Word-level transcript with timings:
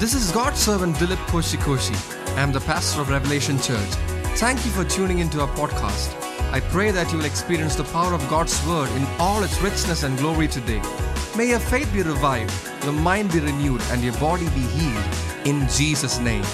This 0.00 0.14
is 0.14 0.32
God's 0.32 0.58
servant 0.58 0.96
Dilip 0.96 1.22
Koshy 1.26 1.58
Koshy. 1.58 1.94
I 2.34 2.40
am 2.40 2.52
the 2.52 2.60
pastor 2.60 3.02
of 3.02 3.10
Revelation 3.10 3.58
Church. 3.58 3.90
Thank 4.38 4.64
you 4.64 4.70
for 4.70 4.82
tuning 4.82 5.18
into 5.18 5.42
our 5.42 5.48
podcast. 5.48 6.08
I 6.54 6.60
pray 6.60 6.90
that 6.90 7.12
you 7.12 7.18
will 7.18 7.26
experience 7.26 7.76
the 7.76 7.84
power 7.84 8.14
of 8.14 8.26
God's 8.30 8.66
word 8.66 8.88
in 8.92 9.04
all 9.18 9.42
its 9.42 9.60
richness 9.60 10.02
and 10.02 10.16
glory 10.16 10.48
today. 10.48 10.80
May 11.36 11.50
your 11.50 11.58
faith 11.58 11.92
be 11.92 12.00
revived, 12.00 12.50
your 12.82 12.94
mind 12.94 13.30
be 13.30 13.40
renewed, 13.40 13.82
and 13.90 14.02
your 14.02 14.14
body 14.14 14.46
be 14.54 14.64
healed 14.72 15.04
in 15.44 15.68
Jesus' 15.68 16.18
name. 16.18 16.44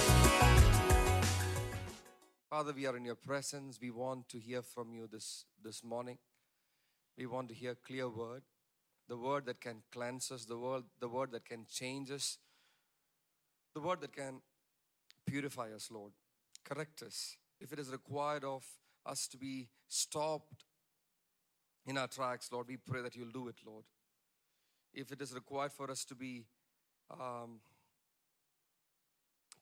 Father, 2.49 2.73
we 2.73 2.85
are 2.85 2.97
in 2.97 3.05
your 3.05 3.15
presence. 3.15 3.79
We 3.81 3.91
want 3.91 4.27
to 4.27 4.39
hear 4.39 4.61
from 4.61 4.93
you 4.93 5.07
this, 5.09 5.45
this 5.63 5.85
morning. 5.85 6.17
We 7.17 7.27
want 7.27 7.47
to 7.47 7.55
hear 7.55 7.75
clear 7.75 8.09
word, 8.09 8.41
the 9.07 9.15
word 9.15 9.45
that 9.45 9.61
can 9.61 9.83
cleanse 9.89 10.31
us, 10.33 10.43
the 10.43 10.57
word, 10.57 10.83
the 10.99 11.07
word 11.07 11.31
that 11.31 11.45
can 11.45 11.65
change 11.69 12.11
us, 12.11 12.39
the 13.77 13.87
word 13.87 14.01
that 14.01 14.11
can 14.11 14.41
purify 15.27 15.71
us, 15.71 15.91
Lord, 15.91 16.11
correct 16.63 17.03
us. 17.03 17.37
If 17.61 17.71
it 17.71 17.77
is 17.77 17.91
required 17.91 18.43
of 18.43 18.65
us 19.05 19.27
to 19.27 19.37
be 19.37 19.67
stopped 19.87 20.63
in 21.85 21.95
our 21.95 22.07
tracks, 22.07 22.49
Lord, 22.51 22.67
we 22.67 22.77
pray 22.77 23.03
that 23.03 23.15
you'll 23.15 23.29
do 23.29 23.47
it, 23.49 23.57
Lord. 23.63 23.83
If 24.95 25.11
it 25.11 25.21
is 25.21 25.31
required 25.31 25.73
for 25.73 25.91
us 25.91 26.05
to 26.05 26.15
be 26.15 26.45
um, 27.11 27.59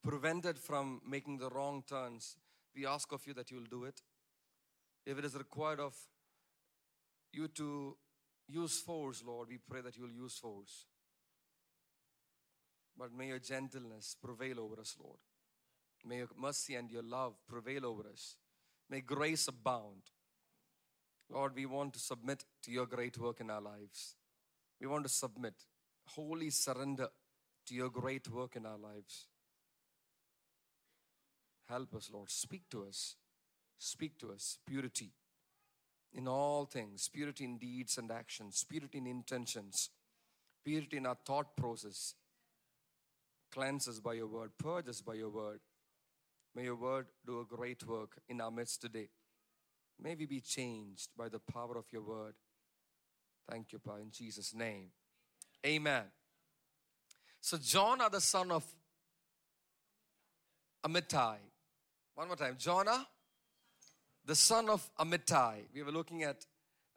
prevented 0.02 0.58
from 0.58 1.02
making 1.06 1.40
the 1.40 1.50
wrong 1.50 1.84
turns, 1.86 2.38
we 2.74 2.86
ask 2.86 3.12
of 3.12 3.28
you 3.28 3.34
that 3.34 3.52
you'll 3.52 3.70
do 3.70 3.84
it. 3.84 4.02
If 5.06 5.20
it 5.20 5.26
is 5.26 5.36
required 5.36 5.82
of 5.82 5.94
you 7.34 7.50
to 7.50 7.98
use 8.48 8.80
force, 8.80 9.22
Lord, 9.28 9.50
we 9.50 9.58
pray 9.58 9.82
that 9.82 9.98
you'll 9.98 10.10
use 10.10 10.38
force. 10.38 10.86
But 12.98 13.14
may 13.14 13.28
your 13.28 13.40
gentleness 13.40 14.16
prevail 14.22 14.60
over 14.60 14.80
us, 14.80 14.96
Lord. 15.02 15.18
May 16.06 16.18
your 16.18 16.30
mercy 16.40 16.76
and 16.76 16.90
your 16.90 17.04
love 17.04 17.34
prevail 17.48 17.86
over 17.86 18.04
us. 18.08 18.38
May 18.90 19.02
grace 19.02 19.48
abound. 19.48 20.04
Lord, 21.30 21.56
we 21.56 21.66
want 21.66 21.94
to 21.94 22.00
submit 22.00 22.46
to 22.64 22.72
your 22.72 22.86
great 22.86 23.18
work 23.18 23.42
in 23.42 23.50
our 23.50 23.62
lives. 23.62 24.16
We 24.80 24.88
want 24.88 25.04
to 25.06 25.10
submit, 25.10 25.56
wholly 26.06 26.52
surrender 26.52 27.08
to 27.66 27.74
your 27.74 27.90
great 27.90 28.30
work 28.30 28.56
in 28.56 28.66
our 28.66 28.78
lives. 28.78 29.26
Help 31.68 31.96
us, 31.96 32.12
Lord. 32.14 32.30
Speak 32.30 32.70
to 32.70 32.86
us. 32.86 33.16
Speak 33.80 34.20
to 34.20 34.32
us. 34.32 34.60
Purity 34.66 35.12
in 36.16 36.28
all 36.28 36.66
things, 36.66 37.10
purity 37.10 37.44
in 37.44 37.58
deeds 37.58 37.98
and 37.98 38.10
actions, 38.10 38.66
purity 38.68 38.98
in 39.00 39.08
intentions, 39.08 39.90
purity 40.64 40.98
in 40.98 41.06
our 41.06 41.18
thought 41.26 41.56
process, 41.58 42.16
Cleanse 43.52 43.88
us 43.88 44.00
by 44.00 44.14
your 44.14 44.28
word, 44.28 44.52
purge 44.58 44.90
us 44.90 45.02
by 45.02 45.14
your 45.14 45.30
word. 45.30 45.60
May 46.56 46.64
your 46.64 46.76
word 46.76 47.08
do 47.26 47.42
a 47.42 47.46
great 47.46 47.86
work 47.86 48.18
in 48.30 48.40
our 48.40 48.52
midst 48.52 48.82
today. 48.82 49.10
May 50.02 50.16
we 50.16 50.26
be 50.26 50.42
changed 50.42 51.10
by 51.18 51.30
the 51.30 51.40
power 51.40 51.78
of 51.78 51.86
your 51.92 52.02
word. 52.02 52.36
Thank 53.50 53.72
you, 53.74 53.80
Pa, 53.80 53.96
in 53.96 54.12
Jesus' 54.12 54.54
name. 54.54 54.88
Amen. 55.66 56.04
So, 57.42 57.58
Jonah, 57.58 58.10
the 58.10 58.22
son 58.22 58.52
of 58.52 58.66
Amittai. 60.86 61.38
One 62.16 62.28
more 62.28 62.36
time. 62.36 62.56
Jonah, 62.58 63.06
the 64.26 64.36
son 64.36 64.70
of 64.70 64.90
Amittai. 65.00 65.66
We 65.74 65.84
were 65.84 65.92
looking 65.92 66.24
at 66.24 66.46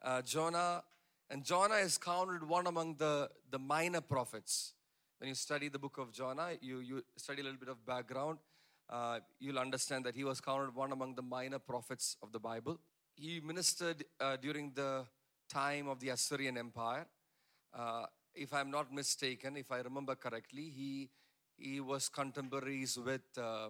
uh, 0.01 0.21
Jonah, 0.21 0.83
and 1.29 1.43
Jonah 1.43 1.75
is 1.75 1.97
counted 1.97 2.47
one 2.47 2.67
among 2.67 2.95
the, 2.95 3.29
the 3.51 3.59
minor 3.59 4.01
prophets 4.01 4.73
when 5.19 5.27
you 5.27 5.35
study 5.35 5.67
the 5.67 5.79
book 5.79 5.97
of 5.97 6.11
Jonah, 6.11 6.51
you, 6.61 6.79
you 6.79 7.03
study 7.17 7.41
a 7.41 7.43
little 7.43 7.59
bit 7.59 7.69
of 7.69 7.85
background, 7.85 8.39
uh, 8.89 9.19
you'll 9.39 9.59
understand 9.59 10.05
that 10.05 10.15
he 10.15 10.23
was 10.23 10.39
counted 10.41 10.73
one 10.73 10.91
among 10.91 11.15
the 11.15 11.21
minor 11.21 11.59
prophets 11.59 12.15
of 12.23 12.31
the 12.31 12.39
Bible. 12.39 12.79
He 13.15 13.41
ministered 13.41 14.05
uh, 14.19 14.37
during 14.37 14.71
the 14.73 15.03
time 15.49 15.87
of 15.89 15.99
the 15.99 16.09
Assyrian 16.09 16.57
Empire. 16.57 17.05
Uh, 17.77 18.05
if 18.33 18.53
I'm 18.53 18.71
not 18.71 18.93
mistaken, 18.93 19.57
if 19.57 19.71
I 19.71 19.79
remember 19.79 20.15
correctly, 20.15 20.71
he, 20.75 21.09
he 21.57 21.81
was 21.81 22.07
contemporaries 22.07 22.97
with 22.97 23.21
uh, 23.37 23.69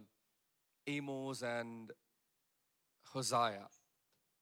Amos 0.86 1.42
and 1.42 1.92
Hosea. 3.12 3.68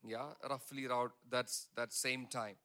Yeah, 0.05 0.27
roughly 0.47 0.85
around 0.85 1.11
that's 1.29 1.67
that 1.75 1.91
same 1.91 2.27
time. 2.27 2.55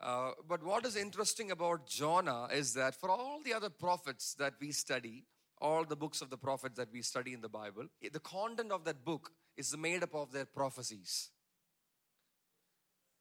Uh, 0.00 0.32
but 0.46 0.62
what 0.62 0.84
is 0.84 0.96
interesting 0.96 1.50
about 1.50 1.86
Jonah 1.86 2.48
is 2.52 2.74
that 2.74 2.94
for 2.94 3.10
all 3.10 3.40
the 3.42 3.54
other 3.54 3.70
prophets 3.70 4.34
that 4.34 4.54
we 4.60 4.70
study, 4.72 5.24
all 5.60 5.84
the 5.84 5.96
books 5.96 6.20
of 6.20 6.28
the 6.28 6.36
prophets 6.36 6.76
that 6.76 6.88
we 6.92 7.00
study 7.00 7.32
in 7.32 7.40
the 7.40 7.48
Bible, 7.48 7.86
the 8.12 8.20
content 8.20 8.72
of 8.72 8.84
that 8.84 9.04
book 9.04 9.30
is 9.56 9.76
made 9.76 10.02
up 10.02 10.14
of 10.14 10.32
their 10.32 10.44
prophecies. 10.44 11.30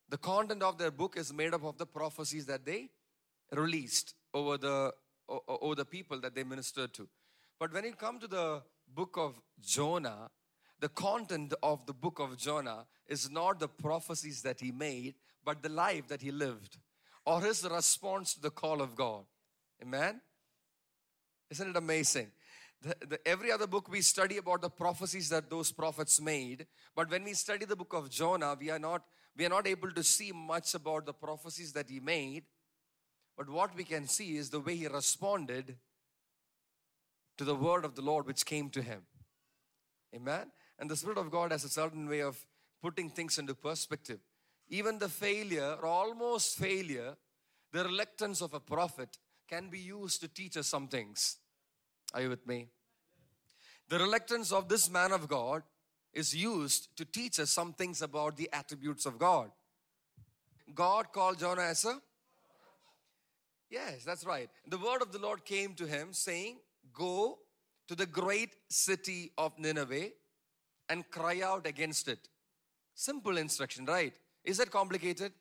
The 0.09 0.17
content 0.17 0.61
of 0.61 0.77
their 0.77 0.91
book 0.91 1.15
is 1.17 1.33
made 1.33 1.53
up 1.53 1.63
of 1.63 1.77
the 1.77 1.85
prophecies 1.85 2.45
that 2.47 2.65
they 2.65 2.89
released 3.51 4.13
over 4.33 4.57
the 4.57 4.93
over 5.27 5.73
the 5.73 5.85
people 5.85 6.19
that 6.19 6.35
they 6.35 6.43
ministered 6.43 6.93
to. 6.93 7.07
But 7.59 7.73
when 7.73 7.85
it 7.85 7.97
comes 7.97 8.21
to 8.21 8.27
the 8.27 8.61
book 8.93 9.15
of 9.17 9.41
Jonah, 9.59 10.29
the 10.79 10.89
content 10.89 11.53
of 11.63 11.85
the 11.87 11.93
book 11.93 12.19
of 12.19 12.37
Jonah 12.37 12.85
is 13.07 13.31
not 13.31 13.59
the 13.59 13.67
prophecies 13.67 14.41
that 14.43 14.59
he 14.59 14.71
made, 14.71 15.15
but 15.45 15.61
the 15.61 15.69
life 15.69 16.07
that 16.07 16.21
he 16.21 16.31
lived 16.31 16.77
or 17.25 17.41
his 17.41 17.63
response 17.63 18.33
to 18.33 18.41
the 18.41 18.51
call 18.51 18.81
of 18.81 18.95
God. 18.95 19.25
Amen? 19.81 20.19
Isn't 21.49 21.69
it 21.69 21.77
amazing? 21.77 22.31
The, 22.81 22.95
the, 23.07 23.27
every 23.27 23.51
other 23.51 23.67
book 23.67 23.89
we 23.89 24.01
study 24.01 24.37
about 24.37 24.61
the 24.61 24.69
prophecies 24.69 25.29
that 25.29 25.49
those 25.49 25.71
prophets 25.71 26.19
made, 26.19 26.67
but 26.95 27.09
when 27.09 27.23
we 27.23 27.33
study 27.33 27.65
the 27.65 27.75
book 27.75 27.93
of 27.93 28.09
Jonah, 28.09 28.55
we 28.59 28.69
are 28.69 28.79
not 28.79 29.03
we 29.37 29.45
are 29.45 29.49
not 29.49 29.67
able 29.67 29.91
to 29.91 30.03
see 30.03 30.31
much 30.31 30.75
about 30.75 31.05
the 31.05 31.13
prophecies 31.13 31.73
that 31.73 31.89
he 31.89 31.99
made. 31.99 32.45
But 33.37 33.49
what 33.49 33.75
we 33.75 33.83
can 33.83 34.07
see 34.07 34.37
is 34.37 34.49
the 34.49 34.61
way 34.61 34.77
he 34.77 34.87
responded 34.87 35.75
to 37.37 37.43
the 37.43 37.55
word 37.55 37.83
of 37.83 37.95
the 37.95 38.01
Lord 38.01 38.27
which 38.27 38.45
came 38.45 38.69
to 38.69 38.81
him. 38.81 39.01
Amen. 40.15 40.51
And 40.79 40.89
the 40.89 40.95
Spirit 40.95 41.17
of 41.17 41.31
God 41.31 41.51
has 41.51 41.65
a 41.65 41.69
certain 41.69 42.07
way 42.07 42.21
of 42.21 42.45
putting 42.81 43.09
things 43.09 43.37
into 43.37 43.53
perspective. 43.53 44.19
Even 44.69 44.99
the 44.99 45.09
failure 45.09 45.75
or 45.81 45.85
almost 45.85 46.57
failure, 46.57 47.15
the 47.71 47.83
reluctance 47.83 48.41
of 48.41 48.53
a 48.53 48.59
prophet 48.59 49.17
can 49.47 49.69
be 49.69 49.79
used 49.79 50.21
to 50.21 50.27
teach 50.27 50.57
us 50.57 50.67
some 50.67 50.87
things. 50.87 51.37
Are 52.13 52.21
you 52.21 52.29
with 52.29 52.47
me? 52.47 52.67
The 53.89 53.99
reluctance 53.99 54.51
of 54.51 54.67
this 54.67 54.89
man 54.89 55.11
of 55.11 55.27
God 55.27 55.63
is 56.13 56.35
used 56.35 56.95
to 56.97 57.05
teach 57.05 57.39
us 57.39 57.51
some 57.51 57.73
things 57.73 58.01
about 58.01 58.37
the 58.37 58.49
attributes 58.51 59.05
of 59.05 59.19
God. 59.19 59.51
God 60.73 61.11
called 61.11 61.39
Jonah 61.39 61.63
as 61.63 61.85
a 61.85 61.99
Yes, 63.69 64.03
that's 64.05 64.25
right. 64.25 64.49
The 64.67 64.77
word 64.77 65.01
of 65.01 65.11
the 65.11 65.19
Lord 65.19 65.43
came 65.43 65.73
to 65.75 65.85
him 65.85 66.13
saying, 66.13 66.57
Go 66.93 67.39
to 67.87 67.95
the 67.95 68.05
great 68.05 68.55
city 68.69 69.31
of 69.37 69.57
Nineveh 69.57 70.11
and 70.87 71.09
cry 71.09 71.41
out 71.41 71.65
against 71.67 72.07
it. 72.07 72.29
Simple 72.93 73.37
instruction, 73.37 73.85
right? 73.85 74.13
Is 74.45 74.57
that 74.57 74.71
complicated? 74.71 75.33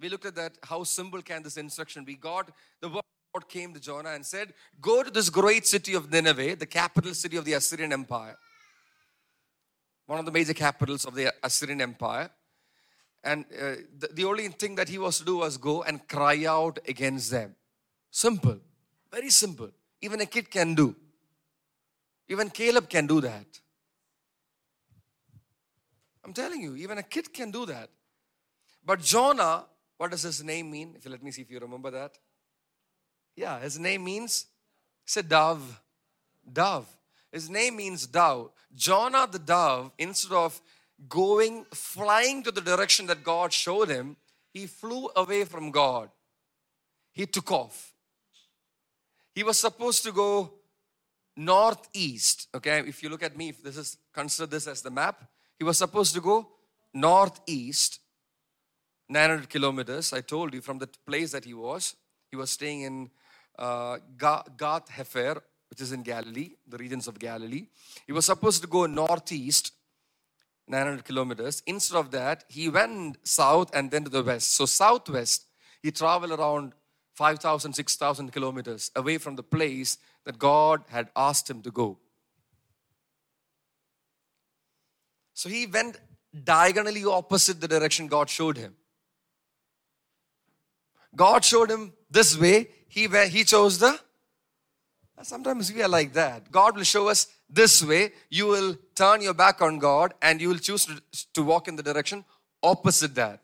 We 0.00 0.08
looked 0.08 0.26
at 0.26 0.34
that. 0.34 0.58
How 0.62 0.82
simple 0.82 1.22
can 1.22 1.42
this 1.42 1.56
instruction 1.56 2.04
be? 2.04 2.16
God, 2.16 2.52
the 2.80 2.88
word 2.88 3.02
came 3.48 3.72
to 3.72 3.80
Jonah 3.80 4.10
and 4.10 4.26
said, 4.26 4.52
Go 4.80 5.02
to 5.02 5.10
this 5.10 5.30
great 5.30 5.66
city 5.66 5.94
of 5.94 6.10
Nineveh, 6.10 6.56
the 6.56 6.66
capital 6.66 7.14
city 7.14 7.36
of 7.36 7.44
the 7.44 7.54
Assyrian 7.54 7.92
Empire, 7.92 8.36
one 10.06 10.18
of 10.18 10.26
the 10.26 10.32
major 10.32 10.54
capitals 10.54 11.04
of 11.04 11.14
the 11.14 11.32
Assyrian 11.42 11.80
Empire. 11.80 12.30
And 13.24 13.44
uh, 13.52 13.76
the, 13.96 14.08
the 14.12 14.24
only 14.24 14.48
thing 14.48 14.74
that 14.74 14.88
he 14.88 14.98
was 14.98 15.18
to 15.18 15.24
do 15.24 15.36
was 15.36 15.56
go 15.56 15.84
and 15.84 16.06
cry 16.08 16.44
out 16.44 16.80
against 16.88 17.30
them. 17.30 17.54
Simple, 18.10 18.58
very 19.12 19.30
simple. 19.30 19.70
Even 20.00 20.20
a 20.20 20.26
kid 20.26 20.50
can 20.50 20.74
do. 20.74 20.96
Even 22.28 22.50
Caleb 22.50 22.88
can 22.88 23.06
do 23.06 23.20
that. 23.20 23.46
I'm 26.24 26.32
telling 26.32 26.60
you, 26.60 26.74
even 26.76 26.98
a 26.98 27.02
kid 27.02 27.32
can 27.32 27.50
do 27.50 27.66
that. 27.66 27.88
But 28.84 29.00
Jonah, 29.00 29.64
what 29.96 30.10
does 30.10 30.22
his 30.22 30.42
name 30.42 30.70
mean? 30.70 30.94
If 30.96 31.04
you 31.04 31.10
let 31.10 31.22
me 31.22 31.30
see 31.30 31.42
if 31.42 31.50
you 31.50 31.60
remember 31.60 31.90
that. 31.90 32.18
Yeah, 33.36 33.60
his 33.60 33.78
name 33.78 34.04
means, 34.04 34.46
say 35.06 35.22
dove. 35.22 35.80
Dove. 36.52 36.86
His 37.30 37.48
name 37.48 37.76
means 37.76 38.06
dove. 38.06 38.50
Jonah 38.74 39.28
the 39.30 39.38
dove, 39.38 39.92
instead 39.98 40.32
of 40.32 40.60
going, 41.08 41.64
flying 41.72 42.42
to 42.42 42.50
the 42.50 42.60
direction 42.60 43.06
that 43.06 43.24
God 43.24 43.52
showed 43.52 43.88
him, 43.88 44.16
he 44.52 44.66
flew 44.66 45.08
away 45.16 45.44
from 45.44 45.70
God. 45.70 46.10
He 47.12 47.26
took 47.26 47.50
off. 47.50 47.92
He 49.34 49.42
was 49.42 49.58
supposed 49.58 50.02
to 50.04 50.12
go 50.12 50.52
northeast. 51.36 52.48
Okay, 52.54 52.80
if 52.80 53.02
you 53.02 53.08
look 53.08 53.22
at 53.22 53.36
me, 53.36 53.50
if 53.50 53.62
this 53.62 53.76
is 53.76 53.96
consider 54.12 54.46
this 54.46 54.66
as 54.66 54.82
the 54.82 54.90
map, 54.90 55.24
he 55.58 55.64
was 55.64 55.78
supposed 55.78 56.14
to 56.14 56.20
go 56.20 56.48
northeast 56.92 58.00
900 59.08 59.48
kilometers, 59.48 60.12
I 60.12 60.20
told 60.20 60.54
you, 60.54 60.60
from 60.60 60.78
the 60.78 60.88
place 61.06 61.32
that 61.32 61.44
he 61.44 61.54
was. 61.54 61.94
He 62.30 62.36
was 62.36 62.50
staying 62.50 62.82
in 62.82 63.10
uh, 63.58 63.98
Gath 64.16 64.88
Hepher, 64.90 65.40
which 65.68 65.80
is 65.80 65.92
in 65.92 66.02
Galilee, 66.02 66.50
the 66.66 66.78
regions 66.78 67.08
of 67.08 67.18
Galilee. 67.18 67.66
He 68.06 68.12
was 68.12 68.26
supposed 68.26 68.62
to 68.62 68.68
go 68.68 68.86
northeast, 68.86 69.72
900 70.68 71.04
kilometers. 71.04 71.62
Instead 71.66 71.98
of 71.98 72.10
that, 72.12 72.44
he 72.48 72.68
went 72.68 73.18
south 73.26 73.74
and 73.74 73.90
then 73.90 74.04
to 74.04 74.10
the 74.10 74.22
west. 74.22 74.54
So, 74.54 74.66
southwest, 74.66 75.46
he 75.82 75.90
traveled 75.90 76.32
around 76.32 76.72
5,000, 77.14 77.74
6,000 77.74 78.32
kilometers 78.32 78.90
away 78.96 79.18
from 79.18 79.36
the 79.36 79.42
place 79.42 79.98
that 80.24 80.38
God 80.38 80.84
had 80.88 81.10
asked 81.16 81.50
him 81.50 81.62
to 81.62 81.70
go. 81.70 81.98
So, 85.34 85.48
he 85.48 85.66
went 85.66 85.98
diagonally 86.44 87.04
opposite 87.04 87.60
the 87.60 87.68
direction 87.68 88.06
God 88.06 88.30
showed 88.30 88.56
him. 88.56 88.74
God 91.14 91.44
showed 91.44 91.70
him 91.70 91.92
this 92.10 92.38
way, 92.38 92.68
he, 92.88 93.06
he 93.06 93.44
chose 93.44 93.78
the. 93.78 93.98
Sometimes 95.22 95.72
we 95.72 95.82
are 95.82 95.88
like 95.88 96.12
that. 96.14 96.50
God 96.50 96.76
will 96.76 96.84
show 96.84 97.08
us 97.08 97.28
this 97.48 97.82
way, 97.82 98.12
you 98.30 98.46
will 98.46 98.76
turn 98.94 99.20
your 99.20 99.34
back 99.34 99.60
on 99.60 99.78
God 99.78 100.14
and 100.22 100.40
you 100.40 100.48
will 100.48 100.58
choose 100.58 100.86
to, 100.86 101.00
to 101.34 101.42
walk 101.42 101.68
in 101.68 101.76
the 101.76 101.82
direction 101.82 102.24
opposite 102.62 103.14
that. 103.14 103.40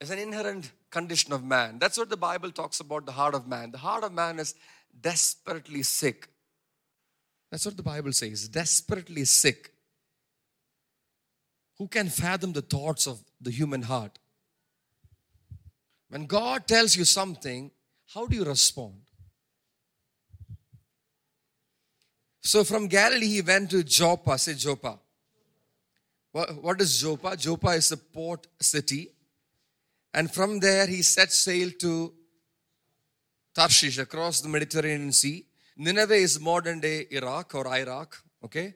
It's 0.00 0.10
an 0.10 0.18
inherent 0.18 0.70
condition 0.90 1.32
of 1.32 1.44
man. 1.44 1.78
That's 1.78 1.98
what 1.98 2.08
the 2.08 2.16
Bible 2.16 2.50
talks 2.50 2.80
about 2.80 3.06
the 3.06 3.12
heart 3.12 3.34
of 3.34 3.46
man. 3.46 3.70
The 3.70 3.78
heart 3.78 4.04
of 4.04 4.12
man 4.12 4.38
is 4.38 4.54
desperately 5.00 5.82
sick. 5.82 6.28
That's 7.50 7.66
what 7.66 7.76
the 7.76 7.82
Bible 7.82 8.12
says 8.12 8.48
desperately 8.48 9.24
sick. 9.24 9.72
Who 11.78 11.88
can 11.88 12.08
fathom 12.08 12.52
the 12.52 12.62
thoughts 12.62 13.06
of 13.06 13.22
the 13.40 13.50
human 13.50 13.82
heart? 13.82 14.18
When 16.14 16.26
God 16.26 16.68
tells 16.68 16.94
you 16.94 17.04
something, 17.04 17.72
how 18.14 18.26
do 18.26 18.36
you 18.36 18.44
respond? 18.44 19.00
So 22.40 22.62
from 22.62 22.86
Galilee, 22.86 23.26
he 23.26 23.42
went 23.42 23.70
to 23.70 23.82
Joppa. 23.82 24.38
Say 24.38 24.54
Joppa. 24.54 25.00
What, 26.30 26.62
what 26.62 26.80
is 26.80 27.00
Joppa? 27.00 27.36
Joppa 27.36 27.70
is 27.70 27.90
a 27.90 27.96
port 27.96 28.46
city. 28.60 29.08
And 30.12 30.32
from 30.32 30.60
there, 30.60 30.86
he 30.86 31.02
set 31.02 31.32
sail 31.32 31.72
to 31.80 32.14
Tarshish 33.52 33.98
across 33.98 34.40
the 34.40 34.48
Mediterranean 34.48 35.10
Sea. 35.10 35.44
Nineveh 35.76 36.14
is 36.14 36.38
modern 36.38 36.78
day 36.78 37.08
Iraq 37.10 37.56
or 37.56 37.66
Iraq. 37.66 38.22
Okay? 38.44 38.72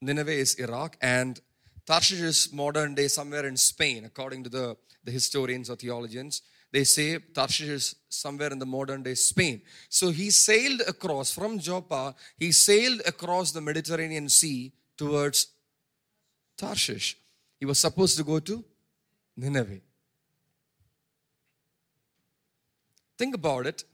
Nineveh 0.00 0.32
is 0.32 0.54
Iraq. 0.54 0.96
And 1.00 1.40
Tarshish 1.86 2.22
is 2.22 2.52
modern 2.52 2.96
day 2.96 3.06
somewhere 3.06 3.46
in 3.46 3.56
Spain, 3.56 4.04
according 4.04 4.42
to 4.42 4.50
the, 4.50 4.76
the 5.04 5.12
historians 5.12 5.70
or 5.70 5.76
theologians. 5.76 6.42
They 6.76 6.84
say 6.84 7.18
Tarshish 7.18 7.68
is 7.68 7.94
somewhere 8.10 8.50
in 8.50 8.58
the 8.58 8.66
modern 8.66 9.02
day 9.02 9.14
Spain. 9.14 9.62
So 9.88 10.10
he 10.10 10.28
sailed 10.28 10.82
across 10.86 11.32
from 11.32 11.58
Joppa, 11.58 12.14
he 12.36 12.52
sailed 12.52 13.00
across 13.06 13.50
the 13.50 13.62
Mediterranean 13.62 14.28
Sea 14.28 14.74
towards 14.98 15.46
Tarshish. 16.58 17.16
He 17.58 17.64
was 17.64 17.78
supposed 17.78 18.18
to 18.18 18.24
go 18.24 18.40
to 18.40 18.62
Nineveh. 19.38 19.80
Think 23.16 23.34
about 23.34 23.66
it. 23.66 23.84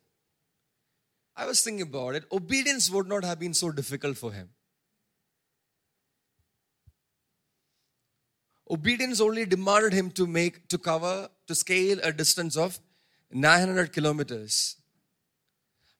I 1.37 1.47
was 1.47 1.63
thinking 1.63 1.87
about 1.87 2.17
it. 2.17 2.25
Obedience 2.33 2.91
would 2.91 3.07
not 3.07 3.23
have 3.23 3.39
been 3.39 3.55
so 3.55 3.71
difficult 3.71 4.19
for 4.19 4.33
him. 4.33 4.49
Obedience 8.73 9.21
only 9.21 9.45
demanded 9.45 9.93
him 9.93 10.11
to 10.13 10.27
make, 10.27 10.67
to 10.69 10.79
cover, 10.79 11.29
to 11.47 11.55
scale 11.55 11.99
a 12.03 12.11
distance 12.11 12.57
of 12.57 12.81
900 13.31 13.93
kilometers. 13.93 14.77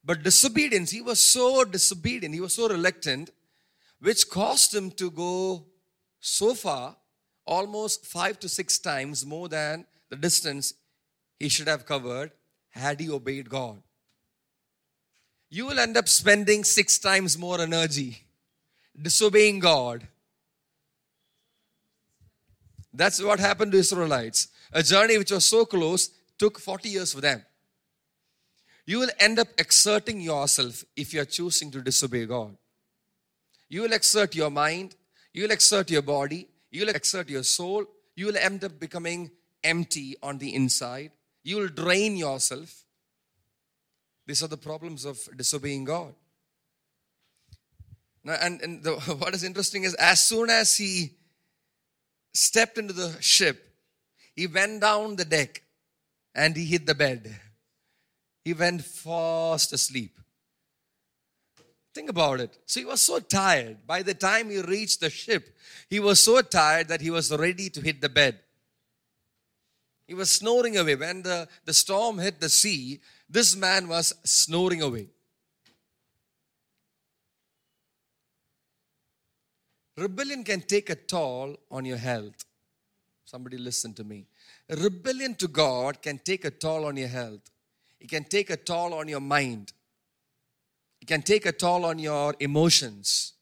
But 0.03 0.23
disobedience, 0.23 0.91
he 0.91 1.03
was 1.03 1.21
so 1.21 1.65
disobedient, 1.65 2.35
he 2.35 2.41
was 2.41 2.55
so 2.55 2.69
reluctant, 2.69 3.31
which 4.01 4.29
caused 4.29 4.75
him 4.75 4.91
to 4.93 5.11
go 5.11 5.67
so 6.19 6.55
far, 6.55 6.97
almost 7.47 8.07
five 8.07 8.41
to 8.41 8.49
six 8.49 8.79
times 8.79 9.27
more 9.27 9.49
than 9.49 9.85
the 10.09 10.17
distance 10.17 10.73
he 11.39 11.51
should 11.51 11.69
have 11.69 11.85
covered 11.85 12.33
had 12.71 13.01
he 13.01 13.11
obeyed 13.11 13.51
God. 13.51 13.83
You 15.51 15.67
will 15.67 15.79
end 15.79 15.99
up 15.99 16.09
spending 16.09 16.65
six 16.65 16.99
times 16.99 17.37
more 17.37 17.61
energy 17.61 18.25
disobeying 19.01 19.59
God 19.59 20.09
that's 22.93 23.23
what 23.23 23.41
happened 23.41 23.73
to 23.73 23.79
Israelites. 23.79 24.49
A 24.73 24.83
journey 24.83 25.19
which 25.19 25.31
was 25.31 25.45
so 25.45 25.65
close 25.65 26.11
took 26.39 26.59
40 26.59 26.89
years 26.89 27.13
for 27.13 27.21
them. 27.21 27.43
You 28.85 28.99
will 28.99 29.11
end 29.19 29.39
up 29.39 29.49
exerting 29.59 30.21
yourself 30.21 30.85
if 30.97 31.15
you 31.15 31.21
are 31.21 31.27
choosing 31.27 31.71
to 31.71 31.81
disobey 31.81 32.27
God. 32.27 32.57
You 33.69 33.83
will 33.83 33.93
exert 33.93 34.35
your 34.35 34.51
mind, 34.51 34.97
you 35.33 35.45
will 35.45 35.51
exert 35.51 35.91
your 35.91 36.03
body, 36.03 36.49
you 36.71 36.85
will 36.85 36.95
exert 36.95 37.31
your 37.31 37.43
soul, 37.43 37.87
you 38.17 38.27
will 38.27 38.37
end 38.37 38.65
up 38.65 38.79
becoming 38.79 39.31
empty 39.65 40.17
on 40.23 40.39
the 40.39 40.55
inside. 40.55 41.13
You 41.45 41.57
will 41.57 41.69
drain 41.69 42.17
yourself. 42.17 42.85
These 44.27 44.43
are 44.43 44.49
the 44.49 44.57
problems 44.57 45.05
of 45.05 45.19
disobeying 45.37 45.85
God. 45.85 46.15
Now, 48.25 48.37
and, 48.41 48.61
and 48.61 48.83
the, 48.83 48.93
what 49.19 49.35
is 49.35 49.45
interesting 49.45 49.85
is 49.85 49.95
as 49.95 50.23
soon 50.23 50.51
as 50.51 50.77
he 50.77 51.13
stepped 52.33 52.79
into 52.79 52.93
the 52.93 53.17
ship, 53.21 53.73
he 54.35 54.47
went 54.47 54.81
down 54.81 55.17
the 55.17 55.25
deck 55.25 55.63
and 56.35 56.57
he 56.57 56.65
hit 56.65 56.87
the 56.87 56.95
bed. 56.95 57.35
He 58.45 58.55
went 58.55 58.83
fast 58.83 59.73
asleep. 59.73 60.19
Think 61.95 62.09
about 62.09 62.41
it. 62.41 62.59
So 62.67 62.81
he 62.81 62.87
was 62.87 63.03
so 63.03 63.19
tired. 63.19 63.87
By 63.87 64.03
the 64.03 64.15
time 64.15 64.51
he 64.51 64.61
reached 64.61 65.01
the 65.01 65.11
ship, 65.11 65.55
he 65.91 66.01
was 66.01 66.21
so 66.21 66.41
tired 66.41 66.89
that 66.89 67.03
he 67.03 67.11
was 67.11 67.31
ready 67.31 67.69
to 67.69 67.81
hit 67.81 68.01
the 68.01 68.09
bed. 68.09 68.39
He 70.07 70.15
was 70.15 70.31
snoring 70.31 70.77
away. 70.79 70.97
When 70.97 71.23
the, 71.23 71.49
the 71.65 71.75
storm 71.75 72.19
hit 72.19 72.41
the 72.41 72.49
sea, 72.49 73.01
this 73.29 73.55
man 73.55 73.89
was 73.89 74.15
snoring 74.25 74.83
away. 74.83 75.09
Rebellion 79.97 80.43
can 80.45 80.61
take 80.63 80.91
a 80.91 80.95
toll 80.95 81.57
on 81.71 81.85
your 81.85 81.99
health. 81.99 82.45
Somebody 83.25 83.59
listen 83.59 83.95
to 83.95 84.05
me. 84.05 84.27
Rebellion 84.69 85.35
to 85.37 85.49
God 85.49 86.01
can 86.03 86.19
take 86.19 86.45
a 86.45 86.51
toll 86.51 86.87
on 86.87 86.97
your 86.97 87.09
health. 87.09 87.51
It 88.01 88.09
can 88.09 88.25
take 88.25 88.51
a 88.51 88.57
toll 88.57 88.95
on 88.95 89.09
your 89.09 89.21
mind. 89.21 89.73
It 91.01 91.09
can 91.09 91.23
take 91.23 91.47
a 91.47 91.53
toll 91.53 91.85
on 91.85 91.99
your 91.99 92.35
emotions. 92.41 93.35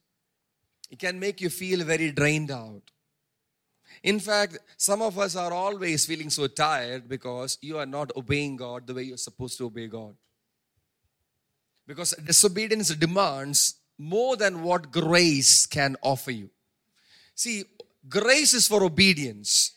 It 0.90 0.98
can 0.98 1.18
make 1.20 1.40
you 1.40 1.50
feel 1.50 1.84
very 1.84 2.10
drained 2.10 2.50
out. 2.50 2.90
In 4.02 4.18
fact, 4.18 4.58
some 4.76 5.02
of 5.02 5.18
us 5.18 5.36
are 5.36 5.52
always 5.52 6.06
feeling 6.06 6.30
so 6.30 6.46
tired 6.46 7.08
because 7.08 7.58
you 7.60 7.78
are 7.78 7.86
not 7.86 8.10
obeying 8.16 8.56
God 8.56 8.86
the 8.86 8.94
way 8.94 9.02
you're 9.02 9.16
supposed 9.16 9.58
to 9.58 9.66
obey 9.66 9.88
God. 9.88 10.14
Because 11.86 12.12
disobedience 12.12 12.94
demands 12.94 13.74
more 14.00 14.34
than 14.34 14.62
what 14.62 14.90
grace 14.90 15.66
can 15.66 15.94
offer 16.00 16.30
you. 16.30 16.48
See, 17.34 17.64
grace 18.08 18.54
is 18.54 18.66
for 18.66 18.82
obedience, 18.82 19.72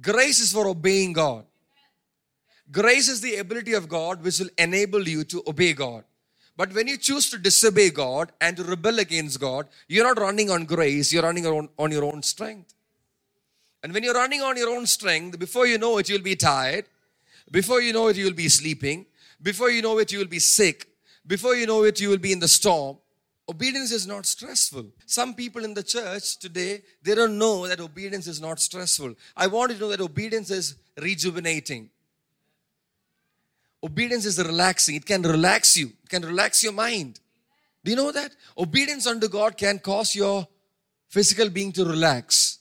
grace 0.00 0.40
is 0.40 0.52
for 0.52 0.66
obeying 0.66 1.12
God. 1.12 1.44
Grace 2.72 3.08
is 3.08 3.20
the 3.20 3.36
ability 3.36 3.72
of 3.74 3.88
God 3.88 4.22
which 4.22 4.38
will 4.38 4.50
enable 4.56 5.08
you 5.08 5.24
to 5.24 5.42
obey 5.46 5.72
God. 5.72 6.04
But 6.56 6.72
when 6.72 6.86
you 6.86 6.96
choose 6.96 7.28
to 7.30 7.38
disobey 7.38 7.90
God 7.90 8.30
and 8.40 8.56
to 8.56 8.62
rebel 8.62 9.00
against 9.00 9.40
God, 9.40 9.66
you're 9.88 10.04
not 10.04 10.20
running 10.20 10.50
on 10.50 10.64
grace, 10.64 11.12
you're 11.12 11.24
running 11.24 11.46
on, 11.46 11.68
on 11.78 11.90
your 11.90 12.04
own 12.04 12.22
strength. 12.22 12.74
And 13.82 13.92
when 13.92 14.04
you're 14.04 14.14
running 14.14 14.42
on 14.42 14.56
your 14.56 14.70
own 14.70 14.86
strength, 14.86 15.38
before 15.38 15.66
you 15.66 15.78
know 15.78 15.98
it, 15.98 16.08
you'll 16.08 16.22
be 16.22 16.36
tired. 16.36 16.84
Before 17.50 17.80
you 17.80 17.92
know 17.92 18.08
it, 18.08 18.16
you'll 18.16 18.34
be 18.34 18.48
sleeping. 18.48 19.06
Before 19.42 19.70
you 19.70 19.82
know 19.82 19.98
it, 19.98 20.12
you 20.12 20.18
will 20.18 20.26
be 20.26 20.38
sick. 20.38 20.86
Before 21.26 21.54
you 21.56 21.66
know 21.66 21.82
it, 21.84 22.00
you 22.00 22.08
will 22.08 22.18
be 22.18 22.32
in 22.32 22.38
the 22.40 22.48
storm. 22.48 22.98
Obedience 23.50 23.90
is 23.90 24.06
not 24.06 24.26
stressful. 24.26 24.86
Some 25.06 25.34
people 25.34 25.64
in 25.64 25.74
the 25.74 25.82
church 25.82 26.38
today, 26.38 26.82
they 27.02 27.16
don't 27.16 27.36
know 27.36 27.66
that 27.66 27.80
obedience 27.80 28.28
is 28.28 28.40
not 28.40 28.60
stressful. 28.60 29.16
I 29.36 29.48
want 29.48 29.72
you 29.72 29.78
to 29.78 29.82
know 29.82 29.90
that 29.90 30.00
obedience 30.00 30.52
is 30.52 30.76
rejuvenating. 30.96 31.90
Obedience 33.82 34.24
is 34.24 34.38
relaxing. 34.38 34.94
It 34.94 35.04
can 35.04 35.22
relax 35.22 35.76
you. 35.76 35.88
It 35.88 36.08
can 36.08 36.22
relax 36.22 36.62
your 36.62 36.72
mind. 36.72 37.18
Do 37.82 37.90
you 37.90 37.96
know 37.96 38.12
that? 38.12 38.30
Obedience 38.56 39.08
unto 39.08 39.26
God 39.26 39.56
can 39.56 39.80
cause 39.80 40.14
your 40.14 40.46
physical 41.08 41.50
being 41.50 41.72
to 41.72 41.84
relax. 41.84 42.60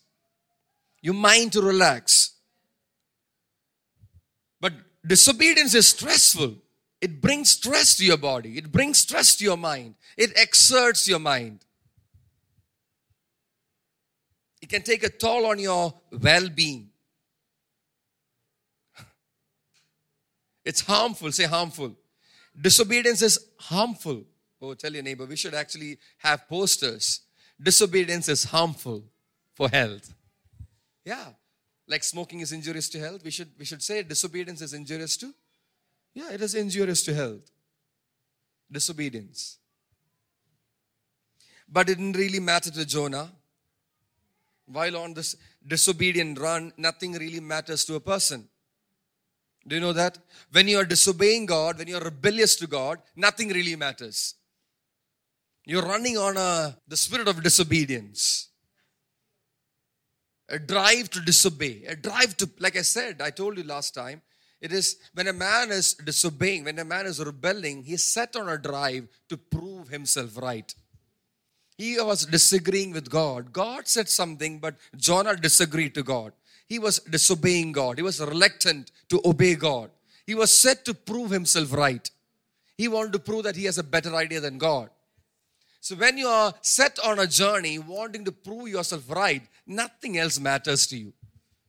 Your 1.03 1.13
mind 1.13 1.51
to 1.53 1.62
relax. 1.62 2.31
But 4.60 4.74
disobedience 5.05 5.75
is 5.75 5.89
stressful. 5.89 6.55
It 7.01 7.22
brings 7.22 7.51
stress 7.51 7.96
to 7.98 8.06
your 8.06 8.18
body, 8.18 8.58
it 8.58 8.72
brings 8.72 9.00
stress 9.00 9.36
to 9.38 9.44
your 9.44 9.58
mind, 9.58 9.96
it 10.18 10.32
exerts 10.36 11.08
your 11.08 11.20
mind. 11.20 11.65
It 14.62 14.68
can 14.68 14.82
take 14.82 15.03
a 15.03 15.10
toll 15.10 15.46
on 15.46 15.60
your 15.60 15.94
well 16.12 16.50
being. 16.50 16.89
It's 20.65 20.82
harmful, 20.82 21.32
say 21.32 21.46
harmful. 21.46 21.96
Disobedience 22.60 23.22
is 23.22 23.39
harmful. 23.58 24.24
Oh, 24.62 24.74
tell 24.74 24.94
your 24.94 25.03
neighbor, 25.03 25.25
we 25.25 25.38
should 25.38 25.53
actually 25.53 25.98
have 26.18 26.48
posters. 26.50 27.22
Disobedience 27.62 28.27
is 28.27 28.44
harmful 28.44 29.03
for 29.56 29.70
health. 29.70 30.13
Yeah. 31.06 31.27
Like 31.88 32.03
smoking 32.03 32.41
is 32.41 32.51
injurious 32.51 32.89
to 32.89 33.00
health. 33.00 33.24
We 33.24 33.32
should, 33.32 33.50
we 33.58 33.65
should 33.65 33.82
say 33.82 34.03
disobedience 34.03 34.62
is 34.62 34.74
injurious 34.74 35.18
to. 35.18 35.34
Yeah, 36.13 36.32
it 36.32 36.42
is 36.42 36.56
injurious 36.56 37.04
to 37.04 37.13
health. 37.13 37.51
Disobedience. 38.72 39.58
But 41.68 41.89
it 41.89 41.96
didn't 41.96 42.18
really 42.18 42.39
matter 42.39 42.72
to 42.72 42.86
Jonah. 42.86 43.32
While 44.66 44.98
on 44.98 45.13
this 45.13 45.36
disobedient 45.66 46.39
run, 46.39 46.74
nothing 46.78 47.13
really 47.13 47.39
matters 47.39 47.86
to 47.86 47.96
a 47.96 48.00
person. 48.00 48.48
Do 49.68 49.75
you 49.75 49.82
know 49.82 49.94
that? 49.94 50.18
When 50.51 50.68
you 50.68 50.78
are 50.78 50.86
disobeying 50.86 51.46
God, 51.46 51.78
when 51.78 51.88
you 51.88 51.98
are 51.98 52.04
rebellious 52.04 52.56
to 52.58 52.68
God, 52.68 53.00
nothing 53.16 53.50
really 53.50 53.75
matters. 53.75 54.36
You're 55.66 55.84
running 55.84 56.18
on 56.18 56.38
a, 56.38 56.78
the 56.88 56.98
spirit 56.98 57.28
of 57.28 57.44
disobedience. 57.44 58.50
A 60.50 60.58
drive 60.58 61.10
to 61.12 61.22
disobey. 61.22 61.84
A 61.88 61.96
drive 61.96 62.36
to, 62.38 62.50
like 62.60 62.75
I 62.75 62.82
said, 62.82 63.22
I 63.22 63.30
told 63.30 63.58
you 63.58 63.63
last 63.63 63.94
time, 63.94 64.22
it 64.62 64.74
is 64.74 64.98
when 65.13 65.28
a 65.28 65.34
man 65.34 65.72
is 65.72 65.94
disobeying, 65.94 66.66
when 66.66 66.80
a 66.80 66.86
man 66.86 67.06
is 67.06 67.24
rebelling, 67.24 67.84
he's 67.84 68.04
set 68.04 68.36
on 68.36 68.50
a 68.50 68.58
drive 68.58 69.08
to 69.30 69.38
prove 69.38 69.88
himself 69.88 70.38
right. 70.38 70.74
He 71.78 72.00
was 72.00 72.25
disagreeing 72.25 72.92
with 72.92 73.10
God. 73.10 73.54
God 73.54 73.88
said 73.88 74.10
something, 74.10 74.60
but 74.60 74.75
Jonah 74.98 75.38
disagreed 75.38 75.96
to 75.96 76.04
God. 76.04 76.34
He 76.68 76.78
was 76.78 77.00
disobeying 77.00 77.72
God. 77.72 77.98
He 77.98 78.04
was 78.04 78.20
reluctant 78.20 78.92
to 79.10 79.22
obey 79.24 79.56
God. 79.56 79.89
He 80.28 80.36
was 80.36 80.56
set 80.56 80.84
to 80.86 80.94
prove 80.94 81.32
himself 81.32 81.74
right. 81.74 82.10
He 82.78 82.88
wanted 82.88 83.13
to 83.13 83.20
prove 83.20 83.44
that 83.44 83.56
he 83.56 83.63
has 83.66 83.78
a 83.78 83.84
better 83.84 84.13
idea 84.13 84.42
than 84.42 84.58
God. 84.58 84.89
So 85.82 85.96
when 85.96 86.18
you 86.18 86.28
are 86.28 86.54
set 86.62 87.00
on 87.00 87.20
a 87.20 87.28
journey 87.28 87.80
wanting 87.80 88.25
to 88.25 88.32
prove 88.32 88.68
yourself 88.68 89.10
right, 89.10 89.42
nothing 89.66 90.18
else 90.18 90.39
matters 90.39 90.86
to 90.88 90.98
you. 90.98 91.13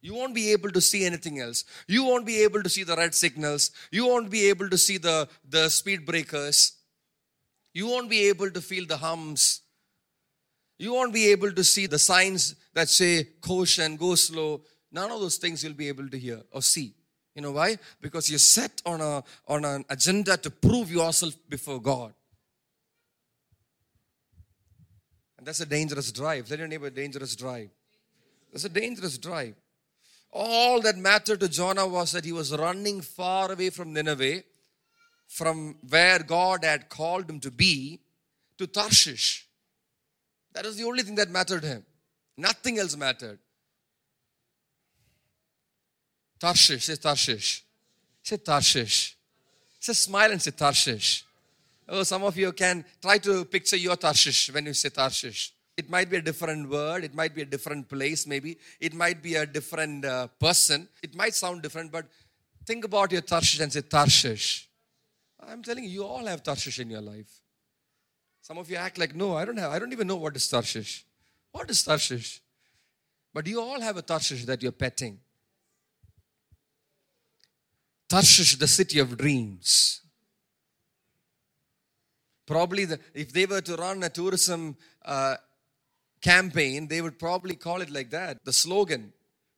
You 0.03 0.15
won't 0.15 0.35
be 0.35 0.51
able 0.53 0.71
to 0.71 0.81
see 0.81 1.05
anything 1.05 1.41
else. 1.41 1.65
You 1.87 2.05
won't 2.05 2.27
be 2.27 2.43
able 2.43 2.63
to 2.63 2.69
see 2.69 2.85
the 2.85 2.97
red 2.97 3.15
signals. 3.15 3.71
You 3.91 4.07
won't 4.07 4.31
be 4.31 4.49
able 4.49 4.71
to 4.71 4.79
see 4.79 4.97
the, 4.97 5.29
the 5.49 5.69
speed 5.69 6.07
breakers. 6.07 6.73
You 7.75 7.87
won't 7.87 8.09
be 8.09 8.29
able 8.29 8.51
to 8.51 8.61
feel 8.61 8.87
the 8.87 8.97
hums. 8.97 9.61
You 10.79 10.95
won't 10.95 11.13
be 11.13 11.29
able 11.29 11.53
to 11.53 11.63
see 11.63 11.87
the 11.87 11.99
signs 11.99 12.55
that 12.73 12.89
say 12.89 13.25
caution, 13.43 13.97
go 13.97 14.15
slow. 14.15 14.63
None 14.91 15.11
of 15.11 15.21
those 15.21 15.37
things 15.37 15.63
you'll 15.63 15.75
be 15.75 15.89
able 15.89 16.09
to 16.09 16.19
hear 16.19 16.41
or 16.51 16.63
see. 16.63 16.95
You 17.35 17.43
know 17.43 17.53
why? 17.53 17.79
Because 18.01 18.29
you're 18.29 18.39
set 18.39 18.83
on 18.85 19.01
a 19.01 19.23
on 19.47 19.65
an 19.65 19.85
agenda 19.89 20.37
to 20.39 20.51
prove 20.51 20.91
yourself 20.91 21.35
before 21.49 21.81
God. 21.81 22.13
And 25.39 25.47
that's 25.47 25.61
a 25.61 25.67
dangerous 25.67 26.11
drive. 26.11 26.49
Tell 26.49 26.59
your 26.59 26.69
neighbor, 26.69 26.87
a 26.87 26.91
dangerous 26.91 27.37
drive. 27.37 27.71
That's 28.53 28.65
a 28.65 28.69
dangerous 28.69 29.17
drive. 29.17 29.55
All 30.33 30.81
that 30.83 30.97
mattered 30.97 31.41
to 31.41 31.49
Jonah 31.49 31.87
was 31.87 32.13
that 32.13 32.25
he 32.25 32.33
was 32.33 32.57
running 32.57 33.01
far 33.01 33.51
away 33.53 33.71
from 33.71 33.93
Nineveh, 33.93 34.43
from 35.27 35.77
where 35.89 36.21
God 36.21 36.65
had 36.65 36.89
called 36.89 37.29
him 37.29 37.41
to 37.41 37.51
be, 37.51 38.01
to 38.59 38.67
Tarshish. 38.67 39.47
That 40.53 40.65
was 40.65 40.77
the 40.77 40.85
only 40.85 41.03
thing 41.03 41.15
that 41.17 41.31
mattered 41.31 41.63
to 41.63 41.69
him. 41.69 41.87
Nothing 42.37 42.79
else 42.79 42.97
mattered. 42.97 43.39
Tarshish, 46.39 46.85
say 46.85 46.97
Tarshish. 46.97 47.65
Say 48.23 48.37
Tarshish. 48.37 49.17
Say 49.79 49.93
smile 49.93 50.33
and 50.33 50.41
say 50.41 50.51
Tarshish. 50.51 51.25
Oh, 51.89 52.03
some 52.03 52.23
of 52.23 52.37
you 52.37 52.53
can 52.53 52.85
try 53.03 53.19
to 53.19 53.45
picture 53.45 53.77
your 53.77 53.97
Tarshish 53.97 54.53
when 54.53 54.67
you 54.67 54.75
say 54.75 54.91
Tarshish. 54.91 55.53
It 55.81 55.89
might 55.89 56.11
be 56.11 56.19
a 56.19 56.21
different 56.21 56.69
word, 56.69 57.05
it 57.05 57.15
might 57.15 57.35
be 57.35 57.41
a 57.41 57.47
different 57.47 57.89
place, 57.89 58.27
maybe. 58.27 58.59
It 58.81 58.93
might 58.93 59.23
be 59.23 59.37
a 59.37 59.47
different 59.47 60.05
uh, 60.05 60.27
person. 60.39 60.87
It 61.03 61.15
might 61.15 61.35
sound 61.35 61.63
different, 61.63 61.91
but 61.91 62.05
think 62.67 62.85
about 62.85 63.13
your 63.13 63.23
Tarshish 63.23 63.61
and 63.61 63.73
say 63.73 63.81
Tarshish. 63.81 64.69
I'm 65.41 65.63
telling 65.63 65.85
you, 65.85 65.91
you 65.91 66.05
all 66.05 66.27
have 66.27 66.43
Tarshish 66.43 66.81
in 66.81 66.91
your 66.91 67.01
life. 67.01 67.33
Some 68.43 68.59
of 68.59 68.71
you 68.71 68.77
act 68.77 68.99
like, 68.99 69.15
no, 69.15 69.35
I 69.35 69.47
don't 69.47 69.57
have, 69.57 69.73
I 69.73 69.79
don't 69.79 69.95
even 69.95 70.07
know 70.07 70.17
what 70.17 70.37
is 70.37 70.47
Tarshish. 70.47 71.07
What 71.51 71.71
is 71.71 71.83
Tarshish? 71.83 72.43
But 73.33 73.47
you 73.47 73.59
all 73.63 73.81
have 73.81 73.97
a 73.97 74.03
Tarshish 74.03 74.45
that 74.45 74.63
you're 74.63 74.73
petting. 74.73 75.19
Tarshish, 78.07 78.57
the 78.57 78.69
city 78.69 78.99
of 78.99 79.17
dreams. 79.17 80.03
Probably, 82.47 82.85
the, 82.85 83.01
if 83.15 83.33
they 83.33 83.47
were 83.47 83.63
to 83.63 83.77
run 83.77 84.03
a 84.03 84.11
tourism 84.11 84.77
uh, 85.07 85.37
campaign, 86.21 86.89
they 86.89 87.01
would 87.01 87.19
probably 87.19 87.57
call 87.57 87.81
it 87.81 87.91
like 87.91 88.11
that. 88.11 88.39
The 88.45 88.53
slogan, 88.53 89.13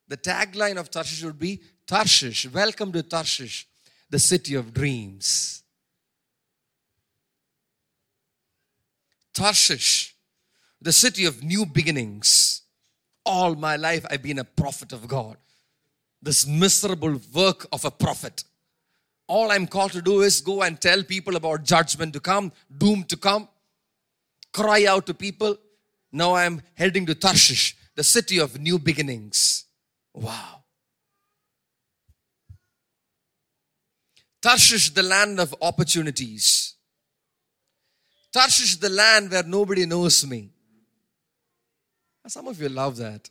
the 0.09 0.17
tagline 0.17 0.77
of 0.77 0.91
Tarshish 0.91 1.25
would 1.25 1.39
be 1.39 1.61
Tarshish, 1.87 2.49
welcome 2.51 2.93
to 2.93 3.03
Tarshish, 3.03 3.67
the 4.11 4.19
city 4.19 4.55
of 4.55 4.73
dreams. 4.73 5.63
Tarshish, 9.35 10.15
the 10.81 10.93
city 10.93 11.25
of 11.25 11.43
new 11.43 11.65
beginnings. 11.65 12.63
All 13.25 13.55
my 13.55 13.77
life, 13.77 14.05
I've 14.11 14.23
been 14.23 14.39
a 14.39 14.45
prophet 14.45 14.93
of 14.93 15.07
God. 15.09 15.37
This 16.21 16.47
miserable 16.47 17.21
work 17.33 17.67
of 17.73 17.85
a 17.85 17.91
prophet. 17.91 18.45
All 19.27 19.51
I'm 19.51 19.67
called 19.67 19.93
to 19.93 20.03
do 20.03 20.21
is 20.23 20.41
go 20.41 20.63
and 20.63 20.81
tell 20.81 21.03
people 21.03 21.37
about 21.37 21.65
judgment 21.65 22.13
to 22.15 22.21
come, 22.21 22.53
doom 22.77 23.05
to 23.05 23.17
come, 23.17 23.49
cry 24.53 24.85
out 24.85 25.07
to 25.07 25.15
people. 25.15 25.57
Now 26.13 26.35
I'm 26.35 26.61
heading 26.75 27.07
to 27.07 27.15
Tarshish, 27.15 27.75
the 27.95 28.05
city 28.05 28.39
of 28.39 28.61
new 28.61 28.79
beginnings. 28.79 29.65
Wow. 30.13 30.63
Tarshish, 34.43 34.91
the 34.91 35.03
land 35.03 35.41
of 35.41 35.55
opportunities. 35.63 36.75
Tarshish, 38.33 38.77
the 38.77 38.91
land 38.91 39.31
where 39.31 39.43
nobody 39.43 39.87
knows 39.87 40.27
me. 40.27 40.51
Some 42.27 42.49
of 42.49 42.61
you 42.61 42.69
love 42.69 42.97
that. 42.99 43.29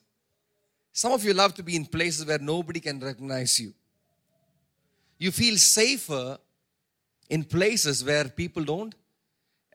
Some 0.94 1.12
of 1.14 1.24
you 1.24 1.34
love 1.34 1.54
to 1.56 1.64
be 1.64 1.76
in 1.76 1.86
places 1.86 2.26
where 2.26 2.40
nobody 2.40 2.80
can 2.80 3.00
recognize 3.00 3.60
you. 3.60 3.74
You 5.18 5.32
feel 5.32 5.58
safer 5.58 6.38
in 7.30 7.44
places 7.44 8.04
where 8.04 8.26
people 8.26 8.64
don't 8.64 8.94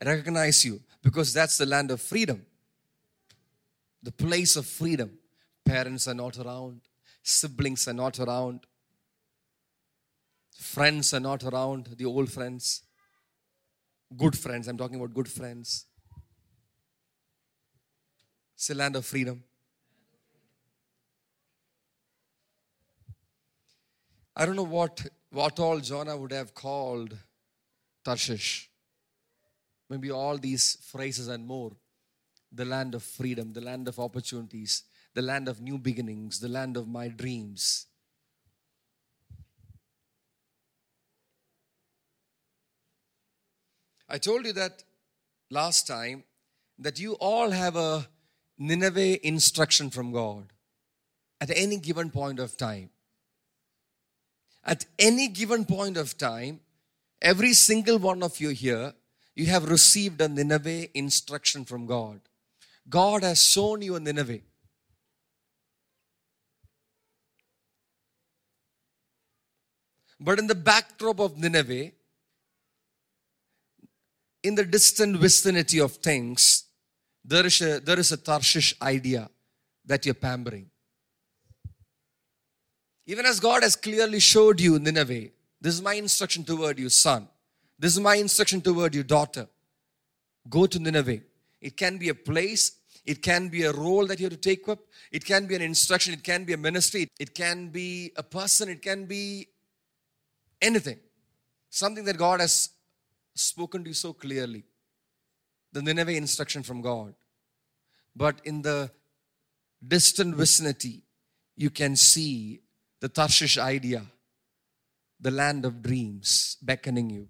recognize 0.05 0.65
you 0.65 0.81
because 1.03 1.33
that's 1.33 1.57
the 1.57 1.67
land 1.67 1.91
of 1.91 2.01
freedom. 2.01 2.45
The 4.07 4.13
place 4.13 4.55
of 4.55 4.67
freedom. 4.67 5.19
Parents 5.65 6.07
are 6.07 6.15
not 6.15 6.39
around, 6.39 6.83
siblings 7.25 7.89
are 7.89 7.93
not 7.93 8.21
around, 8.21 8.61
friends 10.57 11.13
are 11.13 11.19
not 11.19 11.43
around, 11.43 11.89
the 11.99 12.05
old 12.05 12.31
friends. 12.31 12.83
Good 14.17 14.39
friends, 14.39 14.69
I'm 14.69 14.79
talking 14.79 15.01
about 15.01 15.13
good 15.13 15.29
friends. 15.29 15.87
It's 18.55 18.71
a 18.71 18.77
land 18.77 18.95
of 18.95 19.05
freedom. 19.05 19.43
I 24.37 24.47
don't 24.47 24.55
know 24.55 24.63
what, 24.63 25.05
what 25.33 25.59
all 25.59 25.81
Jonah 25.81 26.17
would 26.17 26.31
have 26.31 26.55
called 26.55 27.19
Tarshish. 28.05 28.71
Maybe 29.91 30.13
all 30.13 30.39
these 30.39 30.77
phrases 30.93 31.27
and 31.27 31.45
more. 31.45 31.73
The 32.57 32.65
land 32.65 32.95
of 32.95 33.03
freedom, 33.03 33.53
the 33.53 33.61
land 33.61 33.87
of 33.87 33.99
opportunities, 33.99 34.85
the 35.13 35.21
land 35.21 35.47
of 35.47 35.61
new 35.61 35.77
beginnings, 35.77 36.41
the 36.41 36.49
land 36.49 36.77
of 36.77 36.89
my 36.89 37.09
dreams. 37.09 37.87
I 44.09 44.19
told 44.19 44.47
you 44.47 44.53
that 44.55 44.85
last 45.51 45.87
time 45.87 46.25
that 46.79 46.99
you 46.99 47.13
all 47.15 47.51
have 47.51 47.77
a 47.77 48.09
Nineveh 48.59 49.27
instruction 49.27 49.91
from 49.91 50.13
God 50.13 50.47
at 51.41 51.51
any 51.55 51.77
given 51.77 52.11
point 52.11 52.39
of 52.39 52.57
time. 52.57 52.91
At 54.65 54.87
any 54.99 55.29
given 55.29 55.67
point 55.67 55.97
of 55.97 56.17
time, 56.17 56.61
every 57.21 57.53
single 57.53 57.99
one 57.99 58.23
of 58.23 58.41
you 58.41 58.49
here, 58.51 58.95
you 59.35 59.47
have 59.47 59.69
received 59.69 60.21
a 60.21 60.29
Nineveh 60.29 60.97
instruction 60.97 61.67
from 61.67 61.87
God. 61.87 62.21
God 62.89 63.23
has 63.23 63.43
shown 63.43 63.83
you 63.83 63.97
a 63.97 64.01
Nineveh. 64.01 64.41
But 70.21 70.39
in 70.39 70.47
the 70.47 70.55
backdrop 70.55 71.21
of 71.21 71.37
Nineveh, 71.37 71.93
in 74.43 74.55
the 74.55 74.65
distant 74.65 75.17
vicinity 75.17 75.81
of 75.81 75.93
things, 75.93 76.65
there 77.25 77.45
is 77.45 77.61
a, 77.61 77.81
there 77.81 77.99
is 77.99 78.13
a 78.13 78.17
Tarshish 78.17 78.75
idea 78.81 79.29
that 79.85 80.07
you're 80.07 80.15
pampering. 80.15 80.71
Even 83.07 83.27
as 83.27 83.41
God 83.41 83.63
has 83.63 83.77
clearly 83.77 84.21
showed 84.21 84.61
you 84.61 84.79
Nineveh, 84.79 85.29
this 85.61 85.75
is 85.75 85.83
my 85.83 85.95
instruction 85.95 86.45
toward 86.45 86.79
you, 86.79 86.89
son. 86.89 87.29
This 87.79 87.93
is 87.93 88.01
my 88.01 88.17
instruction 88.17 88.61
toward 88.61 88.95
you, 88.95 89.03
daughter. 89.03 89.49
Go 90.49 90.67
to 90.67 90.79
Nineveh. 90.79 91.21
It 91.61 91.77
can 91.77 91.99
be 91.99 92.09
a 92.09 92.15
place, 92.15 92.73
it 93.05 93.23
can 93.23 93.49
be 93.49 93.63
a 93.63 93.73
role 93.73 94.07
that 94.07 94.19
you 94.19 94.25
have 94.25 94.33
to 94.33 94.39
take 94.39 94.69
up, 94.69 94.81
it 95.11 95.25
can 95.25 95.47
be 95.47 95.55
an 95.55 95.63
instruction, 95.63 96.13
it 96.13 96.23
can 96.23 96.45
be 96.45 96.53
a 96.53 96.57
ministry, 96.57 97.09
it 97.19 97.35
can 97.35 97.69
be 97.69 98.13
a 98.17 98.23
person, 98.23 98.69
it 98.69 98.83
can 98.83 99.07
be 99.07 99.49
anything. 100.61 100.99
Something 101.71 102.05
that 102.05 102.19
God 102.19 102.41
has 102.41 102.71
spoken 103.35 103.85
to 103.85 103.91
you 103.91 103.95
so 103.95 104.13
clearly. 104.13 104.65
The 105.73 105.83
Nineveh 105.83 106.17
instruction 106.17 106.63
from 106.63 106.81
God. 106.81 107.15
But 108.15 108.41
in 108.45 108.63
the 108.63 108.91
distant 109.87 110.35
vicinity, 110.35 111.03
you 111.55 111.71
can 111.71 111.97
see 111.97 112.63
the 113.01 113.09
Tarshish 113.09 113.59
idea, 113.59 114.07
the 115.21 115.31
land 115.31 115.65
of 115.65 115.83
dreams 115.83 116.57
beckoning 116.63 117.11
you. 117.11 117.29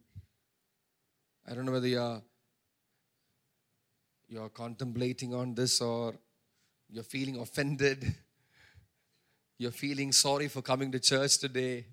I 1.48 1.54
don't 1.54 1.64
know 1.64 1.72
whether 1.72 1.88
you're, 1.88 2.22
you're 4.28 4.48
contemplating 4.48 5.34
on 5.34 5.54
this 5.54 5.80
or 5.80 6.14
you're 6.88 7.04
feeling 7.04 7.38
offended. 7.38 8.14
You're 9.58 9.70
feeling 9.70 10.12
sorry 10.12 10.48
for 10.48 10.62
coming 10.62 10.92
to 10.92 11.00
church 11.00 11.38
today. 11.38 11.86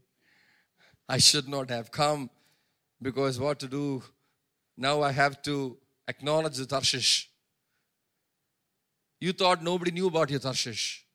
I 1.07 1.17
should 1.17 1.47
not 1.47 1.69
have 1.69 1.91
come 1.91 2.29
because 3.01 3.39
what 3.39 3.59
to 3.59 3.67
do? 3.67 4.03
Now 4.77 5.01
I 5.01 5.11
have 5.11 5.41
to 5.43 5.77
acknowledge 6.07 6.57
the 6.57 6.65
Tarshish. 6.65 7.29
You 9.19 9.31
thought 9.31 9.63
nobody 9.63 9.91
knew 9.91 10.07
about 10.07 10.29
your 10.29 10.39
Tarshish. 10.39 11.05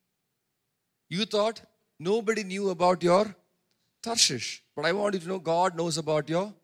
You 1.08 1.24
thought 1.24 1.60
nobody 1.98 2.44
knew 2.44 2.70
about 2.70 3.02
your 3.02 3.34
Tarshish. 4.02 4.62
But 4.74 4.86
I 4.86 4.92
want 4.92 5.14
you 5.14 5.20
to 5.20 5.28
know 5.28 5.38
God 5.38 5.76
knows 5.76 5.98
about 5.98 6.28
your 6.28 6.54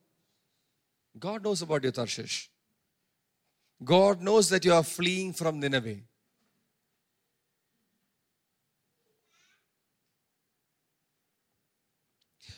God 1.18 1.44
knows 1.44 1.62
about 1.62 1.82
your 1.82 1.92
Tarshish. 1.92 2.50
God 3.82 4.22
knows 4.22 4.48
that 4.50 4.64
you 4.64 4.72
are 4.72 4.82
fleeing 4.82 5.32
from 5.32 5.60
Nineveh. 5.60 5.96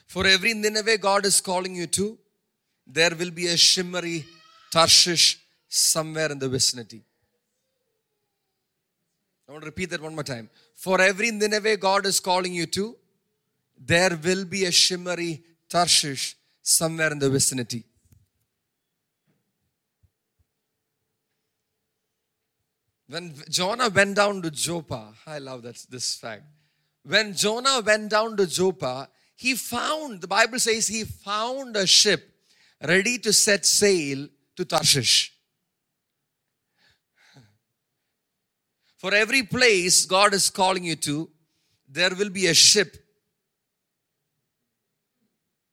For 0.07 0.27
every 0.27 0.55
Nineveh 0.55 0.99
God 0.99 1.27
is 1.27 1.41
calling 1.41 1.75
you 1.75 1.87
to, 1.89 2.19
there 2.87 3.15
will 3.19 3.31
be 3.31 3.49
a 3.49 3.57
shimmery 3.57 4.25
Tarshish 4.71 5.39
somewhere 5.69 6.31
in 6.31 6.39
the 6.39 6.49
vicinity. 6.49 7.03
I 9.49 9.53
want 9.53 9.63
to 9.63 9.67
repeat 9.67 9.91
that 9.91 10.01
one 10.01 10.15
more 10.15 10.25
time. 10.25 10.49
For 10.75 11.01
every 11.01 11.31
Nineveh 11.31 11.77
God 11.77 12.07
is 12.07 12.21
calling 12.21 12.53
you 12.53 12.67
to, 12.67 12.97
there 13.79 14.19
will 14.23 14.45
be 14.45 14.65
a 14.65 14.71
shimmery 14.71 15.43
Tarshish 15.69 16.37
somewhere 16.63 17.13
in 17.13 17.19
the 17.19 17.31
vicinity. 17.31 17.85
When 23.09 23.35
Jonah 23.49 23.89
went 23.89 24.17
down 24.17 24.43
to 24.43 24.51
Joppa, 24.51 25.15
I 25.27 25.39
love 25.39 25.63
that 25.63 25.77
this 25.89 26.17
fact. 26.17 26.43
When 27.05 27.35
Jonah 27.35 27.81
went 27.81 28.11
down 28.11 28.37
to 28.37 28.47
Joppa, 28.47 29.09
he 29.37 29.55
found, 29.55 30.21
the 30.21 30.27
Bible 30.27 30.59
says 30.59 30.89
he 30.89 31.05
found 31.05 31.77
a 31.77 31.87
ship 31.87 32.29
ready 32.83 33.19
to 33.19 33.33
set 33.33 33.65
sail 33.65 34.29
to 34.57 34.65
Tarshish. 34.65 35.33
For 38.97 39.15
every 39.15 39.43
place 39.45 40.05
God 40.05 40.35
is 40.35 40.51
calling 40.51 40.83
you 40.85 40.97
to, 40.97 41.31
there 41.89 42.15
will 42.15 42.31
be 42.31 42.47
a 42.47 42.55
ship 42.55 42.97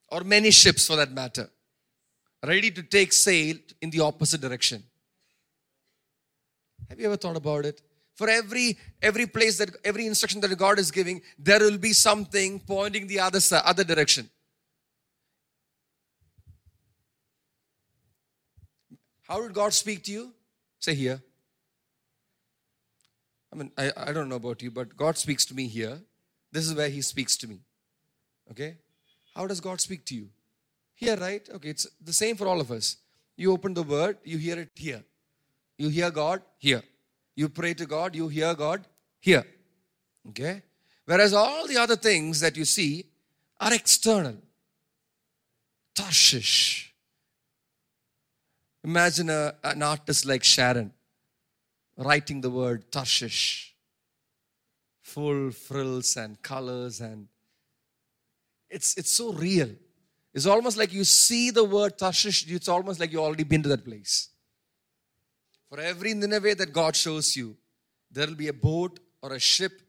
or 0.10 0.24
many 0.24 0.52
ships 0.52 0.86
for 0.86 0.96
that 0.98 1.12
matter, 1.12 1.50
ready 2.46 2.70
to 2.70 2.84
take 2.84 3.12
sail 3.12 3.56
in 3.82 3.90
the 3.90 4.02
opposite 4.02 4.42
direction. 4.42 4.84
Have 6.90 7.00
you 7.00 7.06
ever 7.08 7.18
thought 7.18 7.38
about 7.38 7.66
it? 7.66 7.82
For 8.16 8.30
every 8.30 8.78
every 9.02 9.26
place 9.26 9.58
that 9.58 9.76
every 9.84 10.06
instruction 10.06 10.40
that 10.42 10.56
God 10.58 10.78
is 10.78 10.92
giving, 10.92 11.22
there 11.38 11.60
will 11.60 11.78
be 11.78 11.94
something 11.94 12.60
pointing 12.60 13.08
the 13.08 13.20
other 13.20 13.40
other 13.66 13.84
direction. 13.84 14.30
How 19.24 19.42
did 19.42 19.54
God 19.54 19.74
speak 19.74 20.04
to 20.04 20.12
you? 20.12 20.34
Say 20.80 20.94
here. 20.94 21.22
I 23.52 23.56
mean, 23.56 23.72
I, 23.78 23.92
I 23.96 24.12
don't 24.12 24.30
know 24.30 24.36
about 24.36 24.62
you, 24.62 24.70
but 24.70 24.96
God 24.98 25.18
speaks 25.18 25.46
to 25.46 25.56
me 25.56 25.68
here. 25.68 26.00
This 26.52 26.68
is 26.68 26.74
where 26.76 26.90
He 26.90 27.02
speaks 27.02 27.38
to 27.38 27.48
me. 27.48 27.60
Okay? 28.52 28.78
How 29.36 29.48
does 29.48 29.60
God 29.60 29.82
speak 29.82 30.06
to 30.06 30.16
you? 30.16 30.30
Here, 30.96 31.16
right? 31.18 31.48
Okay, 31.56 31.70
it's 31.70 31.88
the 32.02 32.14
same 32.14 32.36
for 32.36 32.48
all 32.48 32.62
of 32.62 32.72
us. 32.72 32.98
You 33.36 33.52
open 33.52 33.74
the 33.74 33.84
word, 33.84 34.18
you 34.24 34.38
hear 34.38 34.60
it 34.60 34.70
here. 34.76 35.04
You 35.78 35.90
hear 35.90 36.12
God 36.12 36.42
here. 36.58 36.84
You 37.36 37.50
pray 37.50 37.74
to 37.74 37.86
God, 37.86 38.16
you 38.16 38.28
hear 38.28 38.54
God 38.54 38.86
here. 39.20 39.46
Okay? 40.30 40.62
Whereas 41.06 41.34
all 41.34 41.68
the 41.68 41.78
other 41.78 41.96
things 41.96 42.40
that 42.40 42.56
you 42.56 42.66
see 42.66 43.06
are 43.60 43.74
external. 43.74 44.38
Tarshish. 45.96 46.94
Imagine 48.84 49.30
a, 49.30 49.56
an 49.64 49.82
artist 49.82 50.26
like 50.26 50.44
Sharon 50.44 50.92
writing 51.98 52.42
the 52.42 52.50
word 52.50 52.92
Tarshish. 52.92 53.76
Full 55.02 55.52
frills 55.52 56.18
and 56.18 56.42
colors 56.42 57.00
and 57.00 57.28
it's 58.70 58.98
it's 58.98 59.12
so 59.12 59.32
real. 59.34 59.70
It's 60.34 60.48
almost 60.48 60.78
like 60.78 60.92
you 60.92 61.04
see 61.04 61.52
the 61.52 61.64
word 61.64 61.98
Tarshish, 61.98 62.50
it's 62.50 62.68
almost 62.68 63.00
like 63.00 63.12
you've 63.12 63.22
already 63.22 63.44
been 63.44 63.62
to 63.64 63.70
that 63.70 63.86
place. 63.86 64.30
For 65.74 65.80
every 65.80 66.14
Nineveh 66.14 66.54
that 66.54 66.72
God 66.72 66.96
shows 66.96 67.36
you, 67.36 67.58
there 68.12 68.28
will 68.28 68.36
be 68.36 68.48
a 68.48 68.54
boat 68.54 69.00
or 69.24 69.34
a 69.34 69.40
ship 69.40 69.82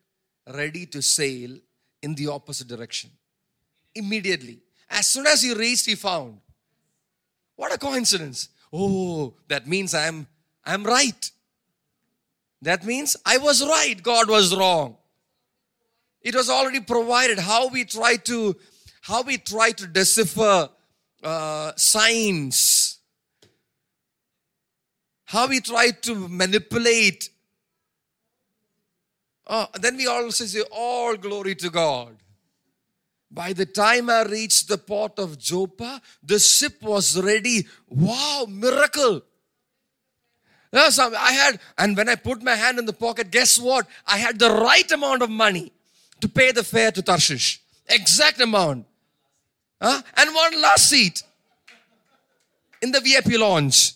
ready 0.51 0.87
to 0.87 1.03
sail 1.03 1.59
in 2.01 2.14
the 2.14 2.29
opposite 2.29 2.68
direction. 2.68 3.11
Immediately. 3.94 4.61
As 4.88 5.07
soon 5.09 5.27
as 5.27 5.42
he 5.42 5.53
reached, 5.53 5.85
he 5.85 5.94
found. 5.94 6.40
What 7.57 7.70
a 7.70 7.77
coincidence. 7.77 8.49
Oh, 8.73 9.35
that 9.49 9.66
means 9.66 9.92
I'm 9.92 10.27
I'm 10.64 10.85
right. 10.85 11.31
That 12.62 12.87
means 12.87 13.14
I 13.27 13.37
was 13.37 13.62
right, 13.62 14.03
God 14.03 14.31
was 14.31 14.57
wrong. 14.57 14.97
It 16.23 16.35
was 16.35 16.49
already 16.49 16.81
provided. 16.81 17.38
How 17.38 17.68
we 17.68 17.85
try 17.85 18.16
to, 18.16 18.57
how 19.03 19.20
we 19.20 19.37
try 19.37 19.73
to 19.73 19.87
decipher 19.87 20.70
uh, 21.23 21.73
signs, 21.77 22.84
how 25.35 25.49
we 25.49 25.59
try 25.59 25.90
to 25.90 26.29
manipulate. 26.29 27.29
Uh, 29.44 29.66
then 29.81 29.97
we 29.97 30.07
also 30.07 30.44
say, 30.44 30.62
All 30.70 31.16
glory 31.16 31.57
to 31.57 31.70
God. 31.70 32.16
By 33.31 33.53
the 33.53 33.66
time 33.66 34.09
I 34.09 34.23
reached 34.23 34.68
the 34.68 34.79
port 34.79 35.18
of 35.18 35.37
Joppa, 35.37 36.01
the 36.23 36.38
ship 36.38 36.81
was 36.83 37.20
ready. 37.20 37.66
Wow, 37.88 38.47
miracle. 38.49 39.23
I 40.73 41.33
had, 41.33 41.59
and 41.79 41.97
when 41.97 42.09
I 42.09 42.14
put 42.14 42.42
my 42.42 42.55
hand 42.55 42.79
in 42.79 42.87
the 42.87 42.92
pocket, 42.92 43.33
guess 43.33 43.59
what? 43.59 43.87
I 44.07 44.18
had 44.18 44.38
the 44.38 44.51
right 44.51 44.90
amount 44.92 45.23
of 45.23 45.31
money 45.31 45.73
to 46.20 46.29
pay 46.29 46.53
the 46.53 46.62
fare 46.62 46.92
to 46.92 47.03
Tarshish. 47.03 47.61
Exact 47.88 48.40
amount. 48.40 48.87
Huh? 49.83 50.01
And 50.16 50.35
one 50.35 50.62
last 50.62 50.88
seat 50.88 51.25
in 52.83 52.92
the 52.92 53.01
VIP 53.01 53.38
lounge. 53.38 53.94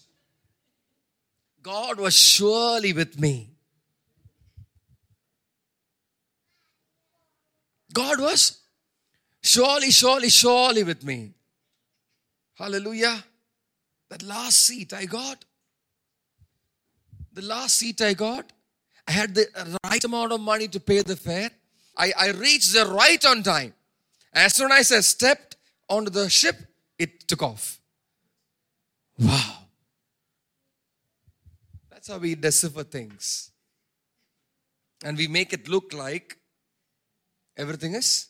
God 1.71 2.01
was 2.01 2.17
surely 2.17 2.93
with 2.93 3.19
me. 3.21 3.35
God 7.93 8.21
was 8.21 8.59
surely, 9.43 9.91
surely, 9.91 10.31
surely 10.31 10.83
with 10.83 11.05
me. 11.05 11.35
Hallelujah. 12.55 13.25
That 14.09 14.23
last 14.23 14.67
seat 14.67 14.93
I 14.95 15.05
got 15.05 15.45
the 17.39 17.47
last 17.47 17.77
seat 17.77 18.03
I 18.03 18.15
got, 18.15 18.53
I 19.07 19.13
had 19.13 19.35
the 19.35 19.47
right 19.85 20.03
amount 20.03 20.33
of 20.33 20.41
money 20.41 20.67
to 20.69 20.81
pay 20.81 21.03
the 21.03 21.15
fare. 21.15 21.51
I, 21.97 22.13
I 22.19 22.31
reached 22.31 22.73
the 22.73 22.85
right 22.87 23.25
on 23.27 23.45
time. 23.45 23.75
As 24.33 24.57
soon 24.57 24.73
as 24.73 24.91
I 24.91 25.01
stepped 25.01 25.57
onto 25.89 26.11
the 26.11 26.29
ship, 26.29 26.57
it 26.99 27.29
took 27.29 27.43
off. 27.43 27.81
Wow. 29.19 29.68
That's 32.09 32.17
how 32.17 32.23
we 32.23 32.35
decipher 32.37 32.85
things. 32.85 33.51
And 35.05 35.19
we 35.19 35.29
make 35.29 35.53
it 35.53 35.69
look 35.69 35.93
like 35.93 36.39
everything 37.55 37.95
is 37.95 38.29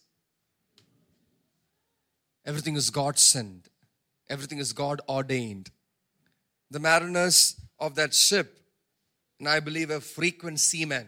everything 2.45 2.75
is 2.75 2.91
God 2.91 3.21
sent. 3.21 3.69
Everything 4.29 4.59
is 4.59 4.73
God 4.73 5.01
ordained. 5.09 5.71
The 6.73 6.81
mariners 6.81 7.55
of 7.79 7.95
that 7.95 8.14
ship 8.14 8.59
and 9.38 9.49
I 9.49 9.61
believe 9.61 9.91
a 9.91 10.01
frequent 10.01 10.59
seaman. 10.59 11.07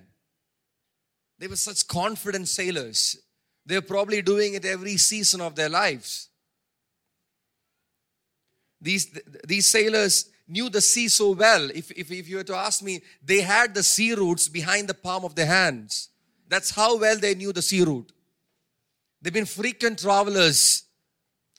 They 1.41 1.49
were 1.49 1.57
such 1.57 1.89
confident 1.89 2.47
sailors. 2.47 3.19
They're 3.67 3.83
probably 3.83 4.23
doing 4.23 4.55
it 4.55 4.65
every 4.65 4.97
season 4.97 5.41
of 5.41 5.57
their 5.57 5.69
lives. 5.69 6.29
These, 8.81 9.19
these 9.45 9.67
sailors 9.67 10.30
knew 10.51 10.69
the 10.69 10.81
sea 10.81 11.09
so 11.09 11.31
well. 11.31 11.71
If, 11.71 11.91
if, 11.93 12.11
if 12.11 12.29
you 12.29 12.37
were 12.37 12.45
to 12.45 12.57
ask 12.57 12.83
me, 12.83 13.01
they 13.25 13.41
had 13.41 13.75
the 13.75 13.83
sea 13.83 14.15
routes 14.15 14.49
behind 14.49 14.89
the 14.89 14.95
palm 14.95 15.25
of 15.25 15.35
their 15.35 15.47
hands. 15.47 16.09
That's 16.49 16.71
how 16.71 16.99
well 16.99 17.17
they 17.17 17.35
knew 17.35 17.53
the 17.53 17.63
sea 17.63 17.83
route. 17.83 18.13
They've 19.23 19.33
been 19.33 19.47
frequent 19.47 20.01
travelers 20.01 20.85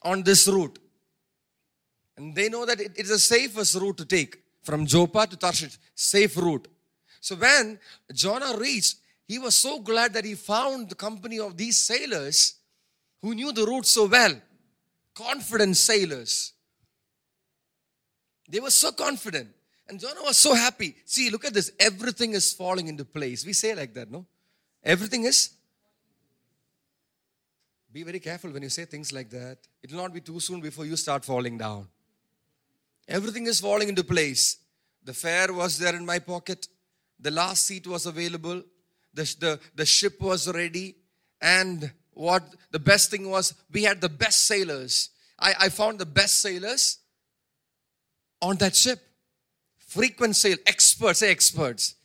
on 0.01 0.23
this 0.23 0.47
route. 0.47 0.77
And 2.17 2.35
they 2.35 2.49
know 2.49 2.65
that 2.65 2.81
it 2.81 2.97
is 2.97 3.09
the 3.09 3.19
safest 3.19 3.75
route 3.75 3.97
to 3.97 4.05
take 4.05 4.37
from 4.63 4.85
Joppa 4.85 5.27
to 5.27 5.37
Tarshish. 5.37 5.77
Safe 5.95 6.35
route. 6.37 6.67
So 7.21 7.35
when 7.35 7.79
Jonah 8.13 8.57
reached, 8.57 8.97
he 9.27 9.39
was 9.39 9.55
so 9.55 9.79
glad 9.79 10.13
that 10.13 10.25
he 10.25 10.35
found 10.35 10.89
the 10.89 10.95
company 10.95 11.39
of 11.39 11.55
these 11.55 11.77
sailors 11.77 12.55
who 13.21 13.33
knew 13.33 13.53
the 13.53 13.65
route 13.65 13.85
so 13.85 14.07
well. 14.07 14.33
Confident 15.13 15.77
sailors. 15.77 16.53
They 18.51 18.59
were 18.59 18.69
so 18.69 18.91
confident. 18.91 19.49
And 19.87 19.99
Jonah 19.99 20.23
was 20.23 20.37
so 20.37 20.53
happy. 20.53 20.95
See, 21.05 21.29
look 21.29 21.45
at 21.45 21.53
this. 21.53 21.71
Everything 21.79 22.33
is 22.33 22.51
falling 22.53 22.87
into 22.87 23.05
place. 23.05 23.45
We 23.45 23.53
say 23.53 23.73
like 23.73 23.93
that, 23.93 24.11
no? 24.11 24.25
Everything 24.83 25.23
is. 25.23 25.51
Be 27.91 28.03
very 28.03 28.19
careful 28.19 28.51
when 28.51 28.63
you 28.63 28.69
say 28.69 28.85
things 28.85 29.13
like 29.13 29.29
that. 29.29 29.57
It 29.81 29.91
will 29.91 30.01
not 30.01 30.13
be 30.13 30.19
too 30.19 30.39
soon 30.39 30.59
before 30.59 30.85
you 30.85 30.97
start 30.97 31.23
falling 31.23 31.57
down. 31.57 31.87
Everything 33.07 33.47
is 33.47 33.59
falling 33.61 33.89
into 33.89 34.03
place. 34.03 34.57
The 35.03 35.13
fare 35.13 35.53
was 35.53 35.77
there 35.77 35.95
in 35.95 36.05
my 36.05 36.19
pocket. 36.19 36.67
The 37.19 37.31
last 37.31 37.65
seat 37.65 37.87
was 37.87 38.05
available. 38.05 38.63
The, 39.13 39.35
the, 39.39 39.59
the 39.75 39.85
ship 39.85 40.21
was 40.21 40.51
ready. 40.53 40.95
And 41.41 41.91
what 42.11 42.43
the 42.71 42.79
best 42.79 43.11
thing 43.11 43.29
was, 43.29 43.53
we 43.71 43.83
had 43.83 44.01
the 44.01 44.09
best 44.09 44.45
sailors. 44.45 45.09
I, 45.39 45.53
I 45.61 45.69
found 45.69 45.99
the 45.99 46.05
best 46.05 46.41
sailors 46.41 47.00
on 48.41 48.57
that 48.57 48.75
ship. 48.75 48.99
Frequent 49.77 50.35
sail, 50.35 50.57
experts, 50.65 51.19
say 51.19 51.31
experts. 51.31 51.95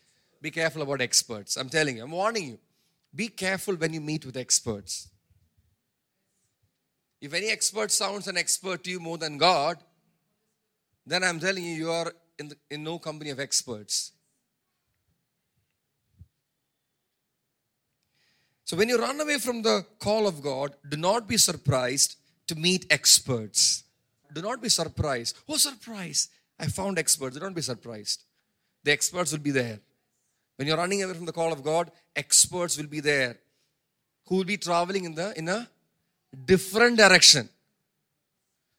Be 0.42 0.51
careful 0.51 0.83
about 0.83 1.01
experts. 1.01 1.57
I'm 1.57 1.68
telling 1.68 1.96
you, 1.96 2.05
I'm 2.05 2.11
warning 2.11 2.49
you. 2.49 2.59
Be 3.14 3.29
careful 3.29 3.75
when 3.77 3.92
you 3.92 4.01
meet 4.01 4.27
with 4.27 4.37
experts. 4.37 5.09
If 7.20 7.33
any 7.33 7.49
expert 7.49 7.90
sounds 7.90 8.29
an 8.29 8.37
expert 8.37 8.85
to 8.85 8.90
you 8.90 9.01
more 9.01 9.18
than 9.18 9.38
God, 9.38 9.79
then 11.07 11.25
I'm 11.25 11.40
telling 11.40 11.64
you, 11.64 11.75
you 11.75 11.90
are 11.90 12.12
in, 12.38 12.49
the, 12.49 12.57
in 12.70 12.85
no 12.85 12.99
company 12.99 13.31
of 13.31 13.40
experts. 13.40 14.12
So 18.64 18.77
when 18.77 18.88
you 18.88 18.99
run 18.99 19.20
away 19.20 19.38
from 19.38 19.62
the 19.62 19.87
call 20.01 20.27
of 20.27 20.42
God, 20.42 20.75
do 20.88 20.96
not 20.96 21.29
be 21.29 21.37
surprised 21.37 22.16
to 22.49 22.57
meet 22.57 22.85
experts. 22.90 23.85
Do 24.33 24.43
not 24.43 24.62
be 24.62 24.69
surprised. 24.69 25.37
Oh, 25.49 25.57
surprise! 25.57 26.29
I 26.59 26.67
found 26.67 26.99
experts. 26.99 27.37
Do 27.37 27.43
not 27.43 27.55
be 27.55 27.62
surprised. 27.62 28.25
The 28.85 28.93
experts 28.93 29.33
will 29.33 29.41
be 29.41 29.51
there. 29.51 29.81
When 30.57 30.67
you're 30.67 30.77
running 30.77 31.03
away 31.03 31.15
from 31.15 31.27
the 31.27 31.33
call 31.33 31.53
of 31.53 31.62
God, 31.62 31.91
experts 32.15 32.77
will 32.79 32.87
be 32.87 33.01
there 33.01 33.37
who 34.27 34.37
will 34.37 34.45
be 34.45 34.57
traveling 34.57 35.05
in 35.05 35.15
the 35.15 35.37
in 35.39 35.49
a 35.49 35.69
different 36.45 36.97
direction. 36.97 37.49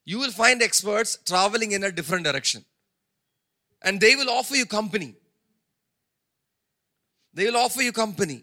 You 0.04 0.18
will 0.18 0.30
find 0.30 0.62
experts 0.62 1.18
traveling 1.24 1.72
in 1.72 1.84
a 1.84 1.92
different 1.92 2.24
direction. 2.24 2.64
And 3.82 4.00
they 4.00 4.16
will 4.16 4.30
offer 4.30 4.56
you 4.56 4.66
company. 4.66 5.14
They 7.32 7.44
will 7.46 7.58
offer 7.58 7.82
you 7.82 7.92
company. 7.92 8.42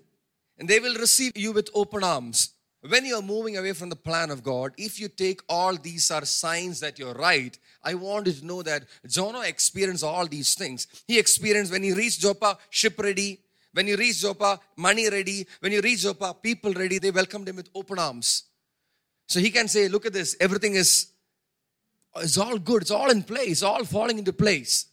And 0.58 0.70
they 0.70 0.80
will 0.80 0.96
receive 0.96 1.36
you 1.36 1.52
with 1.52 1.70
open 1.74 2.04
arms 2.04 2.52
when 2.90 3.06
you're 3.06 3.22
moving 3.22 3.58
away 3.58 3.74
from 3.74 3.90
the 3.90 3.96
plan 3.96 4.30
of 4.32 4.44
God, 4.44 4.74
if 4.78 5.00
you 5.00 5.08
take 5.08 5.42
all 5.50 5.76
these 5.76 6.12
are 6.12 6.26
signs 6.26 6.80
that 6.82 7.00
you're 7.00 7.14
right, 7.14 7.58
I 7.84 7.94
want 7.94 8.28
you 8.28 8.34
to 8.34 8.46
know 8.46 8.62
that 8.64 8.86
Jonah 9.08 9.42
experienced 9.42 10.04
all 10.04 10.28
these 10.28 10.56
things. 10.56 10.88
He 11.08 11.18
experienced 11.18 11.72
when 11.72 11.84
he 11.84 11.94
reached 11.94 12.22
Joppa, 12.22 12.58
ship 12.70 13.00
ready. 13.00 13.40
When 13.74 13.88
he 13.88 13.96
reached 13.96 14.22
Joppa, 14.22 14.60
money 14.78 15.10
ready. 15.10 15.48
When 15.60 15.72
he 15.72 15.80
reached 15.80 16.04
Joppa, 16.04 16.36
people 16.42 16.74
ready. 16.74 17.00
They 17.00 17.12
welcomed 17.12 17.50
him 17.50 17.58
with 17.58 17.70
open 17.76 18.00
arms. 18.00 18.44
So 19.28 19.40
he 19.40 19.50
can 19.50 19.68
say, 19.68 19.88
look 19.88 20.06
at 20.06 20.14
this, 20.14 20.36
everything 20.40 20.76
is 20.76 21.08
it's 22.18 22.38
all 22.38 22.58
good, 22.58 22.84
it's 22.84 22.92
all 22.92 23.10
in 23.10 23.24
place, 23.24 23.62
all 23.62 23.84
falling 23.84 24.18
into 24.20 24.32
place. 24.32 24.86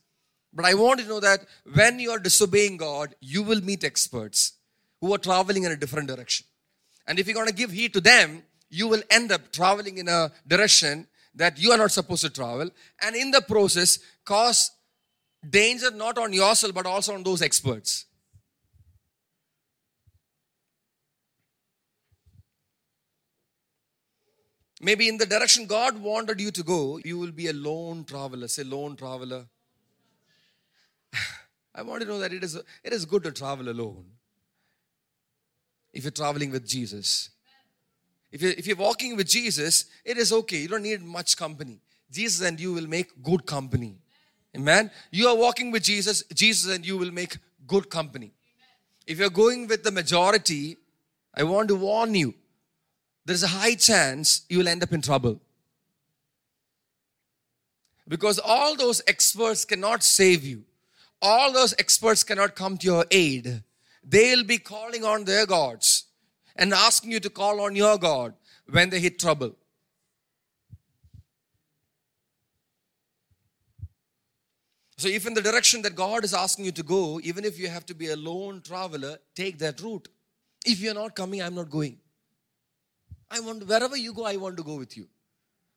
But 0.53 0.65
I 0.65 0.75
want 0.75 0.99
you 0.99 1.05
to 1.05 1.11
know 1.11 1.21
that 1.21 1.47
when 1.73 1.99
you 1.99 2.11
are 2.11 2.19
disobeying 2.19 2.77
God, 2.77 3.15
you 3.21 3.43
will 3.43 3.61
meet 3.61 3.85
experts 3.85 4.55
who 5.01 5.15
are 5.15 5.19
traveling 5.19 5.65
in 5.65 5.73
a 5.73 5.77
different 5.77 6.09
direction. 6.09 6.47
And 7.07 7.19
if 7.19 7.27
you're 7.27 7.35
going 7.35 7.49
to 7.49 7.55
give 7.55 7.71
heed 7.71 7.93
to 7.95 8.01
them, 8.01 8.43
you 8.71 8.89
will 8.89 9.03
end 9.11 9.33
up 9.33 9.53
traveling 9.53 9.99
in 9.99 10.09
a 10.09 10.33
direction 10.47 11.07
that 11.35 11.59
you 11.59 11.73
are 11.73 11.79
not 11.79 11.91
supposed 11.91 12.23
to 12.23 12.31
travel. 12.31 12.71
And 13.01 13.17
in 13.17 13.31
the 13.31 13.43
process, 13.43 13.99
cause 14.25 14.71
danger 15.49 15.91
not 15.91 16.19
on 16.19 16.33
yourself, 16.33 16.75
but 16.75 16.87
also 16.87 17.15
on 17.15 17.23
those 17.23 17.43
experts. 17.43 18.07
Maybe 24.81 25.09
in 25.09 25.17
the 25.17 25.27
direction 25.27 25.67
God 25.67 25.97
wanted 26.03 26.41
you 26.41 26.51
to 26.51 26.63
go, 26.65 26.99
you 27.05 27.17
will 27.19 27.31
be 27.31 27.47
a 27.47 27.53
lone 27.53 28.05
traveler. 28.05 28.49
Say, 28.49 28.65
lone 28.65 28.97
traveler. 28.97 29.47
I 31.75 31.83
want 31.83 32.03
to 32.03 32.09
know 32.09 32.19
that 32.19 32.33
it 32.33 32.43
is, 32.43 32.57
it 32.57 32.93
is 32.93 33.05
good 33.05 33.23
to 33.23 33.31
travel 33.31 33.69
alone 33.69 34.07
if 35.93 36.05
you're 36.05 36.11
traveling 36.11 36.51
with 36.51 36.67
Jesus. 36.67 37.31
If 38.31 38.41
you're, 38.41 38.53
if 38.53 38.67
you're 38.67 38.77
walking 38.77 39.17
with 39.17 39.29
Jesus, 39.29 39.87
it 40.05 40.17
is 40.17 40.33
okay. 40.33 40.59
You 40.59 40.69
don't 40.69 40.83
need 40.83 41.03
much 41.03 41.37
company. 41.37 41.81
Jesus 42.11 42.47
and 42.47 42.59
you 42.59 42.73
will 42.73 42.87
make 42.87 43.23
good 43.23 43.47
company. 43.47 43.97
Amen. 44.57 44.91
You 45.11 45.29
are 45.29 45.37
walking 45.37 45.71
with 45.71 45.83
Jesus, 45.83 46.23
Jesus 46.35 46.75
and 46.75 46.85
you 46.85 46.99
will 46.99 47.11
make 47.11 47.37
good 47.67 47.91
company. 47.91 48.33
If 49.07 49.19
you're 49.19 49.31
going 49.31 49.67
with 49.67 49.83
the 49.83 49.91
majority, 49.91 50.77
I 51.35 51.43
want 51.43 51.69
to 51.69 51.75
warn 51.75 52.15
you 52.15 52.35
there's 53.25 53.43
a 53.43 53.49
high 53.49 53.75
chance 53.75 54.43
you 54.49 54.59
will 54.59 54.69
end 54.69 54.83
up 54.83 54.93
in 54.93 55.01
trouble. 55.01 55.41
Because 58.09 58.39
all 58.39 58.77
those 58.77 59.01
experts 59.07 59.65
cannot 59.65 60.03
save 60.03 60.45
you, 60.45 60.65
all 61.21 61.53
those 61.53 61.75
experts 61.79 62.25
cannot 62.25 62.55
come 62.55 62.77
to 62.79 62.87
your 62.87 63.07
aid 63.11 63.63
they'll 64.04 64.44
be 64.44 64.58
calling 64.58 65.04
on 65.04 65.26
their 65.26 65.46
gods 65.46 66.06
and 66.56 66.74
asking 66.74 67.12
you 67.12 67.20
to 67.20 67.30
call 67.30 67.62
on 67.62 67.76
your 67.76 67.98
God 67.98 68.34
when 68.70 68.90
they 68.90 69.00
hit 69.00 69.20
trouble. 69.20 69.56
So, 75.00 75.08
if 75.08 75.28
in 75.28 75.36
the 75.36 75.42
direction 75.42 75.84
that 75.84 75.96
God 75.96 76.24
is 76.24 76.34
asking 76.34 76.66
you 76.66 76.72
to 76.72 76.84
go, 76.84 77.20
even 77.24 77.46
if 77.46 77.60
you 77.60 77.68
have 77.68 77.86
to 77.86 77.94
be 77.94 78.08
a 78.10 78.16
lone 78.16 78.62
traveler, 78.62 79.18
take 79.36 79.60
that 79.60 79.80
route. 79.82 80.08
If 80.66 80.80
you're 80.80 80.96
not 80.96 81.16
coming, 81.16 81.42
I'm 81.42 81.54
not 81.54 81.70
going. 81.70 81.98
I 83.30 83.40
want 83.40 83.68
wherever 83.68 83.96
you 83.96 84.14
go, 84.14 84.26
I 84.26 84.38
want 84.38 84.58
to 84.58 84.64
go 84.64 84.76
with 84.76 84.98
you. 84.98 85.08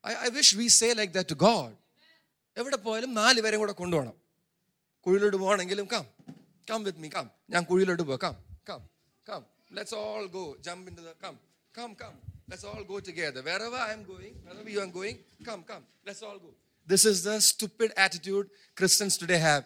I, 0.02 0.14
I 0.14 0.28
wish 0.30 0.56
we 0.56 0.68
say 0.70 0.94
like 0.94 1.12
that 1.12 1.28
to 1.28 1.34
God. 1.34 1.72
എവിടെ 2.60 2.76
പോയാലും 2.86 3.10
നാല് 3.18 3.40
പേരെയും 3.44 3.60
കൂടെ 3.62 3.74
കൊണ്ടുപോകണം 3.80 4.14
കുഴിലോട്ട് 5.04 5.36
പോകണമെങ്കിലും 5.42 5.86
come 5.92 6.04
Come 6.70 6.84
with 6.88 6.98
me, 7.02 7.08
come. 7.16 7.30
ഞാൻ 7.54 7.62
കുഴിയിലോട്ട് 7.70 8.04
പോവാം 8.10 8.20
come, 8.26 8.38
come, 8.70 8.84
come. 9.30 9.44
Let's 9.78 9.92
all 10.00 10.26
go. 10.38 10.44
Jump 10.66 10.88
into 10.90 11.02
the 11.08 11.14
come, 11.24 11.38
come, 11.78 11.94
come. 12.02 12.16
Let's 12.50 12.64
all 12.70 12.82
go 12.92 12.98
together. 13.08 13.40
Wherever 13.48 13.78
I 13.88 13.92
am 13.96 14.02
going, 14.12 14.34
wherever 14.46 14.70
you 14.74 14.80
are 14.84 14.92
going, 15.00 15.18
come, 15.48 15.62
come. 15.70 15.84
Let's 16.08 16.22
all 16.28 16.38
go. 16.46 16.50
This 16.92 17.04
is 17.10 17.18
the 17.28 17.36
stupid 17.50 17.92
attitude 17.96 18.46
Christians 18.80 19.16
today 19.22 19.38
have. 19.38 19.64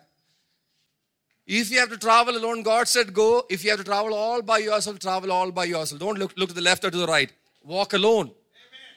If 1.47 1.71
you 1.71 1.79
have 1.83 1.91
to 1.91 1.99
travel 2.07 2.37
alone, 2.41 2.63
God 2.63 2.87
said 2.95 3.09
go. 3.23 3.29
If 3.55 3.65
you 3.65 3.71
have 3.73 3.81
to 3.85 3.89
travel 3.93 4.15
all 4.15 4.41
by 4.43 4.59
yourself, 4.59 4.99
travel 4.99 5.33
all 5.37 5.51
by 5.51 5.67
yourself. 5.75 5.99
Don't 6.01 6.19
look, 6.19 6.33
look 6.37 6.51
to 6.51 6.55
the 6.55 6.67
left 6.71 6.85
or 6.85 6.91
to 6.91 7.01
the 7.05 7.07
right. 7.07 7.31
Walk 7.63 7.93
alone. 7.93 8.27
Amen. 8.27 8.91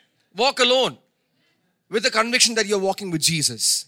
Walk 0.44 0.60
alone 0.60 0.98
with 1.90 2.04
the 2.04 2.12
conviction 2.20 2.56
that 2.56 2.66
you're 2.66 2.86
walking 2.90 3.12
with 3.12 3.22
Jesus. 3.22 3.86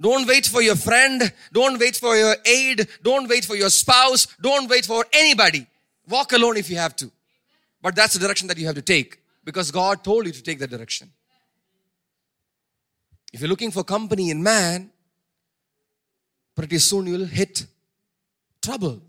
Don't 0.00 0.26
wait 0.26 0.46
for 0.46 0.60
your 0.60 0.76
friend. 0.76 1.32
Don't 1.52 1.78
wait 1.78 1.96
for 1.96 2.16
your 2.16 2.36
aid. 2.44 2.88
Don't 3.02 3.28
wait 3.28 3.44
for 3.44 3.54
your 3.54 3.70
spouse. 3.70 4.26
Don't 4.40 4.68
wait 4.68 4.84
for 4.84 5.04
anybody. 5.12 5.66
Walk 6.08 6.32
alone 6.32 6.56
if 6.56 6.68
you 6.68 6.76
have 6.76 6.96
to. 6.96 7.10
But 7.80 7.94
that's 7.94 8.14
the 8.14 8.20
direction 8.20 8.48
that 8.48 8.58
you 8.58 8.66
have 8.66 8.74
to 8.74 8.82
take 8.82 9.18
because 9.44 9.70
God 9.70 10.02
told 10.02 10.26
you 10.26 10.32
to 10.32 10.42
take 10.42 10.58
that 10.58 10.70
direction. 10.70 11.10
If 13.32 13.40
you're 13.40 13.48
looking 13.48 13.70
for 13.70 13.84
company 13.84 14.30
in 14.30 14.42
man, 14.42 14.90
pretty 16.54 16.78
soon 16.78 17.06
you'll 17.06 17.26
hit 17.26 17.66
trouble. 18.62 19.00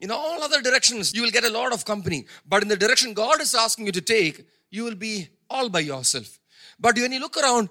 In 0.00 0.10
all 0.10 0.42
other 0.42 0.60
directions, 0.60 1.14
you 1.14 1.22
will 1.22 1.30
get 1.30 1.44
a 1.44 1.50
lot 1.50 1.72
of 1.72 1.84
company. 1.84 2.26
But 2.46 2.62
in 2.62 2.68
the 2.68 2.76
direction 2.76 3.14
God 3.14 3.40
is 3.40 3.54
asking 3.54 3.86
you 3.86 3.92
to 3.92 4.00
take, 4.00 4.46
you 4.70 4.84
will 4.84 4.94
be 4.94 5.28
all 5.48 5.68
by 5.68 5.80
yourself. 5.80 6.38
But 6.79 6.95
when 6.95 7.13
you 7.13 7.21
look 7.25 7.39
around, 7.43 7.67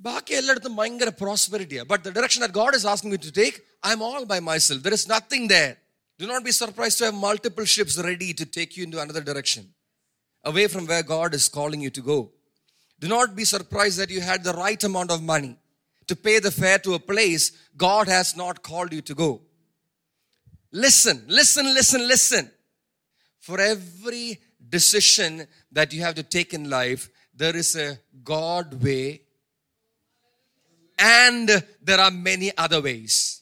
ബാക്കി 0.00 0.32
എല്ലായിടത്തും 0.36 0.74
ഭയങ്കര 0.80 1.10
പ്രോസ്പെരിറ്റിയാണ് 1.22 1.86
but 1.88 2.02
the 2.04 2.10
direction 2.18 2.40
that 2.42 2.56
God 2.60 2.76
is 2.78 2.86
asking 2.92 3.12
me 3.14 3.18
to 3.24 3.32
take 3.40 3.56
I 3.88 3.90
M 3.96 4.02
all 4.06 4.22
by 4.30 4.38
my 4.50 4.56
self 4.68 4.82
there 4.86 4.94
is 4.98 5.04
nothing 5.10 5.48
there 5.52 5.66
do 6.20 6.28
not 6.30 6.44
be 6.46 6.54
surprise 6.60 6.96
to 7.00 7.04
have 7.06 7.18
multiple 7.26 7.64
ships 7.74 7.98
ready 8.08 8.28
to 8.40 8.46
take 8.56 8.78
you 8.78 8.84
in 8.86 8.92
to 8.96 9.00
another 9.04 9.24
direction 9.30 9.66
away 10.44 10.66
from 10.66 10.86
where 10.86 11.02
God 11.02 11.34
is 11.34 11.48
calling 11.48 11.80
you 11.80 11.90
to 11.90 12.00
go. 12.00 12.18
Do 13.02 13.08
not 13.08 13.34
be 13.36 13.44
surprised 13.44 13.98
that 13.98 14.10
you 14.10 14.20
had 14.20 14.44
the 14.44 14.52
right 14.54 14.82
amount 14.84 15.10
of 15.10 15.22
money 15.22 15.56
to 16.08 16.16
pay 16.16 16.38
the 16.38 16.50
fare 16.50 16.78
to 16.78 16.94
a 16.94 16.98
place 16.98 17.52
God 17.76 18.08
has 18.08 18.36
not 18.36 18.62
called 18.62 18.92
you 18.92 19.02
to 19.02 19.14
go. 19.14 19.40
Listen, 20.72 21.24
listen, 21.28 21.66
listen, 21.74 22.06
listen. 22.06 22.50
For 23.38 23.58
every 23.60 24.40
decision 24.68 25.46
that 25.72 25.92
you 25.92 26.00
have 26.02 26.14
to 26.14 26.22
take 26.22 26.52
in 26.52 26.68
life, 26.70 27.08
there 27.35 27.55
is 27.55 27.75
a 27.75 27.99
God 28.23 28.81
way 28.81 29.21
and 30.97 31.63
there 31.81 31.99
are 31.99 32.11
many 32.11 32.55
other 32.57 32.81
ways. 32.81 33.41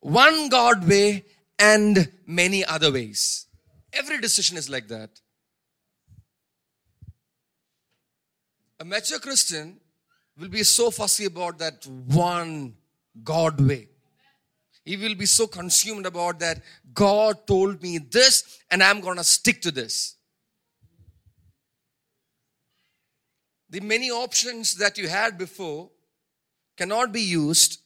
One 0.00 0.48
God 0.48 0.88
way 0.88 1.24
and 1.58 2.10
many 2.26 2.64
other 2.64 2.92
ways. 2.92 3.46
Every 3.92 4.20
decision 4.20 4.56
is 4.56 4.70
like 4.70 4.88
that. 4.88 5.10
A 8.78 8.84
mature 8.84 9.18
Christian 9.18 9.78
will 10.38 10.48
be 10.48 10.62
so 10.62 10.90
fussy 10.90 11.26
about 11.26 11.58
that 11.58 11.86
one 11.86 12.74
God 13.22 13.60
way. 13.60 13.88
He 14.84 14.96
will 14.96 15.14
be 15.14 15.26
so 15.26 15.46
consumed 15.46 16.06
about 16.06 16.38
that 16.38 16.62
God 16.94 17.46
told 17.46 17.82
me 17.82 17.98
this 17.98 18.60
and 18.70 18.82
I'm 18.82 19.00
going 19.00 19.18
to 19.18 19.24
stick 19.24 19.60
to 19.62 19.70
this. 19.70 20.16
The 23.70 23.80
many 23.80 24.10
options 24.10 24.74
that 24.74 24.98
you 24.98 25.08
had 25.08 25.38
before 25.38 25.90
cannot 26.76 27.12
be 27.12 27.22
used 27.22 27.80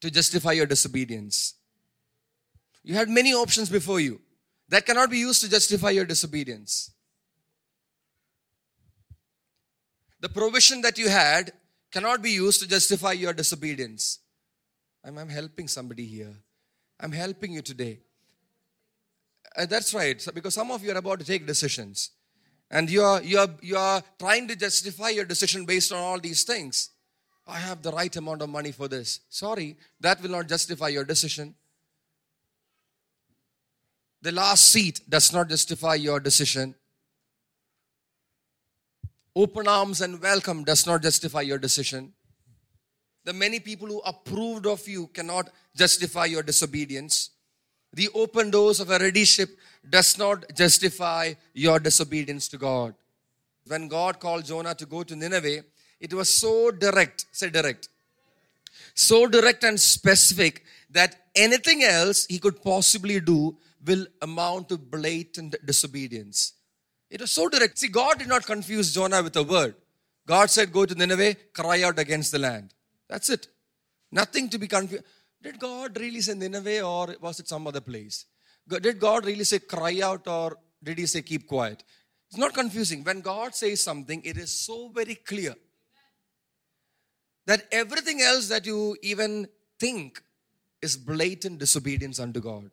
to 0.00 0.10
justify 0.10 0.52
your 0.52 0.66
disobedience. 0.66 1.54
You 2.84 2.94
had 2.94 3.08
many 3.08 3.34
options 3.34 3.68
before 3.68 3.98
you 3.98 4.20
that 4.68 4.86
cannot 4.86 5.10
be 5.10 5.18
used 5.18 5.42
to 5.42 5.50
justify 5.50 5.90
your 5.90 6.04
disobedience. 6.04 6.92
The 10.20 10.28
provision 10.28 10.80
that 10.82 10.96
you 10.96 11.08
had 11.08 11.52
cannot 11.90 12.22
be 12.22 12.30
used 12.30 12.60
to 12.62 12.68
justify 12.68 13.12
your 13.12 13.32
disobedience. 13.32 14.20
I'm, 15.04 15.18
I'm 15.18 15.28
helping 15.28 15.66
somebody 15.66 16.04
here. 16.04 16.34
I'm 17.00 17.12
helping 17.12 17.52
you 17.52 17.62
today. 17.62 18.00
Uh, 19.56 19.66
that's 19.66 19.92
right, 19.94 20.24
because 20.34 20.54
some 20.54 20.70
of 20.70 20.84
you 20.84 20.92
are 20.92 20.98
about 20.98 21.18
to 21.20 21.24
take 21.24 21.46
decisions. 21.46 22.10
And 22.70 22.90
you 22.90 23.02
are, 23.02 23.22
you, 23.22 23.38
are, 23.38 23.48
you 23.62 23.76
are 23.76 24.02
trying 24.18 24.48
to 24.48 24.56
justify 24.56 25.10
your 25.10 25.24
decision 25.24 25.64
based 25.64 25.92
on 25.92 25.98
all 25.98 26.18
these 26.18 26.42
things. 26.42 26.90
I 27.46 27.58
have 27.58 27.82
the 27.82 27.92
right 27.92 28.14
amount 28.16 28.42
of 28.42 28.48
money 28.48 28.72
for 28.72 28.88
this. 28.88 29.20
Sorry, 29.28 29.76
that 30.00 30.20
will 30.20 30.30
not 30.30 30.48
justify 30.48 30.88
your 30.88 31.04
decision. 31.04 31.54
The 34.22 34.32
last 34.32 34.72
seat 34.72 35.00
does 35.08 35.32
not 35.32 35.48
justify 35.48 35.94
your 35.94 36.18
decision. 36.18 36.74
Open 39.36 39.68
arms 39.68 40.00
and 40.00 40.20
welcome 40.20 40.64
does 40.64 40.86
not 40.86 41.02
justify 41.02 41.42
your 41.42 41.58
decision. 41.58 42.14
The 43.24 43.32
many 43.32 43.60
people 43.60 43.86
who 43.86 44.00
approved 44.00 44.66
of 44.66 44.88
you 44.88 45.08
cannot 45.08 45.50
justify 45.76 46.24
your 46.24 46.42
disobedience. 46.42 47.30
The 47.92 48.08
open 48.14 48.50
doors 48.50 48.80
of 48.80 48.90
a 48.90 48.98
ready 48.98 49.24
ship 49.24 49.58
does 49.88 50.18
not 50.18 50.44
justify 50.54 51.34
your 51.54 51.78
disobedience 51.78 52.48
to 52.48 52.58
God. 52.58 52.94
When 53.66 53.88
God 53.88 54.20
called 54.20 54.44
Jonah 54.44 54.74
to 54.74 54.86
go 54.86 55.02
to 55.02 55.16
Nineveh, 55.16 55.64
it 56.00 56.12
was 56.12 56.32
so 56.32 56.70
direct, 56.70 57.26
say 57.32 57.50
direct, 57.50 57.88
so 58.94 59.26
direct 59.26 59.64
and 59.64 59.78
specific 59.78 60.64
that 60.90 61.16
anything 61.34 61.82
else 61.82 62.26
he 62.26 62.38
could 62.38 62.62
possibly 62.62 63.20
do 63.20 63.56
will 63.84 64.06
amount 64.22 64.68
to 64.68 64.78
blatant 64.78 65.54
disobedience. 65.64 66.54
It 67.10 67.20
was 67.20 67.30
so 67.30 67.48
direct. 67.48 67.78
See, 67.78 67.88
God 67.88 68.18
did 68.18 68.28
not 68.28 68.46
confuse 68.46 68.92
Jonah 68.92 69.22
with 69.22 69.36
a 69.36 69.42
word. 69.42 69.74
God 70.26 70.50
said, 70.50 70.72
Go 70.72 70.84
to 70.84 70.94
Nineveh, 70.94 71.36
cry 71.52 71.82
out 71.82 71.98
against 71.98 72.32
the 72.32 72.38
land. 72.38 72.74
That's 73.08 73.30
it. 73.30 73.48
Nothing 74.10 74.48
to 74.50 74.58
be 74.58 74.66
confused. 74.66 75.04
Did 75.46 75.60
God 75.60 75.96
really 76.00 76.20
say 76.20 76.34
Nineveh 76.34 76.82
or 76.82 77.14
was 77.20 77.38
it 77.38 77.46
some 77.46 77.68
other 77.68 77.80
place? 77.80 78.24
Did 78.66 78.98
God 78.98 79.24
really 79.24 79.44
say 79.44 79.60
cry 79.60 80.00
out 80.02 80.26
or 80.26 80.58
did 80.82 80.98
he 80.98 81.06
say 81.06 81.22
keep 81.22 81.46
quiet? 81.46 81.84
It's 82.28 82.36
not 82.36 82.52
confusing. 82.52 83.04
When 83.04 83.20
God 83.20 83.54
says 83.54 83.80
something, 83.80 84.20
it 84.24 84.36
is 84.36 84.50
so 84.50 84.88
very 84.88 85.14
clear 85.14 85.54
that 87.46 87.62
everything 87.70 88.22
else 88.22 88.48
that 88.48 88.66
you 88.66 88.96
even 89.02 89.46
think 89.78 90.20
is 90.82 90.96
blatant 90.96 91.60
disobedience 91.60 92.18
unto 92.18 92.40
God. 92.40 92.68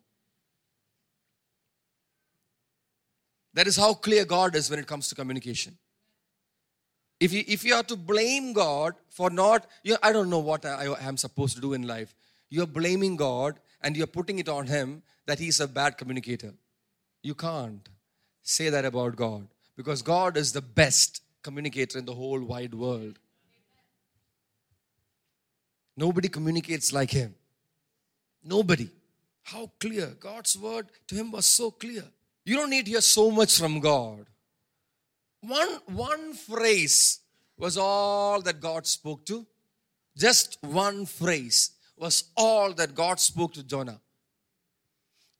That 3.52 3.68
is 3.68 3.76
how 3.76 3.94
clear 3.94 4.24
God 4.24 4.56
is 4.56 4.68
when 4.68 4.80
it 4.80 4.88
comes 4.88 5.08
to 5.10 5.14
communication. 5.14 5.78
If 7.20 7.32
you, 7.32 7.44
if 7.46 7.64
you 7.64 7.76
are 7.76 7.84
to 7.84 7.94
blame 7.94 8.52
God 8.52 8.94
for 9.10 9.30
not, 9.30 9.68
you 9.84 9.92
know, 9.92 9.98
I 10.02 10.12
don't 10.12 10.28
know 10.28 10.40
what 10.40 10.66
I, 10.66 10.86
I 10.86 11.06
am 11.06 11.16
supposed 11.16 11.54
to 11.54 11.60
do 11.60 11.72
in 11.74 11.86
life. 11.86 12.12
You're 12.54 12.74
blaming 12.78 13.16
God 13.16 13.58
and 13.82 13.96
you're 13.96 14.14
putting 14.18 14.38
it 14.38 14.48
on 14.48 14.68
Him 14.68 15.02
that 15.26 15.40
He's 15.40 15.58
a 15.58 15.66
bad 15.66 15.98
communicator. 15.98 16.52
You 17.20 17.34
can't 17.34 17.88
say 18.42 18.68
that 18.70 18.84
about 18.84 19.16
God 19.16 19.48
because 19.76 20.02
God 20.02 20.36
is 20.36 20.52
the 20.52 20.62
best 20.62 21.22
communicator 21.42 21.98
in 21.98 22.04
the 22.04 22.14
whole 22.14 22.40
wide 22.40 22.74
world. 22.74 23.18
Nobody 25.96 26.28
communicates 26.28 26.92
like 26.92 27.10
him. 27.10 27.34
Nobody. 28.42 28.88
How 29.42 29.70
clear. 29.80 30.06
God's 30.18 30.56
word 30.56 30.86
to 31.08 31.14
him 31.14 31.32
was 31.32 31.46
so 31.46 31.70
clear. 31.70 32.04
You 32.44 32.56
don't 32.56 32.70
need 32.70 32.86
to 32.86 32.92
hear 32.92 33.00
so 33.00 33.30
much 33.30 33.58
from 33.58 33.80
God. 33.80 34.26
One, 35.40 35.80
one 35.86 36.34
phrase 36.34 37.20
was 37.56 37.76
all 37.76 38.40
that 38.42 38.60
God 38.60 38.86
spoke 38.86 39.24
to. 39.26 39.46
Just 40.16 40.58
one 40.62 41.06
phrase 41.06 41.70
was 41.97 42.25
all 42.35 42.73
that 42.73 42.95
God 42.95 43.19
spoke 43.19 43.53
to 43.53 43.63
Jonah. 43.63 43.99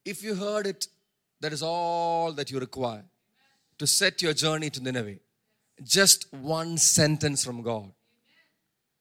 If 0.06 0.24
you 0.24 0.36
heard 0.36 0.68
it, 0.68 0.88
that 1.42 1.54
is 1.54 1.62
all 1.62 2.34
that 2.34 2.52
you 2.52 2.60
require 2.60 3.06
to 3.78 3.88
set 3.88 4.22
your 4.22 4.34
journey 4.34 4.70
to 4.70 4.82
Nineveh. 4.84 5.20
Just 5.84 6.32
one 6.34 6.78
sentence 6.78 7.44
from 7.44 7.62
God. 7.62 7.92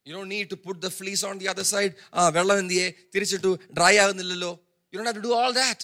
You 0.04 0.14
don't 0.14 0.28
need 0.28 0.48
to 0.50 0.56
put 0.56 0.80
the 0.80 0.90
fleece 0.90 1.22
on 1.24 1.38
the 1.38 1.48
other 1.48 1.64
side. 1.64 1.94
Ah, 2.18 2.28
വെള്ളം 2.36 2.58
എന്തിയെ 2.62 2.86
തിരിച്ചിട്ടു 3.14 3.52
dry 3.78 3.94
ആകുന്നില്ലല്ലോ 4.04 4.52
You 4.90 4.96
don't 4.98 5.08
have 5.10 5.18
to 5.22 5.26
do 5.30 5.34
all 5.38 5.52
that. 5.62 5.80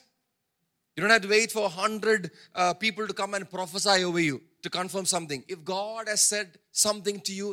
You 0.95 1.01
don't 1.03 1.15
have 1.15 1.25
to 1.27 1.33
wait 1.37 1.51
for 1.57 1.65
a 1.71 1.75
hundred 1.83 2.23
uh, 2.61 2.73
people 2.85 3.05
to 3.11 3.15
come 3.21 3.35
and 3.39 3.45
prophesy 3.57 3.99
over 4.09 4.23
you 4.29 4.37
to 4.65 4.71
confirm 4.79 5.07
something. 5.15 5.41
If 5.55 5.59
God 5.65 6.09
has 6.13 6.23
said 6.33 6.49
something 6.85 7.19
to 7.27 7.33
you, 7.41 7.49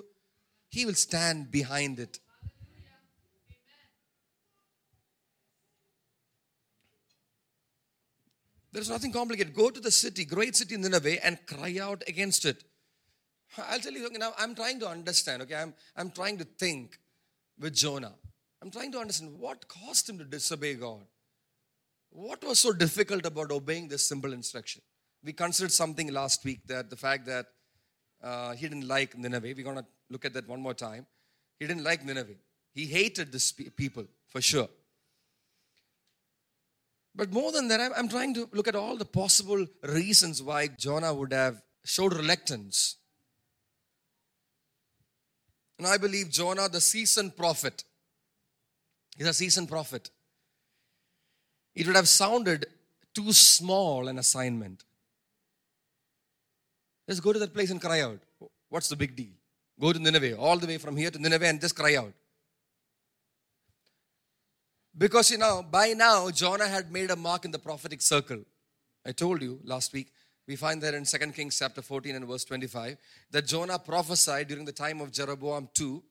He 0.75 0.85
will 0.87 0.99
stand 1.07 1.39
There's 8.76 8.90
nothing 8.90 9.10
complicated. 9.10 9.54
Go 9.54 9.70
to 9.70 9.80
the 9.80 9.90
city, 9.90 10.26
great 10.26 10.54
city 10.54 10.74
in 10.74 10.82
Nineveh, 10.82 11.24
and 11.24 11.38
cry 11.46 11.78
out 11.80 12.02
against 12.06 12.44
it. 12.44 12.62
I'll 13.70 13.78
tell 13.78 13.90
you, 13.90 14.10
know, 14.18 14.34
I'm 14.38 14.54
trying 14.54 14.78
to 14.80 14.86
understand, 14.86 15.40
okay? 15.40 15.54
I'm, 15.54 15.72
I'm 15.96 16.10
trying 16.10 16.36
to 16.36 16.44
think 16.44 16.98
with 17.58 17.74
Jonah. 17.74 18.12
I'm 18.60 18.70
trying 18.70 18.92
to 18.92 18.98
understand 18.98 19.38
what 19.38 19.66
caused 19.66 20.10
him 20.10 20.18
to 20.18 20.24
disobey 20.24 20.74
God. 20.74 21.06
What 22.10 22.44
was 22.44 22.58
so 22.58 22.74
difficult 22.74 23.24
about 23.24 23.50
obeying 23.50 23.88
this 23.88 24.06
simple 24.06 24.34
instruction? 24.34 24.82
We 25.24 25.32
considered 25.32 25.72
something 25.72 26.12
last 26.12 26.44
week 26.44 26.60
that 26.66 26.90
the 26.90 26.96
fact 26.96 27.24
that 27.28 27.46
uh, 28.22 28.52
he 28.52 28.68
didn't 28.68 28.86
like 28.86 29.16
Nineveh. 29.16 29.54
We're 29.56 29.64
going 29.64 29.76
to 29.76 29.86
look 30.10 30.26
at 30.26 30.34
that 30.34 30.46
one 30.46 30.60
more 30.60 30.74
time. 30.74 31.06
He 31.58 31.66
didn't 31.66 31.84
like 31.84 32.04
Nineveh. 32.04 32.34
He 32.74 32.84
hated 32.84 33.32
this 33.32 33.52
people 33.52 34.04
for 34.28 34.42
sure. 34.42 34.68
But 37.16 37.32
more 37.32 37.50
than 37.50 37.68
that, 37.68 37.80
I'm, 37.96 38.08
trying 38.08 38.34
to 38.34 38.48
look 38.52 38.68
at 38.68 38.76
all 38.76 38.96
the 38.96 39.06
possible 39.06 39.66
reasons 39.82 40.42
why 40.42 40.68
Jonah 40.68 41.14
would 41.14 41.32
have 41.32 41.62
showed 41.82 42.12
reluctance 42.12 42.96
and 45.78 45.86
I 45.86 45.98
believe 45.98 46.30
Jonah, 46.30 46.68
the 46.68 46.80
seasoned 46.80 47.36
prophet, 47.36 47.84
is 49.18 49.26
a 49.26 49.32
seasoned 49.32 49.68
prophet. 49.68 50.10
It 51.74 51.86
would 51.86 51.96
have 51.96 52.08
sounded 52.08 52.66
too 53.14 53.32
small 53.32 54.08
an 54.08 54.18
assignment. 54.18 54.84
Just 57.08 57.22
go 57.22 57.32
to 57.32 57.38
that 57.38 57.52
place 57.52 57.70
and 57.70 57.80
cry 57.80 58.00
out. 58.00 58.20
What's 58.68 58.88
the 58.88 58.96
big 58.96 59.14
deal? 59.14 59.34
Go 59.78 59.92
to 59.92 59.98
Nineveh, 59.98 60.36
all 60.36 60.58
the 60.58 60.66
way 60.66 60.78
from 60.78 60.96
here 60.96 61.10
to 61.10 61.18
Nineveh 61.18 61.46
and 61.46 61.60
just 61.60 61.76
cry 61.76 61.96
out. 61.96 62.12
Because 64.98 65.30
you 65.30 65.36
know, 65.36 65.64
by 65.70 65.88
now, 65.88 66.30
Jonah 66.30 66.68
had 66.68 66.90
made 66.90 67.10
a 67.10 67.16
mark 67.16 67.44
in 67.44 67.50
the 67.50 67.58
prophetic 67.58 68.00
circle. 68.00 68.42
I 69.04 69.12
told 69.12 69.42
you 69.42 69.60
last 69.62 69.92
week 69.92 70.10
we 70.48 70.56
find 70.56 70.82
that 70.82 70.94
in 70.94 71.04
2 71.04 71.18
Kings 71.32 71.58
chapter 71.58 71.82
14 71.82 72.14
and 72.14 72.26
verse 72.26 72.44
25 72.44 72.96
that 73.30 73.46
Jonah 73.46 73.78
prophesied 73.78 74.48
during 74.48 74.64
the 74.64 74.72
time 74.72 75.00
of 75.00 75.12
Jeroboam 75.12 75.68
2 75.74 76.02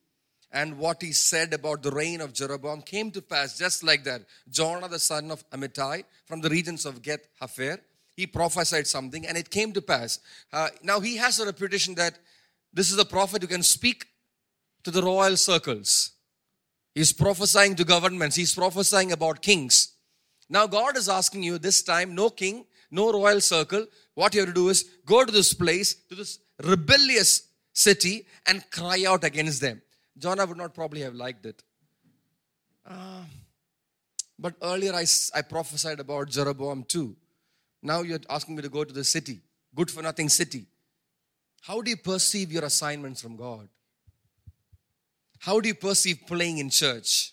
and 0.52 0.78
what 0.78 1.02
he 1.02 1.12
said 1.14 1.54
about 1.54 1.82
the 1.82 1.92
reign 1.92 2.22
of 2.22 2.34
Jeroboam 2.34 2.82
came 2.82 3.12
to 3.12 3.22
pass 3.22 3.58
just 3.58 3.84
like 3.84 4.04
that. 4.04 4.22
Jonah 4.50 4.88
the 4.88 5.00
son 5.00 5.32
of 5.32 5.50
Amittai 5.50 6.04
from 6.26 6.42
the 6.42 6.50
regions 6.50 6.86
of 6.86 7.02
Gath 7.02 7.28
Hepher, 7.42 7.80
he 8.16 8.28
prophesied 8.28 8.88
something 8.88 9.26
and 9.26 9.36
it 9.36 9.50
came 9.50 9.74
to 9.74 9.82
pass. 9.82 10.20
Uh, 10.54 10.70
now 10.84 11.00
he 11.00 11.18
has 11.18 11.40
a 11.40 11.46
reputation 11.46 11.96
that 11.96 12.20
this 12.72 12.92
is 12.92 13.00
a 13.00 13.06
prophet 13.06 13.42
who 13.42 13.48
can 13.48 13.64
speak 13.64 14.06
to 14.84 14.92
the 14.92 15.02
royal 15.02 15.36
circles. 15.38 16.12
He's 16.96 17.12
prophesying 17.12 17.76
to 17.76 17.84
governments, 17.84 18.38
he's 18.38 18.56
prophesying 18.56 19.12
about 19.12 19.42
kings. 19.42 19.94
Now 20.50 20.66
God 20.66 20.96
is 20.96 21.10
asking 21.10 21.44
you 21.44 21.58
this 21.58 21.84
time 21.84 22.16
no 22.16 22.30
king, 22.30 22.66
no 22.90 23.12
royal 23.12 23.42
circle. 23.42 23.86
What 24.14 24.34
you 24.34 24.42
have 24.42 24.50
to 24.50 24.54
do 24.54 24.70
is 24.70 24.86
go 25.06 25.26
to 25.26 25.32
this 25.32 25.54
place, 25.54 25.94
to 26.10 26.16
this 26.16 26.40
rebellious 26.64 27.50
city, 27.74 28.26
and 28.48 28.64
cry 28.72 29.04
out 29.06 29.26
against 29.26 29.60
them. 29.60 29.82
Jonah 30.18 30.46
would 30.46 30.58
not 30.58 30.74
probably 30.74 31.02
have 31.02 31.14
liked 31.14 31.46
it. 31.46 31.62
Uh, 32.90 33.24
but 34.40 34.54
earlier 34.62 34.94
I, 34.94 35.06
I 35.34 35.42
prophesied 35.42 36.00
about 36.00 36.30
Jeroboam 36.30 36.84
too. 36.84 37.18
Now 37.84 38.02
you're 38.04 38.20
asking 38.30 38.56
me 38.56 38.62
to 38.62 38.70
go 38.70 38.86
to 38.86 38.94
the 38.94 39.04
city, 39.04 39.42
good 39.76 39.92
for 39.92 40.02
nothing 40.02 40.30
city. 40.30 40.68
How 41.62 41.82
do 41.82 41.90
you 41.90 41.98
perceive 41.98 42.52
your 42.52 42.64
assignments 42.64 43.22
from 43.22 43.36
God? 43.36 43.68
How 45.46 45.60
do 45.60 45.68
you 45.68 45.76
perceive 45.76 46.22
playing 46.26 46.58
in 46.58 46.72
church? 46.72 47.32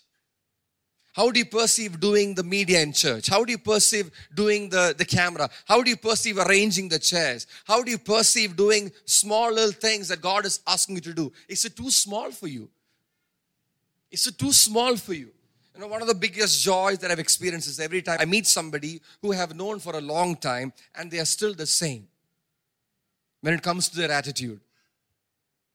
How 1.13 1.31
do 1.31 1.39
you 1.39 1.45
perceive 1.45 1.99
doing 1.99 2.35
the 2.35 2.43
media 2.43 2.79
in 2.79 2.93
church? 2.93 3.27
How 3.27 3.43
do 3.43 3.51
you 3.51 3.57
perceive 3.57 4.11
doing 4.35 4.69
the, 4.69 4.93
the 4.95 5.03
camera? 5.03 5.49
How 5.65 5.81
do 5.81 5.89
you 5.89 5.97
perceive 5.97 6.37
arranging 6.37 6.89
the 6.89 6.99
chairs? 6.99 7.47
How 7.65 7.81
do 7.81 7.89
you 7.89 7.97
perceive 7.97 8.55
doing 8.55 8.91
small 9.05 9.51
little 9.51 9.71
things 9.71 10.09
that 10.09 10.21
God 10.21 10.45
is 10.45 10.59
asking 10.67 10.97
you 10.97 11.01
to 11.01 11.13
do? 11.15 11.33
Is 11.49 11.65
it 11.65 11.75
too 11.75 11.89
small 11.89 12.29
for 12.29 12.45
you? 12.45 12.69
Is 14.11 14.27
it 14.27 14.37
too 14.37 14.51
small 14.51 14.95
for 14.95 15.13
you? 15.13 15.31
You 15.73 15.81
know, 15.81 15.87
one 15.87 16.03
of 16.03 16.07
the 16.07 16.13
biggest 16.13 16.63
joys 16.63 16.99
that 16.99 17.09
I've 17.09 17.17
experienced 17.17 17.67
is 17.67 17.79
every 17.79 18.03
time 18.03 18.17
I 18.19 18.25
meet 18.25 18.45
somebody 18.45 19.01
who 19.23 19.33
I 19.33 19.37
have 19.37 19.55
known 19.55 19.79
for 19.79 19.95
a 19.95 20.01
long 20.01 20.35
time 20.35 20.71
and 20.93 21.09
they 21.09 21.17
are 21.17 21.25
still 21.25 21.55
the 21.55 21.65
same 21.65 22.07
when 23.41 23.55
it 23.55 23.63
comes 23.63 23.89
to 23.89 23.97
their 23.97 24.11
attitude. 24.11 24.59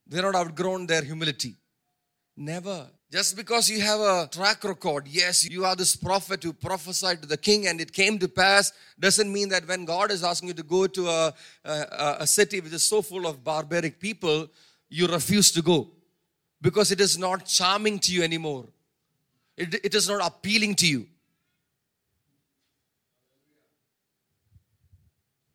They're 0.07 0.23
not 0.23 0.37
outgrown 0.37 0.87
their 0.87 1.03
humility. 1.03 1.57
Never. 2.41 2.87
Just 3.11 3.37
because 3.37 3.69
you 3.69 3.81
have 3.81 3.99
a 3.99 4.29
track 4.31 4.63
record, 4.63 5.09
yes, 5.09 5.49
you 5.49 5.65
are 5.65 5.75
this 5.75 5.97
prophet 5.97 6.45
who 6.45 6.53
prophesied 6.53 7.21
to 7.23 7.27
the 7.27 7.37
king 7.37 7.67
and 7.67 7.81
it 7.81 7.93
came 7.93 8.19
to 8.19 8.29
pass, 8.29 8.73
doesn't 9.01 9.33
mean 9.33 9.49
that 9.49 9.67
when 9.67 9.85
God 9.85 10.13
is 10.13 10.23
asking 10.23 10.49
you 10.49 10.55
to 10.55 10.63
go 10.63 10.87
to 10.87 11.09
a, 11.09 11.35
a, 11.65 12.17
a 12.21 12.27
city 12.27 12.61
which 12.61 12.73
is 12.73 12.85
so 12.85 13.03
full 13.03 13.27
of 13.27 13.43
barbaric 13.43 13.99
people, 13.99 14.49
you 14.89 15.09
refuse 15.09 15.51
to 15.53 15.63
go 15.63 15.89
because 16.63 16.93
it 16.93 17.01
is 17.01 17.19
not 17.19 17.45
charming 17.45 17.99
to 17.99 18.13
you 18.13 18.23
anymore 18.23 18.67
it, 19.59 19.75
it 19.85 19.95
is 19.95 20.09
not 20.09 20.25
appealing 20.25 20.77
to 20.77 20.87
you. 20.87 21.07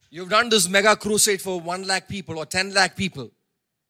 You've 0.10 0.30
done 0.30 0.50
this 0.50 0.68
mega 0.70 0.96
crusade 0.96 1.42
for 1.42 1.60
1 1.60 1.88
lakh 1.88 2.08
people 2.08 2.38
or 2.38 2.46
10 2.46 2.74
lakh 2.74 2.96
people. 2.96 3.32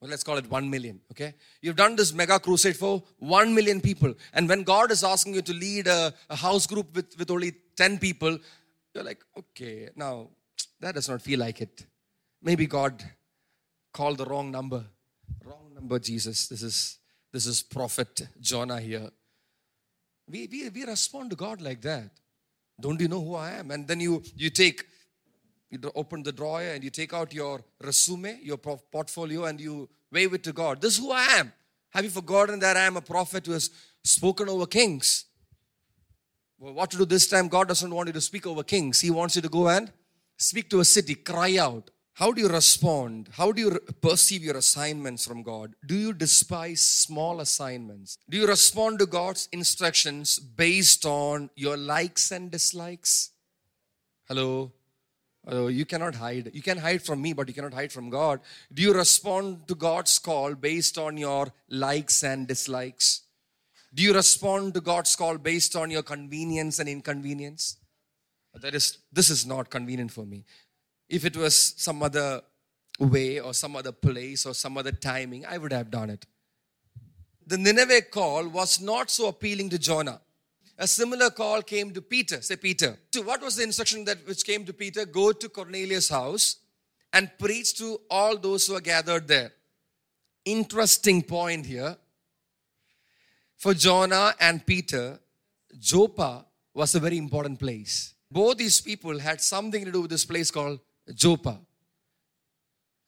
Well, 0.03 0.09
let's 0.09 0.25
call 0.25 0.37
it 0.37 0.51
1 0.51 0.69
million, 0.69 0.99
okay? 1.11 1.33
You've 1.61 1.77
done 1.77 1.95
this 1.95 2.11
mega 2.11 2.37
crusade 2.37 2.75
for 2.75 3.01
1 3.19 3.55
million 3.55 3.79
people. 3.79 4.13
And 4.33 4.49
when 4.49 4.63
God 4.63 4.91
is 4.91 5.01
asking 5.01 5.35
you 5.35 5.41
to 5.43 5.53
lead 5.53 5.87
a, 5.87 6.13
a 6.29 6.35
house 6.35 6.67
group 6.67 6.93
with, 6.93 7.17
with 7.17 7.31
only 7.31 7.53
10 7.77 7.99
people, 7.99 8.37
you're 8.93 9.05
like, 9.05 9.23
okay, 9.37 9.91
now 9.95 10.27
that 10.81 10.95
does 10.95 11.07
not 11.07 11.21
feel 11.21 11.39
like 11.39 11.61
it. 11.61 11.85
Maybe 12.41 12.67
God 12.67 13.01
called 13.93 14.17
the 14.17 14.25
wrong 14.25 14.51
number. 14.51 14.83
Wrong 15.45 15.71
number, 15.73 15.99
Jesus. 15.99 16.47
This 16.49 16.63
is 16.63 16.97
this 17.31 17.45
is 17.45 17.63
prophet 17.63 18.27
Jonah 18.41 18.81
here. 18.81 19.09
We, 20.29 20.49
we, 20.51 20.67
we 20.67 20.83
respond 20.83 21.29
to 21.29 21.37
God 21.37 21.61
like 21.61 21.79
that. 21.83 22.09
Don't 22.77 22.99
you 22.99 23.07
know 23.07 23.23
who 23.23 23.35
I 23.35 23.51
am? 23.51 23.71
And 23.71 23.87
then 23.87 24.01
you, 24.01 24.21
you 24.35 24.49
take, 24.49 24.83
you 25.73 25.91
open 25.95 26.23
the 26.23 26.31
drawer 26.31 26.61
and 26.61 26.83
you 26.83 26.89
take 26.89 27.13
out 27.13 27.33
your 27.33 27.63
resume, 27.81 28.39
your 28.41 28.57
portfolio, 28.57 29.45
and 29.45 29.59
you 29.59 29.89
wave 30.11 30.33
it 30.33 30.43
to 30.43 30.53
God. 30.53 30.81
This 30.81 30.93
is 30.93 30.99
who 30.99 31.11
I 31.11 31.23
am. 31.39 31.51
Have 31.89 32.03
you 32.03 32.09
forgotten 32.09 32.59
that 32.59 32.77
I 32.77 32.81
am 32.81 32.97
a 32.97 33.01
prophet 33.01 33.45
who 33.45 33.53
has 33.53 33.69
spoken 34.03 34.49
over 34.49 34.65
kings? 34.65 35.25
Well, 36.59 36.73
what 36.73 36.91
to 36.91 36.97
do 36.97 37.05
this 37.05 37.27
time? 37.27 37.47
God 37.47 37.67
doesn't 37.67 37.93
want 37.93 38.07
you 38.07 38.13
to 38.13 38.21
speak 38.21 38.47
over 38.47 38.63
kings. 38.63 39.01
He 39.01 39.11
wants 39.11 39.35
you 39.35 39.41
to 39.41 39.49
go 39.49 39.67
and 39.67 39.91
speak 40.37 40.69
to 40.69 40.79
a 40.79 40.85
city, 40.85 41.15
cry 41.15 41.57
out. 41.57 41.89
How 42.15 42.31
do 42.31 42.41
you 42.41 42.47
respond? 42.47 43.29
How 43.31 43.51
do 43.51 43.59
you 43.59 43.79
perceive 44.01 44.43
your 44.43 44.57
assignments 44.57 45.25
from 45.25 45.41
God? 45.41 45.73
Do 45.85 45.95
you 45.95 46.13
despise 46.13 46.81
small 46.81 47.39
assignments? 47.39 48.19
Do 48.29 48.37
you 48.37 48.45
respond 48.45 48.99
to 48.99 49.07
God's 49.07 49.49
instructions 49.51 50.37
based 50.37 51.05
on 51.05 51.49
your 51.55 51.75
likes 51.75 52.31
and 52.31 52.51
dislikes? 52.51 53.31
Hello? 54.27 54.71
Hello? 55.45 55.67
You 55.67 55.85
cannot 55.85 56.15
hide. 56.15 56.51
You 56.53 56.61
can 56.61 56.77
hide 56.77 57.01
from 57.01 57.21
me, 57.21 57.33
but 57.33 57.47
you 57.49 57.53
cannot 57.53 57.73
hide 57.73 57.91
from 57.91 58.09
God. 58.09 58.39
Do 58.73 58.81
you 58.81 58.93
respond 58.93 59.67
to 59.67 59.75
God's 59.75 60.17
call 60.17 60.55
based 60.55 60.97
on 60.97 61.17
your 61.17 61.51
likes 61.69 62.23
and 62.23 62.47
dislikes? 62.47 63.23
Do 63.93 64.01
you 64.01 64.13
respond 64.13 64.73
to 64.75 64.81
God's 64.81 65.15
call 65.15 65.37
based 65.37 65.75
on 65.75 65.91
your 65.91 66.01
convenience 66.01 66.79
and 66.79 66.87
inconvenience? 66.87 67.77
Uh, 68.55 68.59
that 68.59 68.73
is, 68.73 68.99
this 69.11 69.29
is 69.29 69.45
not 69.45 69.69
convenient 69.69 70.11
for 70.11 70.25
me. 70.25 70.45
If 71.09 71.25
it 71.25 71.35
was 71.35 71.73
some 71.77 72.01
other 72.01 72.41
way 72.97 73.39
or 73.39 73.53
some 73.53 73.75
other 73.75 73.91
place 73.91 74.45
or 74.45 74.53
some 74.53 74.77
other 74.77 74.91
timing, 74.93 75.45
I 75.45 75.57
would 75.57 75.73
have 75.73 75.91
done 75.91 76.09
it. 76.09 76.25
The 77.45 77.57
Nineveh 77.57 78.03
call 78.03 78.47
was 78.47 78.79
not 78.79 79.09
so 79.09 79.27
appealing 79.27 79.69
to 79.71 79.77
Jonah. 79.77 80.21
A 80.77 80.87
similar 80.87 81.29
call 81.29 81.61
came 81.61 81.91
to 81.91 82.01
Peter. 82.01 82.41
Say, 82.41 82.55
Peter. 82.55 82.97
So 83.13 83.21
what 83.21 83.41
was 83.41 83.55
the 83.55 83.63
instruction 83.63 84.05
that 84.05 84.25
which 84.27 84.43
came 84.43 84.65
to 84.65 84.73
Peter? 84.73 85.05
Go 85.05 85.31
to 85.31 85.49
Cornelius' 85.49 86.09
house 86.09 86.57
and 87.11 87.29
preach 87.37 87.77
to 87.77 88.01
all 88.09 88.37
those 88.37 88.65
who 88.65 88.75
are 88.75 88.81
gathered 88.81 89.27
there. 89.27 89.51
Interesting 90.45 91.21
point 91.21 91.65
here. 91.65 91.95
For 93.57 93.73
Jonah 93.73 94.33
and 94.39 94.65
Peter, 94.65 95.19
Joppa 95.79 96.45
was 96.73 96.95
a 96.95 96.99
very 96.99 97.17
important 97.17 97.59
place. 97.59 98.13
Both 98.31 98.57
these 98.57 98.81
people 98.81 99.19
had 99.19 99.41
something 99.41 99.85
to 99.85 99.91
do 99.91 100.01
with 100.01 100.09
this 100.11 100.25
place 100.25 100.49
called 100.49 100.79
Joppa. 101.13 101.59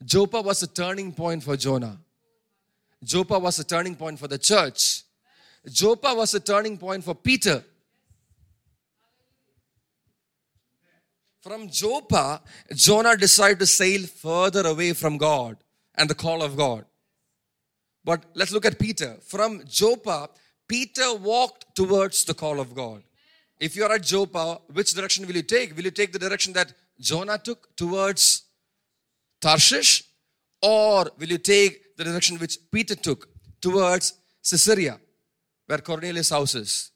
Joppa 0.04 0.41
was 0.41 0.62
a 0.62 0.67
turning 0.67 1.12
point 1.12 1.43
for 1.43 1.58
Jonah. 1.58 1.97
Joppa 3.04 3.39
was 3.39 3.58
a 3.60 3.63
turning 3.63 3.95
point 3.95 4.19
for 4.19 4.28
the 4.28 4.38
church. 4.38 5.05
Joppa 5.67 6.13
was 6.13 6.34
a 6.34 6.39
turning 6.39 6.78
point 6.78 7.04
for 7.04 7.15
Peter. 7.15 7.63
From 11.41 11.69
Joppa, 11.69 12.41
Jonah 12.73 13.15
decided 13.15 13.60
to 13.60 13.67
sail 13.67 14.08
further 14.08 14.65
away 14.65 14.93
from 14.93 15.17
God 15.17 15.58
and 15.95 16.10
the 16.10 16.15
call 16.15 16.41
of 16.41 16.58
God. 16.58 16.86
But 18.04 18.25
let's 18.34 18.51
look 18.51 18.65
at 18.65 18.80
Peter. 18.80 19.17
From 19.25 19.63
Joppa, 19.67 20.30
Peter 20.67 21.13
walked 21.15 21.75
towards 21.75 22.23
the 22.25 22.34
call 22.34 22.60
of 22.60 22.73
God. 22.73 23.04
If 23.60 23.75
you 23.75 23.84
are 23.84 23.93
at 23.93 24.04
Joppa, 24.04 24.60
which 24.73 24.93
direction 24.93 25.25
will 25.28 25.36
you 25.36 25.43
take? 25.43 25.75
Will 25.75 25.86
you 25.86 25.91
take 25.91 26.12
the 26.12 26.19
direction 26.19 26.54
that 26.54 26.73
Jonah 26.99 27.38
took 27.38 27.75
towards 27.75 28.43
Tarshish? 29.39 30.04
Or 30.62 31.12
will 31.17 31.30
you 31.30 31.38
take 31.38 31.95
the 31.95 32.04
direction 32.04 32.38
which 32.38 32.58
Peter 32.71 32.95
took 32.95 33.30
towards 33.62 34.13
Caesarea, 34.47 34.99
where 35.67 35.80
Cornelius' 35.80 36.30
house 36.30 36.56
is? 36.56 36.91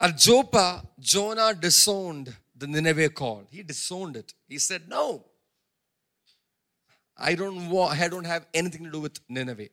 At 0.00 0.18
Joppa, 0.18 0.86
Jonah 1.00 1.54
disowned 1.54 2.34
the 2.56 2.66
Nineveh 2.66 3.08
call. 3.10 3.44
He 3.50 3.62
disowned 3.62 4.16
it. 4.16 4.34
He 4.48 4.58
said, 4.58 4.88
No, 4.88 5.24
I 7.16 7.34
don't 7.34 7.72
I 7.74 8.08
don't 8.08 8.26
have 8.26 8.46
anything 8.52 8.84
to 8.84 8.90
do 8.90 9.00
with 9.00 9.18
Nineveh. 9.28 9.68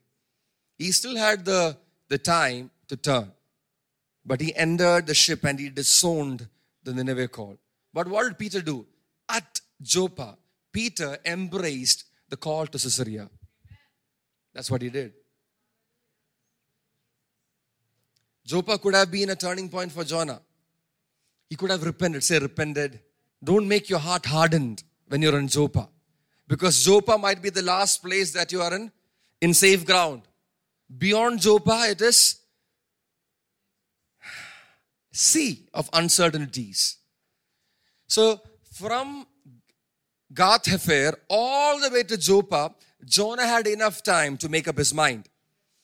He 0.78 0.92
still 0.92 1.16
had 1.16 1.46
the, 1.46 1.78
the 2.08 2.18
time 2.18 2.72
to 2.88 2.96
turn. 2.96 3.32
But 4.26 4.42
he 4.42 4.56
entered 4.56 5.08
the 5.08 5.14
ship 5.14 5.44
and 5.44 5.60
he 5.60 5.70
disowned 5.70 6.48
the 6.84 6.94
Nineveh 6.94 7.28
call. 7.28 7.58
But 7.94 8.08
what 8.08 8.24
did 8.24 8.38
Peter 8.38 8.62
do? 8.62 8.86
At 9.28 9.60
Joppa, 9.82 10.38
Peter 10.72 11.18
embraced 11.26 12.06
the 12.32 12.38
call 12.38 12.66
to 12.66 12.78
Caesarea. 12.80 13.30
That's 14.54 14.72
what 14.72 14.82
he 14.82 14.90
did. 14.90 15.14
Joppa 18.46 18.80
could 18.80 18.96
have 18.96 19.12
been 19.12 19.30
a 19.30 19.36
turning 19.36 19.70
point 19.70 19.92
for 19.92 20.04
Jonah. 20.04 20.42
He 21.50 21.56
could 21.56 21.70
have 21.70 21.84
repented, 21.84 22.24
say, 22.24 22.40
repented. 22.40 23.00
Don't 23.44 23.68
make 23.68 23.90
your 23.90 24.00
heart 24.00 24.26
hardened 24.26 24.84
when 25.08 25.22
you're 25.22 25.38
in 25.38 25.48
Joppa. 25.48 25.90
Because 26.48 26.84
Joppa 26.84 27.18
might 27.18 27.42
be 27.42 27.50
the 27.50 27.62
last 27.62 28.02
place 28.02 28.32
that 28.34 28.52
you 28.52 28.62
are 28.62 28.74
in, 28.74 28.92
in 29.42 29.54
safe 29.54 29.86
ground. 29.86 30.24
Beyond 30.98 31.42
Joppa, 31.42 31.88
it 31.90 32.02
is 32.02 32.40
sea 35.12 35.68
of 35.74 35.90
uncertainties. 35.94 36.98
So 38.08 38.42
from 38.74 39.28
Gath 40.34 40.64
Hepher 40.64 41.16
all 41.30 41.80
the 41.80 41.90
way 41.90 42.04
to 42.04 42.18
Joppa, 42.18 42.74
Jonah 43.04 43.46
had 43.46 43.68
enough 43.68 44.04
time 44.04 44.38
to 44.38 44.50
make 44.50 44.68
up 44.68 44.78
his 44.78 44.94
mind. 44.94 45.28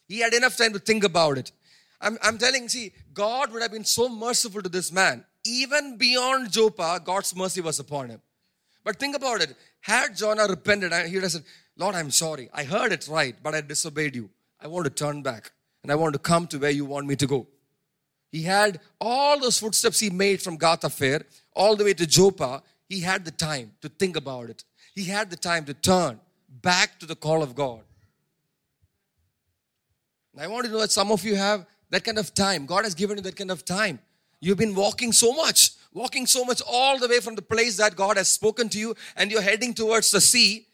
He 0.07 0.19
had 0.19 0.33
enough 0.33 0.55
time 0.55 0.73
to 0.73 0.79
think 0.79 1.03
about 1.03 1.37
it. 1.37 1.51
I'm, 1.99 2.17
I'm 2.21 2.37
telling, 2.37 2.69
see, 2.69 2.93
God 3.13 3.51
would 3.51 3.61
have 3.61 3.71
been 3.71 3.83
so 3.83 4.07
merciful 4.07 4.61
to 4.61 4.69
this 4.69 4.91
man. 4.91 5.25
Even 5.43 5.97
beyond 5.97 6.51
Joppa, 6.51 7.01
God's 7.03 7.35
mercy 7.35 7.61
was 7.61 7.79
upon 7.79 8.09
him. 8.09 8.21
But 8.83 8.99
think 8.99 9.15
about 9.15 9.41
it. 9.41 9.55
Had 9.81 10.15
Jonah 10.15 10.45
repented, 10.47 10.93
he 11.07 11.15
would 11.15 11.23
have 11.23 11.31
said, 11.31 11.43
Lord, 11.75 11.95
I'm 11.95 12.11
sorry. 12.11 12.49
I 12.53 12.63
heard 12.63 12.91
it 12.91 13.07
right, 13.07 13.35
but 13.41 13.53
I 13.53 13.61
disobeyed 13.61 14.15
you. 14.15 14.29
I 14.61 14.67
want 14.67 14.85
to 14.85 14.89
turn 14.89 15.21
back 15.23 15.51
and 15.83 15.91
I 15.91 15.95
want 15.95 16.13
to 16.13 16.19
come 16.19 16.47
to 16.47 16.57
where 16.57 16.71
you 16.71 16.85
want 16.85 17.07
me 17.07 17.15
to 17.17 17.27
go. 17.27 17.47
He 18.31 18.43
had 18.43 18.79
all 18.99 19.39
those 19.39 19.59
footsteps 19.59 19.99
he 19.99 20.09
made 20.09 20.41
from 20.41 20.57
Gath-hepher 20.57 21.23
all 21.53 21.75
the 21.75 21.83
way 21.83 21.93
to 21.93 22.05
Joppa. 22.05 22.61
He 22.89 23.01
had 23.01 23.25
the 23.25 23.31
time 23.31 23.73
to 23.81 23.89
think 23.89 24.15
about 24.15 24.49
it. 24.49 24.63
He 24.95 25.05
had 25.05 25.29
the 25.29 25.35
time 25.35 25.65
to 25.65 25.73
turn 25.73 26.19
back 26.61 26.99
to 26.99 27.05
the 27.05 27.15
call 27.15 27.43
of 27.43 27.55
God. 27.55 27.81
And 30.33 30.41
I 30.41 30.47
want 30.47 30.65
to 30.65 30.71
know 30.71 30.79
that 30.79 30.91
some 30.91 31.11
of 31.11 31.23
you 31.23 31.35
have 31.35 31.65
that 31.89 32.03
kind 32.03 32.17
of 32.17 32.33
time. 32.33 32.65
God 32.65 32.83
has 32.83 32.93
given 32.93 33.17
you 33.17 33.23
that 33.23 33.35
kind 33.35 33.51
of 33.51 33.65
time. 33.65 33.99
You've 34.39 34.57
been 34.57 34.75
walking 34.75 35.11
so 35.11 35.33
much, 35.33 35.71
walking 35.93 36.25
so 36.27 36.45
much 36.45 36.61
all 36.67 36.99
the 36.99 37.07
way 37.07 37.19
from 37.19 37.35
the 37.35 37.41
place 37.41 37.77
that 37.77 37.95
God 37.95 38.17
has 38.17 38.29
spoken 38.29 38.69
to 38.69 38.79
you, 38.79 38.95
and 39.15 39.31
you're 39.31 39.41
heading 39.41 39.73
towards 39.73 40.11
the 40.11 40.21
sea. 40.21 40.67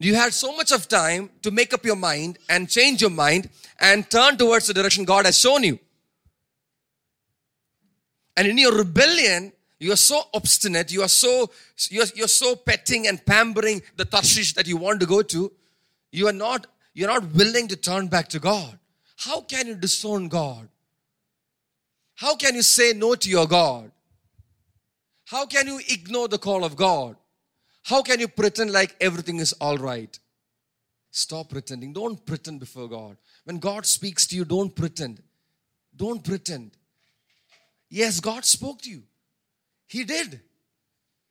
You 0.00 0.14
had 0.14 0.32
so 0.32 0.56
much 0.56 0.72
of 0.72 0.88
time 0.88 1.30
to 1.42 1.50
make 1.50 1.72
up 1.72 1.84
your 1.84 1.96
mind 1.96 2.38
and 2.48 2.68
change 2.68 3.00
your 3.00 3.10
mind 3.10 3.48
and 3.80 4.08
turn 4.08 4.36
towards 4.36 4.66
the 4.66 4.74
direction 4.74 5.04
God 5.04 5.24
has 5.26 5.38
shown 5.38 5.64
you. 5.64 5.78
And 8.36 8.46
in 8.46 8.58
your 8.58 8.76
rebellion, 8.76 9.52
you 9.78 9.92
are 9.92 9.96
so 9.96 10.22
obstinate, 10.34 10.90
you 10.92 11.02
are 11.02 11.08
so 11.08 11.50
you're, 11.88 12.06
you're 12.14 12.28
so 12.28 12.56
petting 12.56 13.06
and 13.06 13.24
pampering 13.24 13.82
the 13.96 14.04
Tarshish 14.04 14.54
that 14.54 14.66
you 14.66 14.76
want 14.76 15.00
to 15.00 15.06
go 15.06 15.22
to, 15.22 15.52
you 16.10 16.26
are 16.26 16.32
not 16.32 16.66
you're 16.94 17.08
not 17.08 17.32
willing 17.32 17.68
to 17.68 17.76
turn 17.76 18.08
back 18.08 18.28
to 18.28 18.40
God. 18.40 18.78
How 19.16 19.40
can 19.40 19.66
you 19.68 19.74
disown 19.76 20.28
God? 20.28 20.68
How 22.16 22.34
can 22.34 22.56
you 22.56 22.62
say 22.62 22.92
no 22.92 23.14
to 23.14 23.30
your 23.30 23.46
God? 23.46 23.92
How 25.26 25.46
can 25.46 25.66
you 25.66 25.80
ignore 25.88 26.26
the 26.26 26.38
call 26.38 26.64
of 26.64 26.74
God? 26.74 27.16
How 27.84 28.02
can 28.02 28.18
you 28.18 28.28
pretend 28.28 28.72
like 28.72 28.96
everything 29.00 29.38
is 29.38 29.52
all 29.54 29.78
right? 29.78 30.18
Stop 31.10 31.50
pretending. 31.50 31.92
Don't 31.92 32.24
pretend 32.26 32.60
before 32.60 32.88
God. 32.88 33.16
When 33.44 33.58
God 33.58 33.86
speaks 33.86 34.26
to 34.28 34.36
you, 34.36 34.44
don't 34.44 34.74
pretend. 34.74 35.22
Don't 35.96 36.22
pretend. 36.22 36.72
Yes, 37.88 38.20
God 38.20 38.44
spoke 38.44 38.82
to 38.82 38.90
you. 38.90 39.02
He 39.88 40.04
did. 40.04 40.40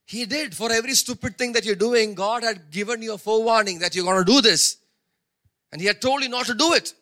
He 0.05 0.25
did. 0.25 0.53
For 0.53 0.71
every 0.71 0.93
stupid 0.93 1.37
thing 1.37 1.53
that 1.53 1.63
you're 1.63 1.75
doing, 1.75 2.13
God 2.13 2.43
had 2.43 2.69
given 2.69 3.01
you 3.01 3.13
a 3.13 3.17
forewarning 3.17 3.79
that 3.79 3.95
you're 3.95 4.05
going 4.05 4.23
to 4.25 4.31
do 4.31 4.41
this. 4.41 4.77
And 5.71 5.79
He 5.79 5.87
had 5.87 6.01
told 6.01 6.23
you 6.23 6.29
not 6.29 6.47
to 6.47 6.53
do 6.53 6.73
it 6.73 6.93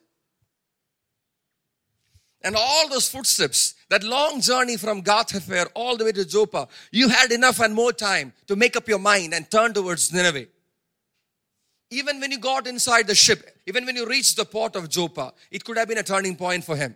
and 2.45 2.55
all 2.55 2.87
those 2.87 3.09
footsteps, 3.09 3.73
that 3.89 4.03
long 4.03 4.39
journey 4.39 4.77
from 4.77 5.01
Gath-hepher 5.01 5.67
all 5.73 5.97
the 5.97 6.05
way 6.05 6.11
to 6.11 6.23
Joppa, 6.23 6.67
you 6.91 7.09
had 7.09 7.31
enough 7.31 7.59
and 7.59 7.73
more 7.73 7.91
time 7.91 8.33
to 8.45 8.55
make 8.55 8.75
up 8.75 8.87
your 8.87 8.99
mind 8.99 9.33
and 9.33 9.49
turn 9.49 9.73
towards 9.73 10.13
Nineveh. 10.13 10.45
Even 11.89 12.19
when 12.19 12.29
you 12.31 12.37
got 12.37 12.67
inside 12.67 13.07
the 13.07 13.15
ship, 13.15 13.57
even 13.65 13.83
when 13.83 13.95
you 13.95 14.05
reached 14.05 14.37
the 14.37 14.45
port 14.45 14.75
of 14.75 14.89
Joppa, 14.89 15.33
it 15.49 15.65
could 15.65 15.75
have 15.75 15.87
been 15.87 15.97
a 15.97 16.03
turning 16.03 16.35
point 16.35 16.63
for 16.63 16.75
him. 16.75 16.95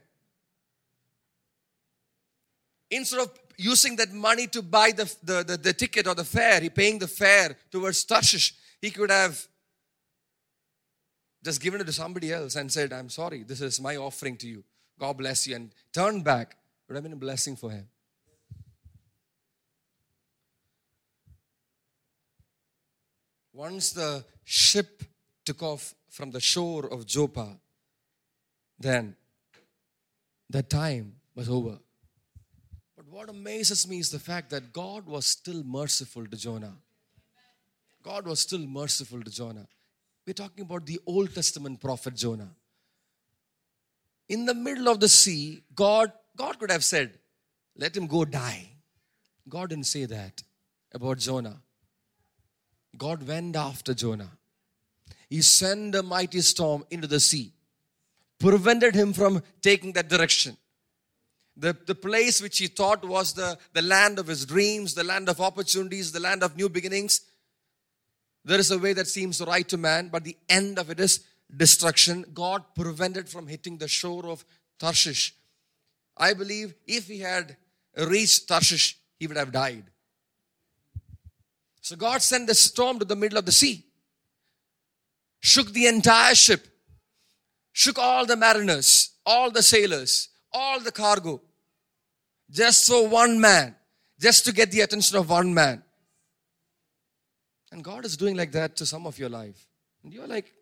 Instead 2.91 3.21
of 3.21 3.31
using 3.59 3.97
that 3.97 4.11
money 4.13 4.47
to 4.47 4.61
buy 4.61 4.91
the, 4.91 5.13
the, 5.21 5.43
the, 5.43 5.57
the 5.57 5.73
ticket 5.73 6.07
or 6.07 6.15
the 6.15 6.23
fare, 6.23 6.61
he 6.61 6.69
paying 6.69 6.97
the 6.97 7.07
fare 7.07 7.57
towards 7.69 8.05
Tarshish, 8.05 8.53
he 8.81 8.89
could 8.89 9.11
have 9.11 9.45
just 11.43 11.61
given 11.61 11.81
it 11.81 11.83
to 11.85 11.93
somebody 11.93 12.31
else 12.31 12.55
and 12.55 12.71
said, 12.71 12.93
I'm 12.93 13.09
sorry, 13.09 13.43
this 13.43 13.61
is 13.61 13.81
my 13.81 13.97
offering 13.97 14.37
to 14.37 14.47
you. 14.47 14.63
God 14.97 15.17
bless 15.17 15.45
you, 15.45 15.55
and 15.55 15.71
turn 15.93 16.21
back, 16.21 16.55
would 16.87 16.95
have 16.95 17.03
been 17.03 17.13
a 17.13 17.17
blessing 17.17 17.55
for 17.55 17.69
him. 17.69 17.87
Once 23.53 23.91
the 23.91 24.23
ship 24.45 25.03
took 25.43 25.61
off 25.61 25.93
from 26.09 26.31
the 26.31 26.39
shore 26.39 26.85
of 26.87 27.05
Joppa, 27.05 27.57
then 28.79 29.15
the 30.49 30.63
time 30.63 31.15
was 31.35 31.49
over. 31.49 31.79
What 33.09 33.29
amazes 33.29 33.87
me 33.87 33.99
is 33.99 34.11
the 34.11 34.19
fact 34.19 34.49
that 34.51 34.71
God 34.71 35.05
was 35.05 35.25
still 35.25 35.63
merciful 35.63 36.25
to 36.27 36.37
Jonah. 36.37 36.73
God 38.03 38.25
was 38.25 38.39
still 38.39 38.59
merciful 38.59 39.21
to 39.21 39.31
Jonah. 39.31 39.67
We're 40.25 40.33
talking 40.33 40.63
about 40.63 40.85
the 40.85 40.99
Old 41.05 41.33
Testament 41.33 41.81
prophet 41.81 42.15
Jonah 42.15 42.49
in 44.29 44.45
the 44.45 44.53
middle 44.53 44.87
of 44.87 44.99
the 44.99 45.09
sea, 45.09 45.63
God, 45.75 46.11
God 46.37 46.59
could 46.59 46.71
have 46.71 46.83
said, 46.83 47.11
let 47.75 47.97
him 47.97 48.05
go 48.05 48.23
die. 48.23 48.69
God 49.49 49.69
didn't 49.69 49.87
say 49.87 50.05
that 50.05 50.43
about 50.93 51.17
Jonah. 51.17 51.59
God 52.95 53.27
went 53.27 53.55
after 53.55 53.93
Jonah. 53.93 54.31
He 55.29 55.41
sent 55.41 55.95
a 55.95 56.03
mighty 56.03 56.41
storm 56.41 56.85
into 56.91 57.07
the 57.07 57.19
sea, 57.19 57.53
prevented 58.39 58.95
him 58.95 59.13
from 59.13 59.41
taking 59.61 59.93
that 59.93 60.09
direction. 60.09 60.55
The, 61.59 61.75
the 61.85 61.95
place 61.95 62.41
which 62.41 62.57
he 62.57 62.67
thought 62.67 63.03
was 63.03 63.33
the, 63.33 63.57
the 63.73 63.81
land 63.81 64.17
of 64.17 64.27
his 64.27 64.45
dreams, 64.45 64.93
the 64.93 65.03
land 65.03 65.27
of 65.27 65.41
opportunities, 65.41 66.13
the 66.13 66.19
land 66.21 66.41
of 66.41 66.55
new 66.55 66.69
beginnings. 66.69 67.21
There 68.45 68.59
is 68.59 68.71
a 68.71 68.79
way 68.79 68.93
that 68.93 69.07
seems 69.07 69.41
right 69.41 69.67
to 69.67 69.77
man, 69.77 70.07
but 70.07 70.23
the 70.23 70.37
end 70.47 70.79
of 70.79 70.89
it 70.89 71.01
is 71.01 71.25
destruction, 71.55 72.25
God 72.33 72.63
prevented 72.75 73.27
from 73.27 73.47
hitting 73.47 73.77
the 73.77 73.89
shore 73.89 74.25
of 74.25 74.45
Tarshish. 74.79 75.35
I 76.15 76.33
believe 76.33 76.75
if 76.87 77.07
he 77.07 77.19
had 77.19 77.57
reached 77.97 78.47
Tarshish, 78.47 78.97
he 79.19 79.27
would 79.27 79.37
have 79.37 79.51
died. 79.51 79.83
So 81.81 81.97
God 81.97 82.21
sent 82.21 82.47
the 82.47 82.55
storm 82.55 82.99
to 82.99 83.05
the 83.05 83.15
middle 83.17 83.37
of 83.37 83.45
the 83.45 83.51
sea, 83.51 83.85
shook 85.41 85.73
the 85.73 85.87
entire 85.87 86.35
ship, 86.35 86.67
shook 87.73 87.99
all 87.99 88.25
the 88.25 88.37
mariners, 88.37 89.11
all 89.25 89.51
the 89.51 89.63
sailors, 89.63 90.29
all 90.53 90.79
the 90.79 90.91
cargo, 90.91 91.41
just 92.49 92.87
for 92.87 93.07
one 93.07 93.39
man, 93.39 93.75
just 94.19 94.45
to 94.45 94.51
get 94.53 94.71
the 94.71 94.81
attention 94.81 95.17
of 95.17 95.29
one 95.29 95.53
man. 95.53 95.83
And 97.71 97.83
God 97.83 98.05
is 98.05 98.17
doing 98.17 98.35
like 98.35 98.51
that 98.53 98.75
to 98.77 98.85
some 98.85 99.05
of 99.05 99.19
your 99.19 99.29
life. 99.29 99.67
And 100.03 100.13
you're 100.13 100.27
like, 100.27 100.53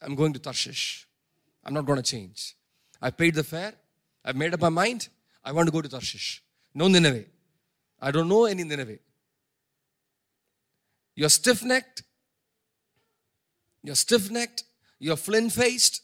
I'm 0.00 0.14
going 0.14 0.32
to 0.32 0.38
Tarshish. 0.38 1.06
I'm 1.64 1.74
not 1.74 1.84
going 1.84 1.96
to 1.96 2.02
change. 2.02 2.54
I 3.02 3.10
paid 3.10 3.34
the 3.34 3.42
fare. 3.42 3.74
I've 4.24 4.36
made 4.36 4.54
up 4.54 4.60
my 4.60 4.68
mind. 4.68 5.08
I 5.44 5.52
want 5.52 5.66
to 5.66 5.72
go 5.72 5.80
to 5.80 5.88
Tarshish. 5.88 6.42
No 6.74 6.88
Nineveh. 6.88 7.24
I 8.00 8.10
don't 8.10 8.28
know 8.28 8.44
any 8.44 8.62
Nineveh. 8.62 8.98
You're 11.16 11.28
stiff 11.28 11.64
necked. 11.64 12.04
You're 13.82 13.96
stiff 13.96 14.30
necked. 14.30 14.64
You're 15.00 15.16
flint 15.16 15.52
faced. 15.52 16.02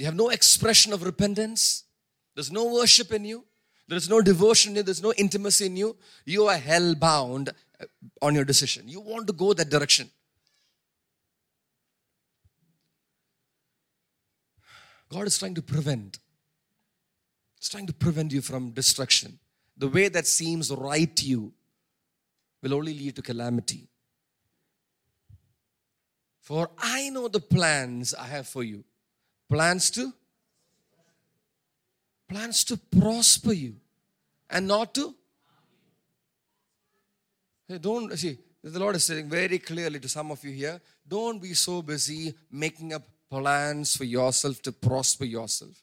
You 0.00 0.06
have 0.06 0.16
no 0.16 0.30
expression 0.30 0.94
of 0.94 1.02
repentance. 1.02 1.84
There's 2.34 2.50
no 2.50 2.72
worship 2.72 3.12
in 3.12 3.26
you. 3.26 3.44
There's 3.86 4.08
no 4.08 4.22
devotion 4.22 4.70
in 4.70 4.76
you. 4.76 4.82
There's 4.82 5.02
no 5.02 5.12
intimacy 5.12 5.66
in 5.66 5.76
you. 5.76 5.94
You 6.24 6.46
are 6.46 6.56
hell 6.56 6.94
bound 6.94 7.50
uh, 7.78 7.84
on 8.22 8.34
your 8.34 8.46
decision. 8.46 8.88
You 8.88 9.00
want 9.00 9.26
to 9.26 9.34
go 9.34 9.52
that 9.52 9.68
direction. 9.68 10.08
God 15.10 15.26
is 15.26 15.38
trying 15.38 15.54
to 15.56 15.62
prevent. 15.62 16.18
He's 17.58 17.68
trying 17.68 17.86
to 17.86 17.92
prevent 17.92 18.32
you 18.32 18.40
from 18.40 18.70
destruction. 18.70 19.38
The 19.76 19.88
way 19.88 20.08
that 20.08 20.26
seems 20.26 20.70
right 20.70 21.14
to 21.14 21.26
you 21.26 21.52
will 22.62 22.72
only 22.72 22.94
lead 22.94 23.16
to 23.16 23.22
calamity. 23.22 23.86
For 26.40 26.70
I 26.78 27.10
know 27.10 27.28
the 27.28 27.40
plans 27.40 28.14
I 28.14 28.24
have 28.28 28.48
for 28.48 28.64
you. 28.64 28.84
Plans 29.50 29.90
to 29.90 30.12
plans 32.28 32.62
to 32.62 32.76
prosper 32.76 33.52
you 33.52 33.74
and 34.48 34.68
not 34.68 34.94
to 34.94 35.12
don't 37.80 38.16
see 38.16 38.38
the 38.62 38.78
Lord 38.78 38.96
is 38.96 39.04
saying 39.04 39.28
very 39.28 39.58
clearly 39.58 39.98
to 40.00 40.08
some 40.08 40.30
of 40.30 40.44
you 40.44 40.50
here, 40.50 40.80
don't 41.08 41.40
be 41.40 41.54
so 41.54 41.80
busy 41.80 42.34
making 42.50 42.92
up 42.92 43.02
plans 43.30 43.96
for 43.96 44.04
yourself 44.04 44.60
to 44.62 44.72
prosper 44.72 45.24
yourself. 45.24 45.82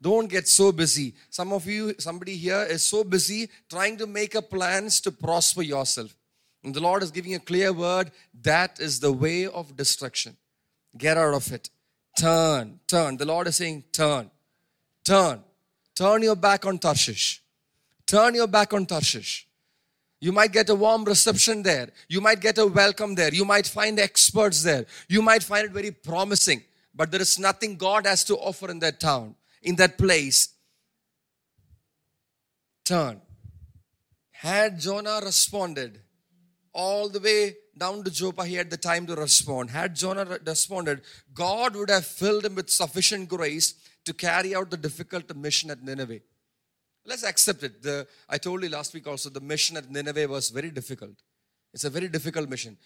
Don't 0.00 0.28
get 0.28 0.46
so 0.46 0.70
busy. 0.72 1.14
Some 1.30 1.52
of 1.52 1.66
you, 1.66 1.94
somebody 1.98 2.36
here 2.36 2.64
is 2.68 2.84
so 2.84 3.02
busy 3.02 3.48
trying 3.68 3.96
to 3.98 4.06
make 4.06 4.36
up 4.36 4.50
plans 4.50 5.00
to 5.00 5.10
prosper 5.10 5.62
yourself. 5.62 6.14
And 6.62 6.72
the 6.72 6.80
Lord 6.80 7.02
is 7.02 7.10
giving 7.10 7.34
a 7.34 7.40
clear 7.40 7.72
word 7.72 8.12
that 8.42 8.78
is 8.78 9.00
the 9.00 9.12
way 9.12 9.46
of 9.46 9.76
destruction. 9.76 10.36
Get 10.96 11.16
out 11.16 11.34
of 11.34 11.52
it. 11.52 11.70
Turn, 12.16 12.80
turn. 12.86 13.16
The 13.16 13.24
Lord 13.24 13.46
is 13.48 13.56
saying, 13.56 13.84
turn, 13.92 14.30
turn. 15.04 15.42
Turn 15.94 16.22
your 16.22 16.36
back 16.36 16.66
on 16.66 16.78
Tarshish. 16.78 17.42
Turn 18.06 18.34
your 18.34 18.46
back 18.46 18.72
on 18.72 18.86
Tarshish. 18.86 19.46
You 20.20 20.32
might 20.32 20.52
get 20.52 20.68
a 20.70 20.74
warm 20.74 21.04
reception 21.04 21.62
there. 21.62 21.88
You 22.08 22.20
might 22.20 22.40
get 22.40 22.56
a 22.58 22.66
welcome 22.66 23.14
there. 23.14 23.34
You 23.34 23.44
might 23.44 23.66
find 23.66 23.98
experts 23.98 24.62
there. 24.62 24.86
You 25.08 25.20
might 25.20 25.42
find 25.42 25.66
it 25.66 25.72
very 25.72 25.90
promising. 25.90 26.62
But 26.94 27.10
there 27.10 27.20
is 27.20 27.38
nothing 27.38 27.76
God 27.76 28.06
has 28.06 28.22
to 28.24 28.36
offer 28.36 28.70
in 28.70 28.78
that 28.80 29.00
town, 29.00 29.34
in 29.62 29.76
that 29.76 29.98
place. 29.98 30.50
Turn. 32.84 33.20
Had 34.30 34.78
Jonah 34.78 35.20
responded 35.24 36.00
all 36.72 37.08
the 37.08 37.20
way 37.20 37.56
down 37.76 38.04
to 38.04 38.10
Joppa, 38.10 38.44
he 38.44 38.54
had 38.54 38.70
the 38.70 38.76
time 38.76 39.06
to 39.06 39.14
respond. 39.14 39.70
Had 39.70 39.94
Jonah 39.96 40.38
responded, 40.46 41.02
God 41.32 41.74
would 41.76 41.90
have 41.90 42.06
filled 42.06 42.44
him 42.44 42.54
with 42.54 42.70
sufficient 42.70 43.28
grace 43.28 43.74
to 44.04 44.12
carry 44.12 44.54
out 44.54 44.70
the 44.70 44.76
difficult 44.76 45.34
mission 45.34 45.70
at 45.70 45.82
Nineveh. 45.82 46.20
Let's 47.04 47.24
accept 47.24 47.62
it. 47.62 47.82
The, 47.82 48.06
I 48.28 48.38
told 48.38 48.62
you 48.62 48.68
last 48.68 48.94
week 48.94 49.06
also 49.06 49.30
the 49.30 49.40
mission 49.40 49.76
at 49.76 49.90
Nineveh 49.90 50.28
was 50.28 50.50
very 50.50 50.70
difficult. 50.70 51.16
It's 51.72 51.84
a 51.84 51.90
very 51.90 52.08
difficult 52.08 52.48
mission. 52.48 52.76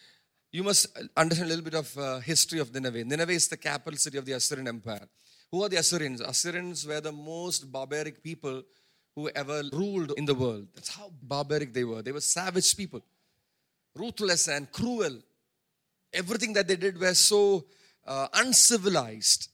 You 0.52 0.62
must 0.62 0.86
understand 1.16 1.50
a 1.50 1.54
little 1.54 1.64
bit 1.64 1.74
of 1.74 1.98
uh, 1.98 2.20
history 2.20 2.60
of 2.60 2.72
Nineveh. 2.72 3.04
Nineveh 3.04 3.32
is 3.32 3.48
the 3.48 3.56
capital 3.56 3.98
city 3.98 4.16
of 4.16 4.24
the 4.24 4.32
Assyrian 4.32 4.68
Empire. 4.68 5.06
Who 5.50 5.62
are 5.64 5.68
the 5.68 5.76
Assyrians? 5.76 6.20
Assyrians 6.20 6.86
were 6.86 7.00
the 7.00 7.12
most 7.12 7.70
barbaric 7.70 8.22
people 8.22 8.62
who 9.14 9.28
ever 9.30 9.62
ruled 9.72 10.12
in 10.16 10.24
the 10.24 10.34
world. 10.34 10.68
That's 10.74 10.94
how 10.94 11.10
barbaric 11.22 11.72
they 11.72 11.84
were. 11.84 12.02
They 12.02 12.12
were 12.12 12.20
savage 12.20 12.76
people, 12.76 13.02
ruthless 13.96 14.48
and 14.48 14.70
cruel. 14.70 15.18
Everything 16.12 16.52
that 16.54 16.68
they 16.68 16.76
did 16.76 16.98
was 16.98 17.18
so 17.18 17.66
uh, 18.06 18.28
uncivilized, 18.34 19.48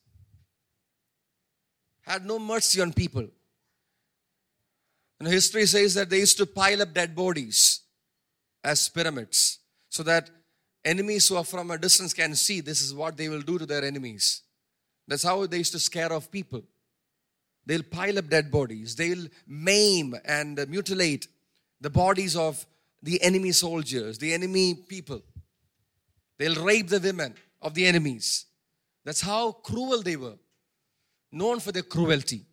had 2.02 2.24
no 2.24 2.38
mercy 2.38 2.80
on 2.80 2.92
people. 2.92 3.26
And 5.18 5.28
history 5.28 5.66
says 5.66 5.94
that 5.94 6.10
they 6.10 6.18
used 6.18 6.36
to 6.38 6.46
pile 6.46 6.82
up 6.82 6.92
dead 6.92 7.14
bodies 7.14 7.80
as 8.64 8.88
pyramids 8.88 9.58
so 9.88 10.02
that 10.02 10.30
enemies 10.84 11.28
who 11.28 11.36
are 11.36 11.44
from 11.44 11.70
a 11.70 11.78
distance 11.78 12.12
can 12.12 12.34
see 12.34 12.60
this 12.60 12.82
is 12.82 12.94
what 12.94 13.16
they 13.16 13.28
will 13.28 13.40
do 13.40 13.58
to 13.58 13.66
their 13.66 13.84
enemies. 13.84 14.42
That's 15.06 15.22
how 15.22 15.46
they 15.46 15.58
used 15.58 15.72
to 15.72 15.78
scare 15.78 16.12
off 16.12 16.30
people. 16.30 16.62
They'll 17.64 17.82
pile 17.84 18.18
up 18.18 18.28
dead 18.28 18.50
bodies, 18.50 18.96
they'll 18.96 19.26
maim 19.46 20.16
and 20.24 20.68
mutilate 20.68 21.28
the 21.80 21.90
bodies 21.90 22.36
of 22.36 22.66
the 23.02 23.20
enemy 23.22 23.52
soldiers, 23.52 24.18
the 24.18 24.32
enemy 24.32 24.74
people. 24.74 25.22
They'll 26.38 26.62
rape 26.64 26.88
the 26.88 27.00
women 27.00 27.34
of 27.60 27.74
the 27.74 27.86
enemies. 27.86 28.46
That's 29.04 29.20
how 29.20 29.52
cruel 29.52 30.02
they 30.02 30.16
were, 30.16 30.38
known 31.30 31.60
for 31.60 31.72
their 31.72 31.82
cruelty. 31.82 32.46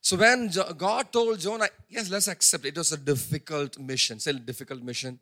So 0.00 0.16
when 0.16 0.50
God 0.76 1.12
told 1.12 1.38
Jonah, 1.38 1.68
yes, 1.88 2.10
let's 2.10 2.26
accept 2.26 2.64
it 2.64 2.76
was 2.76 2.90
a 2.92 2.96
difficult 2.96 3.78
mission. 3.78 4.18
Say 4.18 4.32
difficult 4.32 4.82
mission. 4.82 5.18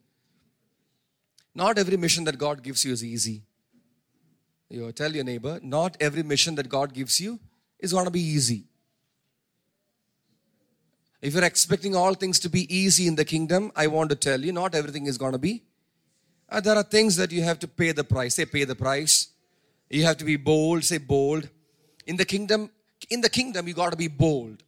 Not 1.53 1.77
every 1.77 1.97
mission 1.97 2.23
that 2.23 2.37
God 2.37 2.63
gives 2.63 2.83
you 2.85 2.93
is 2.93 3.03
easy. 3.03 3.43
You 4.69 4.91
tell 4.93 5.13
your 5.13 5.25
neighbor, 5.25 5.59
not 5.61 5.97
every 5.99 6.23
mission 6.23 6.55
that 6.55 6.69
God 6.69 6.93
gives 6.93 7.19
you 7.19 7.39
is 7.77 7.91
going 7.91 8.05
to 8.05 8.11
be 8.11 8.21
easy. 8.21 8.63
If 11.21 11.35
you're 11.35 11.43
expecting 11.43 11.95
all 11.95 12.15
things 12.15 12.39
to 12.39 12.49
be 12.49 12.73
easy 12.75 13.07
in 13.07 13.15
the 13.15 13.25
kingdom, 13.25 13.71
I 13.75 13.87
want 13.87 14.09
to 14.09 14.15
tell 14.15 14.41
you, 14.41 14.51
not 14.51 14.73
everything 14.73 15.05
is 15.05 15.17
going 15.17 15.33
to 15.33 15.37
be. 15.37 15.63
Uh, 16.49 16.59
there 16.59 16.75
are 16.75 16.83
things 16.83 17.15
that 17.17 17.31
you 17.31 17.43
have 17.43 17.59
to 17.59 17.67
pay 17.67 17.91
the 17.91 18.03
price. 18.03 18.35
Say, 18.35 18.45
pay 18.45 18.63
the 18.63 18.75
price. 18.75 19.27
You 19.89 20.03
have 20.05 20.17
to 20.17 20.25
be 20.25 20.35
bold. 20.35 20.83
Say, 20.83 20.97
bold. 20.97 21.47
In 22.07 22.17
the 22.17 22.25
kingdom, 22.25 22.71
in 23.09 23.21
the 23.21 23.29
kingdom, 23.29 23.67
you 23.67 23.73
got 23.73 23.91
to 23.91 23.97
be 23.97 24.07
bold. 24.07 24.63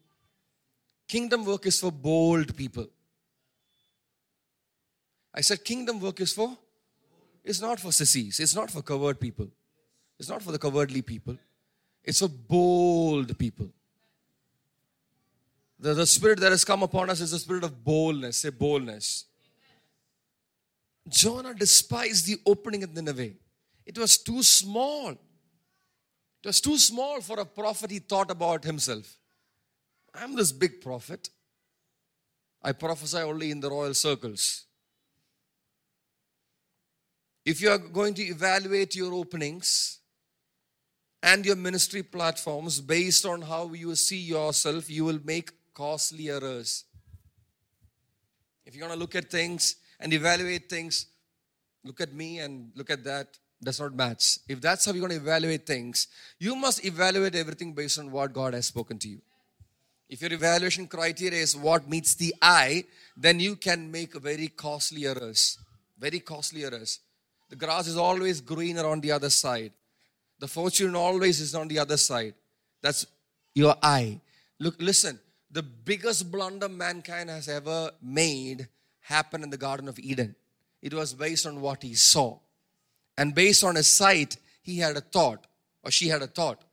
Kingdom 1.08 1.44
work 1.44 1.66
is 1.66 1.80
for 1.80 1.92
bold 1.92 2.56
people. 2.56 2.88
I 5.34 5.42
said, 5.42 5.66
kingdom 5.66 6.00
work 6.00 6.22
is 6.22 6.34
for? 6.34 6.56
It's 7.44 7.60
not 7.60 7.80
for 7.80 7.92
sissies. 7.92 8.40
It's 8.40 8.56
not 8.56 8.70
for 8.70 8.82
coward 8.82 9.20
people. 9.20 9.48
It's 10.20 10.30
not 10.30 10.44
for 10.44 10.52
the 10.52 10.60
cowardly 10.60 11.02
people. 11.02 11.38
It's 12.04 12.20
for 12.20 12.30
bold 12.30 13.38
people. 13.38 13.70
The, 15.84 15.94
the 15.94 16.08
spirit 16.08 16.40
that 16.40 16.54
has 16.54 16.64
come 16.64 16.82
upon 16.82 17.10
us 17.10 17.20
is 17.20 17.32
the 17.32 17.40
spirit 17.40 17.66
of 17.66 17.84
boldness. 17.84 18.38
Say 18.38 18.52
boldness. 18.52 19.26
Jonah 21.10 21.54
despised 21.54 22.26
the 22.26 22.38
opening 22.46 22.84
at 22.84 22.94
Nineveh. 22.94 23.32
It 23.86 23.98
was 23.98 24.18
too 24.18 24.42
small. 24.44 25.10
It 25.10 26.46
was 26.46 26.62
too 26.62 26.78
small 26.78 27.20
for 27.20 27.38
a 27.38 27.44
prophet 27.44 27.92
he 27.92 28.00
thought 28.00 28.32
about 28.32 28.64
himself. 28.64 29.18
I'm 30.16 30.38
this 30.38 30.54
big 30.54 30.80
prophet. 30.80 31.30
I 32.62 32.72
prophesy 32.72 33.18
only 33.18 33.52
in 33.52 33.60
the 33.60 33.70
royal 33.70 33.94
circles. 33.94 34.64
If 37.46 37.60
you 37.60 37.70
are 37.72 37.78
going 37.78 38.14
to 38.14 38.24
evaluate 38.24 38.96
your 38.96 39.14
openings 39.14 40.00
and 41.22 41.46
your 41.46 41.58
ministry 41.58 42.04
platforms 42.04 42.80
based 42.80 43.26
on 43.26 43.42
how 43.42 43.74
you 43.74 43.94
see 43.96 44.22
yourself, 44.22 44.90
you 44.90 45.04
will 45.04 45.20
make 45.26 45.52
costly 45.74 46.30
errors. 46.30 46.86
If 48.66 48.76
you're 48.76 48.88
going 48.88 48.98
to 48.98 49.00
look 49.00 49.16
at 49.16 49.30
things 49.30 49.76
and 50.00 50.14
evaluate 50.14 50.70
things, 50.70 51.08
look 51.84 52.02
at 52.02 52.14
me 52.14 52.40
and 52.40 52.72
look 52.76 52.90
at 52.90 53.04
that, 53.04 53.38
does 53.64 53.80
not 53.80 53.94
match. 53.94 54.40
If 54.48 54.62
that's 54.62 54.86
how 54.86 54.92
you're 54.92 55.08
going 55.08 55.20
to 55.20 55.24
evaluate 55.24 55.66
things, 55.66 56.08
you 56.40 56.56
must 56.56 56.86
evaluate 56.86 57.36
everything 57.36 57.74
based 57.74 58.00
on 58.00 58.12
what 58.12 58.34
God 58.34 58.54
has 58.54 58.68
spoken 58.68 58.98
to 59.00 59.10
you. 59.10 59.20
If 60.10 60.22
your 60.22 60.34
evaluation 60.34 60.88
criteria 60.88 61.42
is 61.42 61.56
what 61.56 61.90
meets 61.90 62.14
the 62.16 62.36
eye, 62.42 62.84
then 63.18 63.40
you 63.40 63.56
can 63.56 63.90
make 63.90 64.14
very 64.14 64.48
costly 64.50 65.08
errors. 65.08 65.58
Very 65.98 66.20
costly 66.20 66.66
errors. 66.66 67.00
The 67.50 67.56
grass 67.56 67.88
is 67.88 67.98
always 67.98 68.42
greener 68.42 68.86
on 68.86 69.00
the 69.02 69.12
other 69.12 69.30
side. 69.30 69.72
The 70.40 70.48
fortune 70.48 70.96
always 70.96 71.40
is 71.40 71.56
on 71.56 71.68
the 71.68 71.80
other 71.80 71.98
side. 71.98 72.34
That's 72.82 73.06
your 73.56 73.76
eye. 73.82 74.20
Look, 74.60 74.76
listen. 74.80 75.20
The 75.54 75.62
biggest 75.62 76.32
blunder 76.32 76.68
mankind 76.68 77.30
has 77.30 77.48
ever 77.48 77.92
made 78.02 78.68
happened 79.02 79.44
in 79.44 79.52
the 79.52 79.58
Garden 79.58 79.88
of 79.88 80.00
Eden. 80.00 80.36
It 80.82 80.96
was 80.96 81.14
based 81.14 81.46
on 81.46 81.62
what 81.62 81.84
he 81.84 81.94
saw. 81.94 82.40
And 83.20 83.36
based 83.36 83.64
on 83.64 83.76
his 83.76 83.88
sight, 83.88 84.38
he 84.64 84.80
had 84.80 84.98
a 84.98 85.02
thought, 85.02 85.46
or 85.84 85.92
she 85.92 86.08
had 86.08 86.24
a 86.24 86.28
thought. 86.28 86.64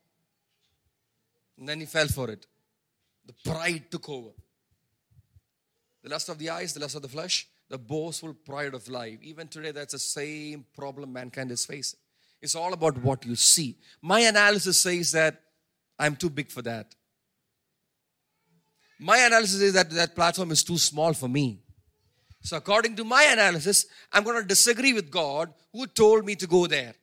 And 1.59 1.69
then 1.69 1.79
he 1.81 1.85
fell 1.85 2.09
for 2.09 2.31
it. 2.31 2.47
The 3.27 3.35
pride 3.45 3.91
took 3.91 4.09
over. 4.09 4.31
The 6.03 6.09
lust 6.09 6.31
of 6.31 6.39
the 6.39 6.49
eyes, 6.49 6.73
the 6.73 6.81
lust 6.81 6.97
of 6.97 7.03
the 7.03 7.09
flesh, 7.09 7.47
the 7.69 7.77
boastful 7.77 8.33
pride 8.33 8.73
of 8.73 8.89
life. 8.89 9.19
Even 9.21 9.47
today, 9.47 9.73
that's 9.73 9.93
the 9.93 9.99
same 9.99 10.65
problem 10.75 11.13
mankind 11.13 11.51
is 11.51 11.67
facing. 11.67 12.01
It's 12.41 12.55
all 12.55 12.73
about 12.73 12.97
what 13.03 13.27
you 13.27 13.37
see. 13.37 13.77
My 14.01 14.21
analysis 14.21 14.81
says 14.81 15.13
that 15.13 15.39
I'm 15.99 16.17
too 16.17 16.31
big 16.31 16.51
for 16.51 16.63
that. 16.63 16.95
My 19.03 19.17
analysis 19.17 19.63
is 19.63 19.73
that 19.73 19.89
that 19.91 20.15
platform 20.15 20.51
is 20.51 20.63
too 20.63 20.77
small 20.77 21.15
for 21.15 21.27
me. 21.27 21.59
So, 22.43 22.59
according 22.59 22.97
to 22.97 23.05
my 23.05 23.25
analysis, 23.25 23.87
I'm 24.13 24.25
going 24.25 24.41
to 24.41 24.47
disagree 24.47 24.93
with 24.93 25.11
God 25.11 25.53
who 25.73 25.87
told 25.87 26.27
me 26.27 26.35
to 26.37 26.47
go 26.47 26.67
there. 26.67 26.95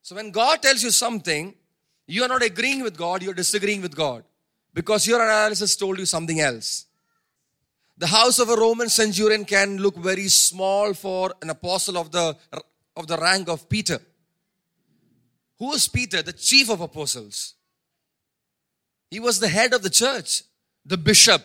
So, 0.00 0.16
when 0.16 0.30
God 0.30 0.62
tells 0.62 0.82
you 0.82 0.90
something, 0.90 1.54
you 2.06 2.22
are 2.22 2.28
not 2.28 2.42
agreeing 2.42 2.82
with 2.82 2.96
God, 2.96 3.22
you're 3.22 3.34
disagreeing 3.34 3.82
with 3.82 3.94
God 3.94 4.24
because 4.72 5.06
your 5.06 5.22
analysis 5.22 5.76
told 5.76 5.98
you 5.98 6.06
something 6.06 6.40
else. 6.40 6.86
The 7.98 8.06
house 8.06 8.38
of 8.38 8.48
a 8.48 8.56
Roman 8.56 8.88
centurion 8.88 9.44
can 9.44 9.76
look 9.76 9.96
very 9.96 10.28
small 10.28 10.94
for 10.94 11.34
an 11.42 11.50
apostle 11.50 11.98
of 11.98 12.10
the, 12.10 12.34
of 12.96 13.06
the 13.06 13.18
rank 13.18 13.48
of 13.48 13.68
Peter. 13.68 14.00
Who 15.58 15.72
is 15.74 15.86
Peter? 15.86 16.22
The 16.22 16.32
chief 16.32 16.70
of 16.70 16.80
apostles. 16.80 17.54
He 19.14 19.20
was 19.20 19.38
the 19.38 19.46
head 19.46 19.72
of 19.72 19.84
the 19.84 19.90
church, 19.90 20.42
the 20.84 20.96
bishop. 20.96 21.40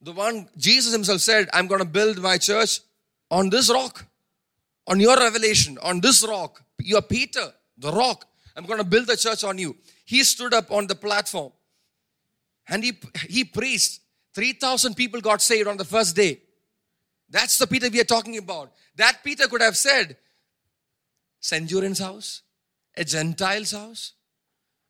The 0.00 0.12
one 0.12 0.48
Jesus 0.56 0.90
himself 0.90 1.20
said, 1.20 1.50
I'm 1.52 1.66
going 1.66 1.80
to 1.80 1.84
build 1.98 2.16
my 2.22 2.38
church 2.38 2.80
on 3.30 3.50
this 3.50 3.68
rock, 3.70 4.06
on 4.86 5.00
your 5.00 5.18
revelation, 5.18 5.76
on 5.82 6.00
this 6.00 6.26
rock. 6.26 6.64
You're 6.80 7.02
Peter 7.02 7.52
the 7.76 7.92
rock. 7.92 8.24
I'm 8.56 8.64
going 8.64 8.78
to 8.78 8.86
build 8.86 9.06
the 9.06 9.18
church 9.18 9.44
on 9.44 9.58
you. 9.58 9.76
He 10.06 10.24
stood 10.24 10.54
up 10.54 10.70
on 10.70 10.86
the 10.86 10.94
platform 10.94 11.52
and 12.66 12.82
he, 12.82 12.94
he 13.28 13.44
preached. 13.44 14.00
3,000 14.34 14.94
people 14.94 15.20
got 15.20 15.42
saved 15.42 15.68
on 15.68 15.76
the 15.76 15.84
first 15.84 16.16
day. 16.16 16.40
That's 17.28 17.58
the 17.58 17.66
Peter 17.66 17.90
we 17.90 18.00
are 18.00 18.04
talking 18.04 18.38
about. 18.38 18.72
That 18.96 19.18
Peter 19.22 19.46
could 19.46 19.60
have 19.60 19.76
said, 19.76 20.16
Centurion's 21.38 21.98
house, 21.98 22.40
a 22.96 23.04
Gentile's 23.04 23.72
house. 23.72 24.14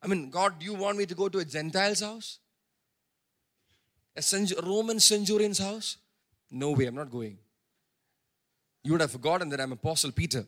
I 0.05 0.07
mean, 0.07 0.29
God, 0.29 0.59
do 0.59 0.65
you 0.65 0.75
want 0.75 0.99
me 0.99 1.07
to 1.07 1.15
go 1.15 1.29
to 1.29 1.39
a 1.39 1.45
Gentile's 1.45 2.01
house? 2.01 2.37
A 4.15 4.21
Roman 4.61 4.99
centurion's 4.99 5.57
house? 5.57 5.97
No 6.51 6.71
way, 6.73 6.85
I'm 6.85 6.93
not 6.93 7.09
going. 7.09 7.39
You 8.83 8.91
would 8.91 9.01
have 9.01 9.11
forgotten 9.11 9.49
that 9.49 9.59
I'm 9.59 9.71
Apostle 9.71 10.11
Peter. 10.11 10.45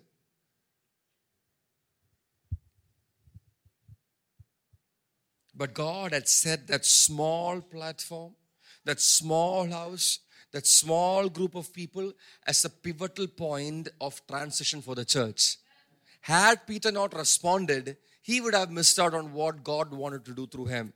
But 5.55 5.73
God 5.73 6.11
had 6.13 6.27
set 6.27 6.67
that 6.67 6.85
small 6.85 7.59
platform, 7.59 8.35
that 8.85 9.01
small 9.01 9.67
house, 9.67 10.19
that 10.51 10.67
small 10.67 11.29
group 11.29 11.55
of 11.55 11.73
people 11.73 12.13
as 12.45 12.63
a 12.63 12.69
pivotal 12.69 13.25
point 13.25 13.89
of 13.99 14.21
transition 14.27 14.83
for 14.83 14.93
the 14.93 15.03
church. 15.03 15.57
Had 16.21 16.67
Peter 16.67 16.91
not 16.91 17.15
responded, 17.15 17.97
he 18.27 18.41
would 18.41 18.53
have 18.53 18.69
missed 18.69 18.99
out 18.99 19.13
on 19.13 19.31
what 19.31 19.63
God 19.63 19.93
wanted 19.93 20.25
to 20.25 20.33
do 20.33 20.47
through 20.47 20.65
him. 20.65 20.91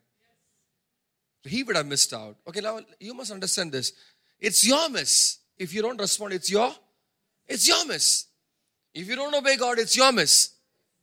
He 1.45 1.63
would 1.63 1.77
have 1.77 1.85
missed 1.85 2.13
out. 2.13 2.35
Okay, 2.45 2.59
now 2.59 2.81
you 2.99 3.13
must 3.13 3.31
understand 3.31 3.71
this. 3.71 3.93
It's 4.37 4.67
your 4.67 4.89
miss. 4.89 5.37
If 5.57 5.73
you 5.73 5.81
don't 5.81 5.97
respond, 5.97 6.33
it's 6.33 6.51
your 6.51 6.73
it's 7.47 7.65
your 7.69 7.85
miss. 7.85 8.25
If 8.93 9.07
you 9.07 9.15
don't 9.15 9.33
obey 9.33 9.55
God, 9.55 9.79
it's 9.79 9.95
your 9.95 10.11
miss. 10.11 10.51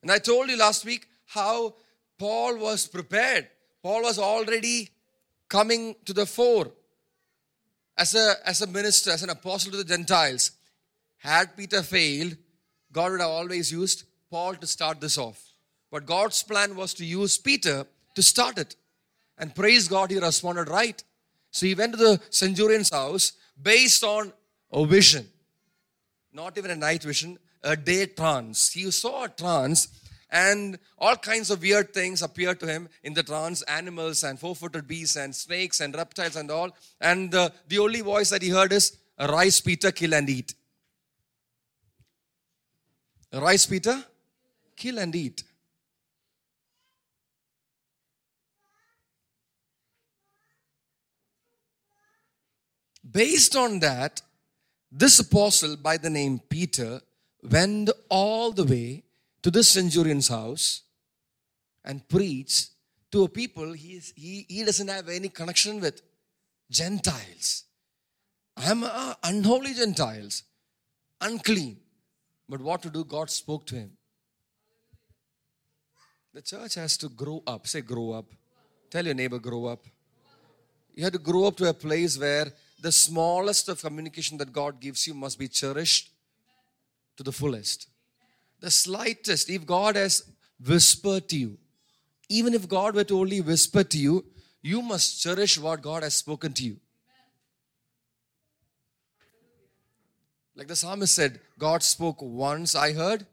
And 0.03 0.11
I 0.11 0.19
told 0.19 0.51
you 0.51 0.59
last 0.59 0.85
week 0.85 1.09
how 1.25 1.75
Paul 2.19 2.59
was 2.59 2.87
prepared. 2.87 3.49
Paul 3.83 4.03
was 4.03 4.19
already 4.19 4.91
coming 5.49 5.97
to 6.05 6.13
the 6.13 6.27
fore 6.27 6.71
as 7.97 8.15
a, 8.15 8.35
as 8.45 8.61
a 8.61 8.67
minister, 8.67 9.13
as 9.13 9.23
an 9.23 9.31
apostle 9.31 9.71
to 9.71 9.79
the 9.79 9.85
Gentiles. 9.97 10.51
Had 11.17 11.57
Peter 11.57 11.83
failed, 11.83 12.37
God 12.93 13.13
would 13.13 13.21
have 13.23 13.31
always 13.31 13.73
used 13.73 14.05
Paul 14.31 14.57
to 14.57 14.67
start 14.67 15.01
this 15.01 15.17
off. 15.17 15.48
But 15.91 16.07
God's 16.07 16.43
plan 16.43 16.77
was 16.77 16.95
to 16.95 17.05
use 17.05 17.39
Peter 17.39 17.87
to 18.15 18.23
start 18.23 18.59
it. 18.59 18.77
And 19.39 19.55
praise 19.55 19.89
God, 19.89 20.11
he 20.11 20.19
responded 20.19 20.69
right. 20.69 21.03
So 21.51 21.67
he 21.67 21.75
went 21.75 21.93
to 21.93 21.99
the 21.99 22.21
centurion's 22.31 22.91
house 22.91 23.33
based 23.61 24.05
on 24.05 24.33
a 24.73 24.85
vision. 24.85 25.27
Not 26.33 26.59
even 26.59 26.71
a 26.71 26.77
night 26.77 27.03
vision, 27.03 27.39
a 27.63 27.77
day 27.77 28.07
trance. 28.07 28.73
He 28.73 28.91
saw 28.91 29.25
a 29.25 29.29
trance 29.29 29.89
and 30.31 30.79
all 30.99 31.17
kinds 31.17 31.51
of 31.51 31.63
weird 31.63 31.95
things 31.95 32.23
appeared 32.23 32.61
to 32.61 32.67
him 32.67 32.89
in 33.03 33.15
the 33.15 33.23
trance 33.23 33.63
animals 33.63 34.25
and 34.25 34.39
four 34.39 34.55
footed 34.55 34.87
beasts 34.87 35.17
and 35.17 35.35
snakes 35.35 35.81
and 35.81 35.95
reptiles 35.95 36.37
and 36.37 36.51
all. 36.51 36.71
And 37.01 37.35
uh, 37.35 37.51
the 37.67 37.79
only 37.79 38.03
voice 38.03 38.31
that 38.31 38.43
he 38.43 38.51
heard 38.51 38.73
is, 38.73 38.97
Arise, 39.19 39.61
Peter, 39.61 39.91
kill 39.91 40.15
and 40.15 40.29
eat. 40.29 40.55
Arise, 43.33 43.67
Peter, 43.67 44.05
kill 44.77 44.99
and 44.99 45.15
eat. 45.17 45.43
Based 53.11 53.57
on 53.57 53.79
that, 53.81 54.21
this 54.91 55.19
apostle 55.19 55.77
by 55.77 55.97
the 55.97 56.11
name 56.11 56.41
Peter 56.49 57.01
went 57.43 57.91
all 58.09 58.53
the 58.53 58.65
way 58.65 59.05
to 59.43 59.51
this 59.51 59.71
centurion's 59.71 60.29
house 60.29 60.83
and 61.85 62.07
preached 62.09 62.71
to 63.13 63.25
a 63.25 63.29
people 63.29 63.73
he, 63.73 63.93
is, 63.95 64.13
he, 64.17 64.45
he 64.49 64.65
doesn't 64.65 64.89
have 64.89 65.09
any 65.09 65.29
connection 65.29 65.81
with 65.81 66.03
Gentiles. 66.71 67.65
I'm 68.57 68.83
uh, 68.85 69.15
unholy 69.23 69.73
Gentiles, 69.73 70.43
unclean. 71.21 71.79
But 72.49 72.61
what 72.61 72.83
to 72.83 72.91
do? 72.91 73.05
God 73.05 73.31
spoke 73.31 73.67
to 73.67 73.77
him. 73.77 73.93
The 76.35 76.43
church 76.43 76.75
has 76.75 76.97
to 76.99 77.09
grow 77.09 77.43
up. 77.47 77.67
Say, 77.67 77.81
grow 77.83 78.13
up. 78.13 78.27
Tell 78.91 79.05
your 79.05 79.15
neighbor, 79.15 79.39
grow 79.39 79.67
up. 79.67 79.85
You 80.95 81.05
have 81.05 81.13
to 81.13 81.19
grow 81.19 81.45
up 81.45 81.57
to 81.59 81.69
a 81.69 81.75
place 81.75 82.19
where 82.19 82.53
the 82.81 82.93
smallest 82.93 83.69
of 83.69 83.83
communication 83.83 84.39
that 84.39 84.53
God 84.53 84.81
gives 84.81 85.07
you 85.07 85.15
must 85.15 85.39
be 85.39 85.49
cherished 85.49 86.11
to 87.17 87.23
the 87.23 87.33
fullest. 87.33 87.89
The 88.61 88.71
slightest, 88.71 89.51
if 89.51 89.67
God 89.67 89.97
has 89.97 90.23
whispered 90.65 91.29
to 91.31 91.37
you, 91.37 91.59
even 92.29 92.55
if 92.55 92.69
God 92.69 92.95
were 92.95 93.05
to 93.05 93.19
only 93.19 93.41
whisper 93.41 93.83
to 93.85 93.99
you, 93.99 94.25
you 94.63 94.83
must 94.83 95.23
cherish 95.23 95.59
what 95.59 95.83
God 95.83 96.03
has 96.03 96.15
spoken 96.15 96.53
to 96.55 96.65
you. 96.65 96.77
Like 100.55 100.67
the 100.67 100.77
psalmist 100.77 101.15
said, 101.15 101.41
God 101.59 101.83
spoke 101.83 102.21
once, 102.21 102.75
I 102.75 102.93
heard. 102.93 103.25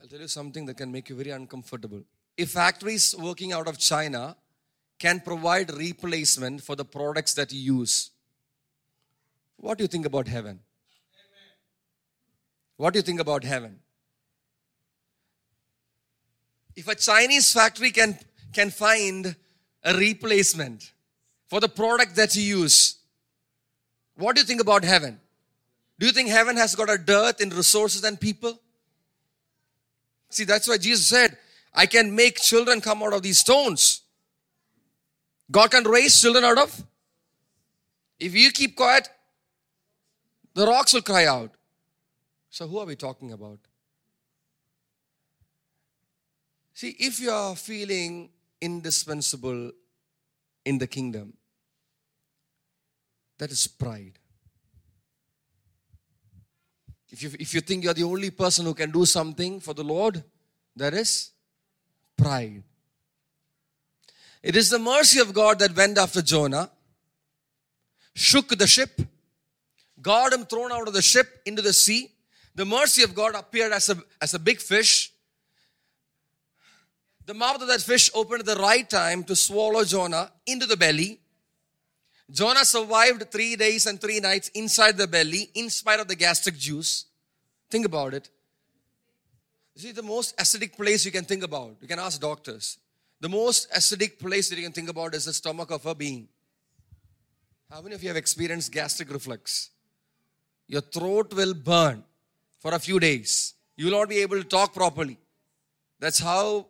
I'll 0.00 0.08
tell 0.08 0.20
you 0.20 0.28
something 0.28 0.64
that 0.66 0.78
can 0.78 0.90
make 0.90 1.10
you 1.10 1.16
very 1.16 1.30
uncomfortable. 1.30 2.02
If 2.36 2.50
factories 2.50 3.14
working 3.18 3.52
out 3.52 3.68
of 3.68 3.78
China 3.78 4.36
can 4.98 5.20
provide 5.20 5.72
replacement 5.72 6.62
for 6.62 6.74
the 6.74 6.84
products 6.84 7.34
that 7.34 7.52
you 7.52 7.78
use, 7.78 8.10
what 9.56 9.78
do 9.78 9.84
you 9.84 9.88
think 9.88 10.06
about 10.06 10.28
heaven? 10.28 10.60
What 12.76 12.92
do 12.92 12.98
you 12.98 13.02
think 13.02 13.20
about 13.20 13.44
heaven? 13.44 13.78
If 16.74 16.88
a 16.88 16.94
Chinese 16.94 17.52
factory 17.52 17.90
can, 17.90 18.18
can 18.52 18.70
find 18.70 19.34
a 19.82 19.94
replacement 19.94 20.92
for 21.48 21.60
the 21.60 21.68
product 21.68 22.16
that 22.16 22.36
you 22.36 22.42
use, 22.42 22.96
what 24.16 24.34
do 24.34 24.40
you 24.40 24.46
think 24.46 24.60
about 24.60 24.84
heaven? 24.84 25.18
Do 25.98 26.06
you 26.06 26.12
think 26.12 26.28
heaven 26.28 26.56
has 26.56 26.74
got 26.74 26.90
a 26.90 26.98
dearth 26.98 27.40
in 27.40 27.50
resources 27.50 28.04
and 28.04 28.20
people? 28.20 28.60
See, 30.28 30.44
that's 30.44 30.68
why 30.68 30.76
Jesus 30.76 31.06
said, 31.06 31.38
I 31.72 31.86
can 31.86 32.14
make 32.14 32.36
children 32.36 32.80
come 32.80 33.02
out 33.02 33.14
of 33.14 33.22
these 33.22 33.38
stones. 33.38 34.02
God 35.50 35.70
can 35.70 35.84
raise 35.84 36.20
children 36.20 36.44
out 36.44 36.58
of. 36.58 36.84
If 38.18 38.34
you 38.34 38.50
keep 38.50 38.76
quiet, 38.76 39.08
the 40.54 40.66
rocks 40.66 40.94
will 40.94 41.02
cry 41.02 41.26
out. 41.26 41.52
So, 42.50 42.66
who 42.66 42.78
are 42.78 42.86
we 42.86 42.96
talking 42.96 43.32
about? 43.32 43.58
See, 46.72 46.96
if 46.98 47.20
you 47.20 47.30
are 47.30 47.54
feeling 47.54 48.30
indispensable 48.60 49.72
in 50.64 50.78
the 50.78 50.86
kingdom, 50.86 51.34
that 53.38 53.50
is 53.50 53.66
pride. 53.66 54.18
If 57.10 57.22
you, 57.22 57.30
if 57.38 57.54
you 57.54 57.60
think 57.60 57.84
you're 57.84 57.94
the 57.94 58.02
only 58.02 58.30
person 58.30 58.66
who 58.66 58.74
can 58.74 58.90
do 58.90 59.06
something 59.06 59.60
for 59.60 59.74
the 59.74 59.84
Lord, 59.84 60.22
that 60.74 60.92
is 60.92 61.30
pride. 62.16 62.62
It 64.46 64.54
is 64.54 64.70
the 64.70 64.78
mercy 64.78 65.18
of 65.18 65.34
God 65.34 65.58
that 65.58 65.74
went 65.74 65.98
after 65.98 66.22
Jonah, 66.22 66.70
shook 68.14 68.56
the 68.56 68.68
ship, 68.68 69.00
got 70.00 70.32
him 70.32 70.44
thrown 70.46 70.70
out 70.70 70.86
of 70.86 70.94
the 70.94 71.02
ship 71.02 71.42
into 71.44 71.62
the 71.62 71.72
sea, 71.72 72.12
the 72.54 72.64
mercy 72.64 73.02
of 73.02 73.12
God 73.12 73.34
appeared 73.34 73.72
as 73.72 73.88
a, 73.88 73.96
as 74.22 74.34
a 74.34 74.38
big 74.38 74.60
fish. 74.60 75.10
The 77.26 77.34
mouth 77.34 77.60
of 77.60 77.66
that 77.66 77.80
fish 77.80 78.08
opened 78.14 78.38
at 78.38 78.46
the 78.46 78.62
right 78.62 78.88
time 78.88 79.24
to 79.24 79.34
swallow 79.34 79.82
Jonah 79.82 80.30
into 80.46 80.66
the 80.66 80.76
belly. 80.76 81.18
Jonah 82.30 82.64
survived 82.64 83.28
three 83.32 83.56
days 83.56 83.86
and 83.86 84.00
three 84.00 84.20
nights 84.20 84.48
inside 84.54 84.96
the 84.96 85.08
belly 85.08 85.50
in 85.54 85.70
spite 85.70 85.98
of 85.98 86.06
the 86.06 86.14
gastric 86.14 86.56
juice. 86.56 87.06
Think 87.68 87.84
about 87.84 88.14
it. 88.14 88.30
See, 89.74 89.90
the 89.90 90.04
most 90.04 90.36
acidic 90.36 90.76
place 90.76 91.04
you 91.04 91.10
can 91.10 91.24
think 91.24 91.42
about, 91.42 91.78
you 91.80 91.88
can 91.88 91.98
ask 91.98 92.20
doctors. 92.20 92.78
The 93.20 93.28
most 93.28 93.70
acidic 93.72 94.18
place 94.18 94.48
that 94.48 94.56
you 94.56 94.64
can 94.64 94.72
think 94.72 94.90
about 94.90 95.14
is 95.14 95.24
the 95.24 95.32
stomach 95.32 95.70
of 95.70 95.86
a 95.86 95.94
being. 95.94 96.28
How 97.70 97.80
many 97.80 97.94
of 97.94 98.02
you 98.02 98.08
have 98.08 98.16
experienced 98.16 98.72
gastric 98.72 99.10
reflux? 99.10 99.70
Your 100.68 100.82
throat 100.82 101.32
will 101.34 101.54
burn 101.54 102.04
for 102.58 102.74
a 102.74 102.78
few 102.78 103.00
days. 103.00 103.54
You 103.76 103.86
will 103.86 103.98
not 103.98 104.08
be 104.08 104.18
able 104.18 104.36
to 104.36 104.44
talk 104.44 104.74
properly. 104.74 105.18
That's 105.98 106.18
how 106.18 106.66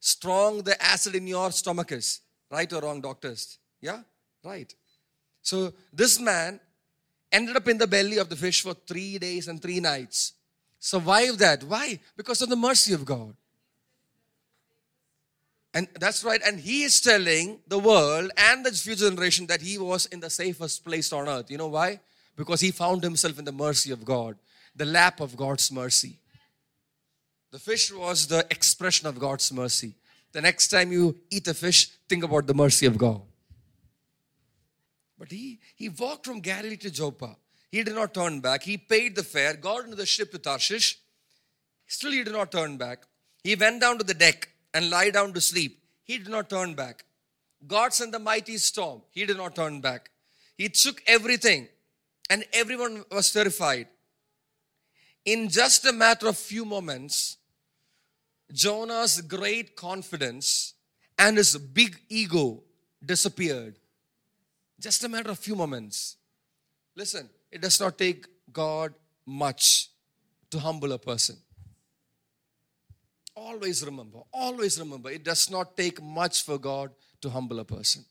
strong 0.00 0.62
the 0.62 0.82
acid 0.82 1.14
in 1.14 1.26
your 1.26 1.50
stomach 1.52 1.92
is. 1.92 2.20
Right 2.50 2.72
or 2.72 2.80
wrong, 2.80 3.00
doctors? 3.00 3.58
Yeah? 3.80 4.00
Right. 4.44 4.74
So 5.42 5.72
this 5.92 6.20
man 6.20 6.60
ended 7.30 7.56
up 7.56 7.68
in 7.68 7.78
the 7.78 7.86
belly 7.86 8.18
of 8.18 8.28
the 8.28 8.36
fish 8.36 8.62
for 8.62 8.74
three 8.74 9.18
days 9.18 9.48
and 9.48 9.60
three 9.60 9.80
nights. 9.80 10.32
Survived 10.78 11.38
that. 11.38 11.62
Why? 11.64 11.98
Because 12.16 12.42
of 12.42 12.48
the 12.48 12.56
mercy 12.56 12.92
of 12.92 13.04
God. 13.04 13.34
And 15.74 15.88
that's 15.98 16.22
right. 16.22 16.40
And 16.46 16.60
he 16.60 16.82
is 16.82 17.00
telling 17.00 17.60
the 17.66 17.78
world 17.78 18.30
and 18.36 18.64
the 18.64 18.72
future 18.72 19.08
generation 19.08 19.46
that 19.46 19.62
he 19.62 19.78
was 19.78 20.06
in 20.06 20.20
the 20.20 20.28
safest 20.28 20.84
place 20.84 21.12
on 21.12 21.28
earth. 21.28 21.50
You 21.50 21.58
know 21.58 21.68
why? 21.68 22.00
Because 22.36 22.60
he 22.60 22.70
found 22.70 23.02
himself 23.02 23.38
in 23.38 23.44
the 23.44 23.52
mercy 23.52 23.90
of 23.90 24.04
God 24.04 24.36
the 24.74 24.84
lap 24.84 25.20
of 25.20 25.36
God's 25.36 25.70
mercy. 25.70 26.18
The 27.50 27.58
fish 27.58 27.92
was 27.92 28.26
the 28.26 28.46
expression 28.50 29.06
of 29.06 29.18
God's 29.18 29.52
mercy. 29.52 29.94
The 30.32 30.40
next 30.40 30.68
time 30.68 30.92
you 30.92 31.16
eat 31.30 31.46
a 31.46 31.54
fish, 31.54 31.90
think 32.08 32.24
about 32.24 32.46
the 32.46 32.54
mercy 32.54 32.86
of 32.86 32.96
God. 32.96 33.20
But 35.18 35.30
he, 35.30 35.60
he 35.76 35.90
walked 35.90 36.24
from 36.24 36.40
Galilee 36.40 36.78
to 36.78 36.90
Joppa. 36.90 37.36
He 37.70 37.82
did 37.82 37.94
not 37.94 38.14
turn 38.14 38.40
back. 38.40 38.62
He 38.62 38.76
paid 38.76 39.14
the 39.14 39.22
fare, 39.22 39.54
got 39.54 39.84
into 39.84 39.96
the 39.96 40.06
ship 40.06 40.30
to 40.32 40.38
Tarshish. 40.38 40.98
Still, 41.86 42.12
he 42.12 42.24
did 42.24 42.32
not 42.32 42.50
turn 42.50 42.78
back. 42.78 43.02
He 43.44 43.54
went 43.54 43.80
down 43.80 43.98
to 43.98 44.04
the 44.04 44.14
deck 44.14 44.48
and 44.74 44.90
lie 44.90 45.10
down 45.10 45.32
to 45.34 45.40
sleep. 45.40 45.78
He 46.04 46.18
did 46.18 46.28
not 46.28 46.50
turn 46.50 46.74
back. 46.74 47.04
God 47.66 47.92
sent 47.92 48.12
the 48.12 48.18
mighty 48.18 48.56
storm. 48.56 49.02
He 49.10 49.24
did 49.24 49.36
not 49.36 49.54
turn 49.54 49.80
back. 49.80 50.10
He 50.56 50.68
took 50.68 51.02
everything, 51.06 51.68
and 52.28 52.44
everyone 52.52 53.04
was 53.10 53.32
terrified 53.32 53.88
in 55.24 55.48
just 55.48 55.86
a 55.86 55.92
matter 55.92 56.28
of 56.28 56.36
few 56.36 56.64
moments, 56.64 57.38
Jonah's 58.52 59.20
great 59.20 59.76
confidence 59.76 60.74
and 61.18 61.36
his 61.36 61.56
big 61.56 61.98
ego 62.08 62.62
disappeared. 63.04 63.78
Just 64.80 65.04
a 65.04 65.08
matter 65.08 65.30
of 65.30 65.38
few 65.38 65.54
moments. 65.54 66.16
Listen, 66.96 67.30
it 67.50 67.60
does 67.60 67.80
not 67.80 67.96
take 67.96 68.26
God 68.52 68.94
much 69.24 69.88
to 70.50 70.58
humble 70.58 70.92
a 70.92 70.98
person. 70.98 71.36
Always 73.34 73.84
remember, 73.84 74.20
always 74.32 74.78
remember, 74.78 75.10
it 75.10 75.24
does 75.24 75.50
not 75.50 75.76
take 75.76 76.02
much 76.02 76.44
for 76.44 76.58
God 76.58 76.90
to 77.22 77.30
humble 77.30 77.60
a 77.60 77.64
person. 77.64 78.04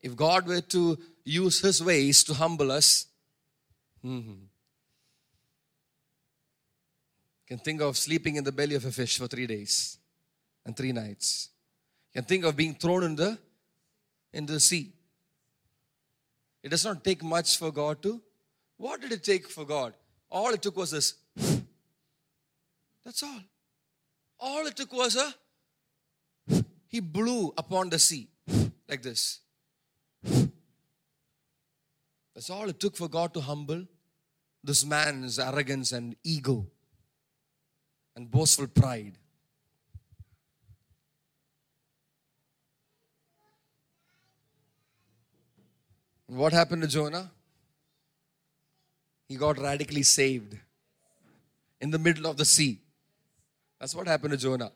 If 0.00 0.16
God 0.16 0.46
were 0.46 0.62
to 0.62 0.98
use 1.24 1.60
His 1.60 1.82
ways 1.82 2.24
to 2.24 2.34
humble 2.34 2.72
us, 2.72 3.06
mm-hmm. 4.04 4.44
can 7.46 7.58
think 7.58 7.82
of 7.82 7.98
sleeping 7.98 8.36
in 8.36 8.44
the 8.44 8.52
belly 8.52 8.76
of 8.76 8.84
a 8.84 8.92
fish 8.92 9.18
for 9.18 9.26
three 9.26 9.46
days 9.46 9.98
and 10.64 10.76
three 10.76 10.92
nights. 10.92 11.50
You 12.14 12.20
can 12.20 12.28
think 12.28 12.44
of 12.44 12.56
being 12.56 12.74
thrown 12.74 13.02
in 13.02 13.16
the 13.16 13.38
in 14.32 14.46
the 14.46 14.60
sea. 14.60 14.92
It 16.62 16.68
does 16.68 16.84
not 16.84 17.02
take 17.02 17.22
much 17.22 17.58
for 17.58 17.72
God 17.72 18.02
to. 18.02 18.20
What 18.76 19.00
did 19.00 19.12
it 19.12 19.24
take 19.24 19.48
for 19.48 19.64
God? 19.64 19.94
All 20.30 20.50
it 20.50 20.62
took 20.62 20.76
was 20.76 20.92
this. 20.92 21.14
That's 23.04 23.22
all. 23.22 23.40
All 24.40 24.66
it 24.66 24.74
took 24.74 24.92
was 24.92 25.16
a. 25.16 25.34
He 26.88 27.00
blew 27.00 27.52
upon 27.56 27.90
the 27.90 27.98
sea 27.98 28.28
like 28.88 29.02
this. 29.02 29.40
That's 32.34 32.48
all 32.48 32.68
it 32.68 32.80
took 32.80 32.96
for 32.96 33.08
God 33.08 33.34
to 33.34 33.40
humble 33.40 33.86
this 34.64 34.84
man's 34.84 35.38
arrogance 35.38 35.92
and 35.92 36.16
ego 36.24 36.66
and 38.16 38.30
boastful 38.30 38.66
pride. 38.66 39.18
What 46.26 46.52
happened 46.52 46.82
to 46.82 46.88
Jonah? 46.88 47.30
He 49.28 49.36
got 49.36 49.58
radically 49.58 50.02
saved 50.02 50.56
in 51.80 51.90
the 51.90 51.98
middle 51.98 52.26
of 52.26 52.36
the 52.36 52.44
sea. 52.44 52.78
That's 53.80 53.94
what 53.94 54.06
happened 54.06 54.32
to 54.32 54.36
Jonah. 54.36 54.72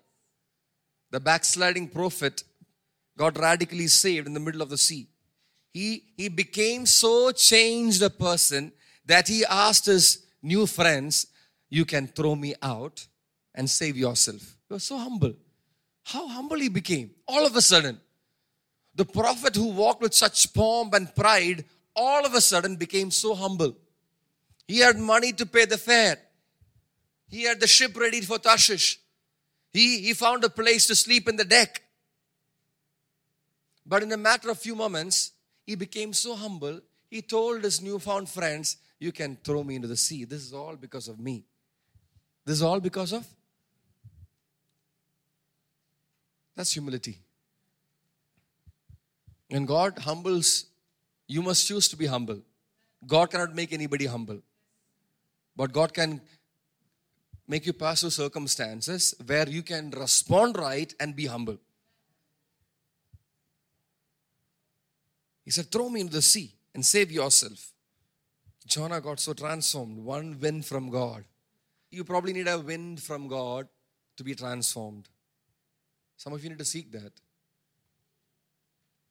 The 1.10 1.20
backsliding 1.20 1.88
prophet 1.88 2.42
got 3.16 3.38
radically 3.38 3.86
saved 3.86 4.26
in 4.26 4.34
the 4.34 4.40
middle 4.40 4.62
of 4.62 4.70
the 4.70 4.78
sea. 4.78 5.08
He, 5.72 6.04
he 6.16 6.28
became 6.28 6.86
so 6.86 7.30
changed 7.30 8.02
a 8.02 8.10
person 8.10 8.72
that 9.04 9.28
he 9.28 9.44
asked 9.44 9.86
his 9.86 10.24
new 10.42 10.66
friends, 10.66 11.26
You 11.68 11.84
can 11.84 12.06
throw 12.06 12.34
me 12.34 12.54
out 12.62 13.06
and 13.54 13.68
save 13.68 13.96
yourself. 13.96 14.56
He 14.68 14.74
was 14.74 14.84
so 14.84 14.96
humble. 14.96 15.34
How 16.04 16.26
humble 16.28 16.58
he 16.58 16.68
became 16.68 17.10
all 17.26 17.46
of 17.46 17.56
a 17.56 17.62
sudden. 17.62 18.00
The 18.94 19.04
prophet 19.04 19.56
who 19.56 19.68
walked 19.68 20.02
with 20.02 20.14
such 20.14 20.52
pomp 20.54 20.94
and 20.94 21.14
pride 21.14 21.64
all 21.96 22.24
of 22.24 22.34
a 22.34 22.40
sudden 22.40 22.76
became 22.76 23.10
so 23.10 23.34
humble. 23.34 23.76
He 24.66 24.78
had 24.78 24.98
money 24.98 25.32
to 25.32 25.46
pay 25.46 25.64
the 25.64 25.78
fare. 25.78 26.18
He 27.28 27.44
had 27.44 27.60
the 27.60 27.66
ship 27.66 27.96
ready 27.96 28.20
for 28.20 28.38
Tarshish. 28.38 29.00
He, 29.72 30.00
he 30.00 30.12
found 30.12 30.44
a 30.44 30.48
place 30.48 30.86
to 30.86 30.94
sleep 30.94 31.28
in 31.28 31.36
the 31.36 31.44
deck. 31.44 31.82
But 33.86 34.02
in 34.02 34.12
a 34.12 34.16
matter 34.16 34.50
of 34.50 34.58
few 34.58 34.74
moments, 34.74 35.32
he 35.66 35.74
became 35.74 36.12
so 36.12 36.34
humble, 36.34 36.80
he 37.08 37.22
told 37.22 37.64
his 37.64 37.82
newfound 37.82 38.28
friends, 38.28 38.76
You 38.98 39.12
can 39.12 39.36
throw 39.42 39.64
me 39.64 39.76
into 39.76 39.88
the 39.88 39.96
sea. 39.96 40.24
This 40.24 40.42
is 40.42 40.52
all 40.52 40.76
because 40.76 41.08
of 41.08 41.18
me. 41.18 41.44
This 42.44 42.56
is 42.56 42.62
all 42.62 42.80
because 42.80 43.12
of. 43.12 43.26
That's 46.56 46.72
humility. 46.72 47.18
When 49.48 49.66
God 49.66 49.98
humbles, 49.98 50.66
you 51.26 51.42
must 51.42 51.66
choose 51.66 51.88
to 51.88 51.96
be 51.96 52.06
humble. 52.06 52.42
God 53.06 53.30
cannot 53.30 53.54
make 53.54 53.72
anybody 53.72 54.06
humble. 54.06 54.40
But 55.56 55.72
God 55.72 55.92
can 55.92 56.20
make 57.46 57.66
you 57.66 57.72
pass 57.72 58.00
through 58.00 58.10
circumstances 58.10 59.14
where 59.26 59.48
you 59.48 59.62
can 59.62 59.90
respond 59.90 60.56
right 60.56 60.92
and 60.98 61.14
be 61.14 61.26
humble. 61.26 61.58
He 65.44 65.50
said, 65.50 65.70
Throw 65.70 65.88
me 65.88 66.00
into 66.00 66.14
the 66.14 66.22
sea 66.22 66.54
and 66.74 66.84
save 66.84 67.12
yourself. 67.12 67.72
Jonah 68.66 69.00
got 69.00 69.20
so 69.20 69.34
transformed. 69.34 69.98
One 69.98 70.38
wind 70.40 70.64
from 70.64 70.88
God. 70.88 71.24
You 71.90 72.02
probably 72.02 72.32
need 72.32 72.48
a 72.48 72.58
wind 72.58 73.02
from 73.02 73.28
God 73.28 73.68
to 74.16 74.24
be 74.24 74.34
transformed. 74.34 75.08
Some 76.16 76.32
of 76.32 76.42
you 76.42 76.50
need 76.50 76.58
to 76.58 76.64
seek 76.64 76.90
that. 76.92 77.12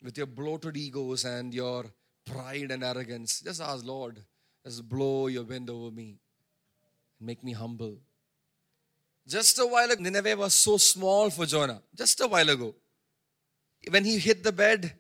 With 0.02 0.18
your 0.18 0.28
bloated 0.28 0.76
egos 0.76 1.24
and 1.24 1.54
your 1.54 1.86
pride 2.26 2.72
and 2.72 2.84
arrogance, 2.84 3.42
just 3.42 3.62
ask, 3.62 3.86
Lord, 3.86 4.20
just 4.66 4.88
blow 4.90 5.28
your 5.28 5.44
wind 5.44 5.70
over 5.70 5.92
me 5.92 6.18
and 7.20 7.28
make 7.28 7.44
me 7.44 7.54
humble. 7.54 7.98
Just 9.28 9.58
a 9.60 9.66
while 9.66 9.90
ago, 9.90 10.02
Nineveh 10.02 10.36
was 10.36 10.54
so 10.54 10.78
small 10.78 11.30
for 11.30 11.46
Jonah. 11.46 11.82
Just 11.96 12.20
a 12.22 12.28
while 12.28 12.50
ago. 12.50 12.76
When 13.90 14.04
he 14.04 14.20
hit 14.20 14.44
the 14.44 14.52
bed, 14.52 14.94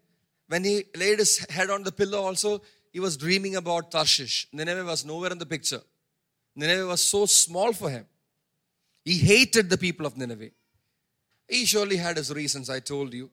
when 0.47 0.63
he 0.63 0.85
laid 0.95 1.19
his 1.19 1.39
head 1.49 1.69
on 1.69 1.83
the 1.83 1.91
pillow, 1.91 2.21
also, 2.21 2.61
he 2.91 2.99
was 2.99 3.17
dreaming 3.17 3.55
about 3.55 3.91
Tarshish. 3.91 4.47
Nineveh 4.53 4.85
was 4.85 5.03
nowhere 5.03 5.31
in 5.31 5.39
the 5.39 5.45
picture. 5.45 5.81
Nineveh 6.55 6.87
was 6.87 7.01
so 7.01 7.25
small 7.25 7.73
for 7.73 7.89
him. 7.89 8.05
He 9.03 9.17
hated 9.17 9.69
the 9.69 9.77
people 9.77 10.05
of 10.05 10.17
Nineveh. 10.17 10.51
He 11.47 11.65
surely 11.65 11.97
had 11.97 12.17
his 12.17 12.33
reasons, 12.33 12.69
I 12.69 12.79
told 12.79 13.13
you. 13.13 13.29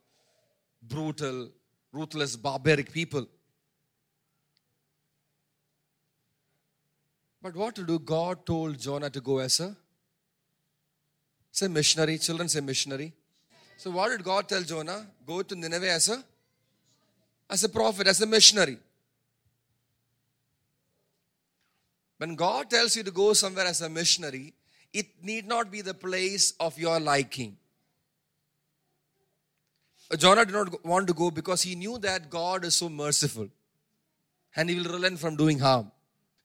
Brutal, 0.82 1.50
ruthless, 1.92 2.34
barbaric 2.36 2.90
people. 2.90 3.26
But 7.42 7.54
what 7.54 7.74
to 7.76 7.84
do? 7.84 7.98
God 7.98 8.44
told 8.44 8.78
Jonah 8.78 9.10
to 9.10 9.20
go 9.20 9.38
as 9.38 9.60
a 9.60 9.76
say 11.50 11.68
missionary. 11.68 12.18
Children 12.18 12.48
say 12.48 12.60
missionary. 12.60 13.12
So 13.76 13.90
what 13.90 14.10
did 14.10 14.24
God 14.24 14.48
tell 14.48 14.62
Jonah? 14.62 15.06
Go 15.26 15.42
to 15.42 15.54
Nineveh 15.54 15.90
as 15.90 16.08
a 16.08 16.22
as 17.48 17.64
a 17.64 17.68
prophet, 17.68 18.06
as 18.06 18.20
a 18.20 18.26
missionary. 18.26 18.78
When 22.18 22.36
God 22.36 22.70
tells 22.70 22.96
you 22.96 23.02
to 23.02 23.10
go 23.10 23.32
somewhere 23.32 23.64
as 23.66 23.80
a 23.80 23.88
missionary, 23.88 24.52
it 24.92 25.06
need 25.22 25.46
not 25.46 25.70
be 25.70 25.80
the 25.80 25.94
place 25.94 26.52
of 26.60 26.78
your 26.78 27.00
liking. 27.00 27.56
Jonah 30.18 30.44
did 30.44 30.52
not 30.52 30.84
want 30.84 31.06
to 31.06 31.14
go 31.14 31.30
because 31.30 31.62
he 31.62 31.74
knew 31.74 31.96
that 31.98 32.28
God 32.30 32.64
is 32.64 32.74
so 32.74 32.88
merciful 32.88 33.48
and 34.56 34.68
he 34.68 34.76
will 34.76 34.92
relent 34.92 35.18
from 35.18 35.36
doing 35.36 35.58
harm. 35.58 35.90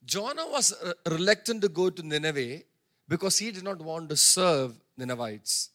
Jonah 0.04 0.46
was 0.46 0.72
uh, 0.72 0.92
reluctant 1.10 1.62
to 1.62 1.68
go 1.68 1.90
to 1.90 2.02
Nineveh 2.02 2.62
because 3.08 3.38
he 3.38 3.50
did 3.50 3.64
not 3.64 3.80
want 3.80 4.08
to 4.08 4.16
serve 4.16 4.74
Ninevites. 4.96 5.70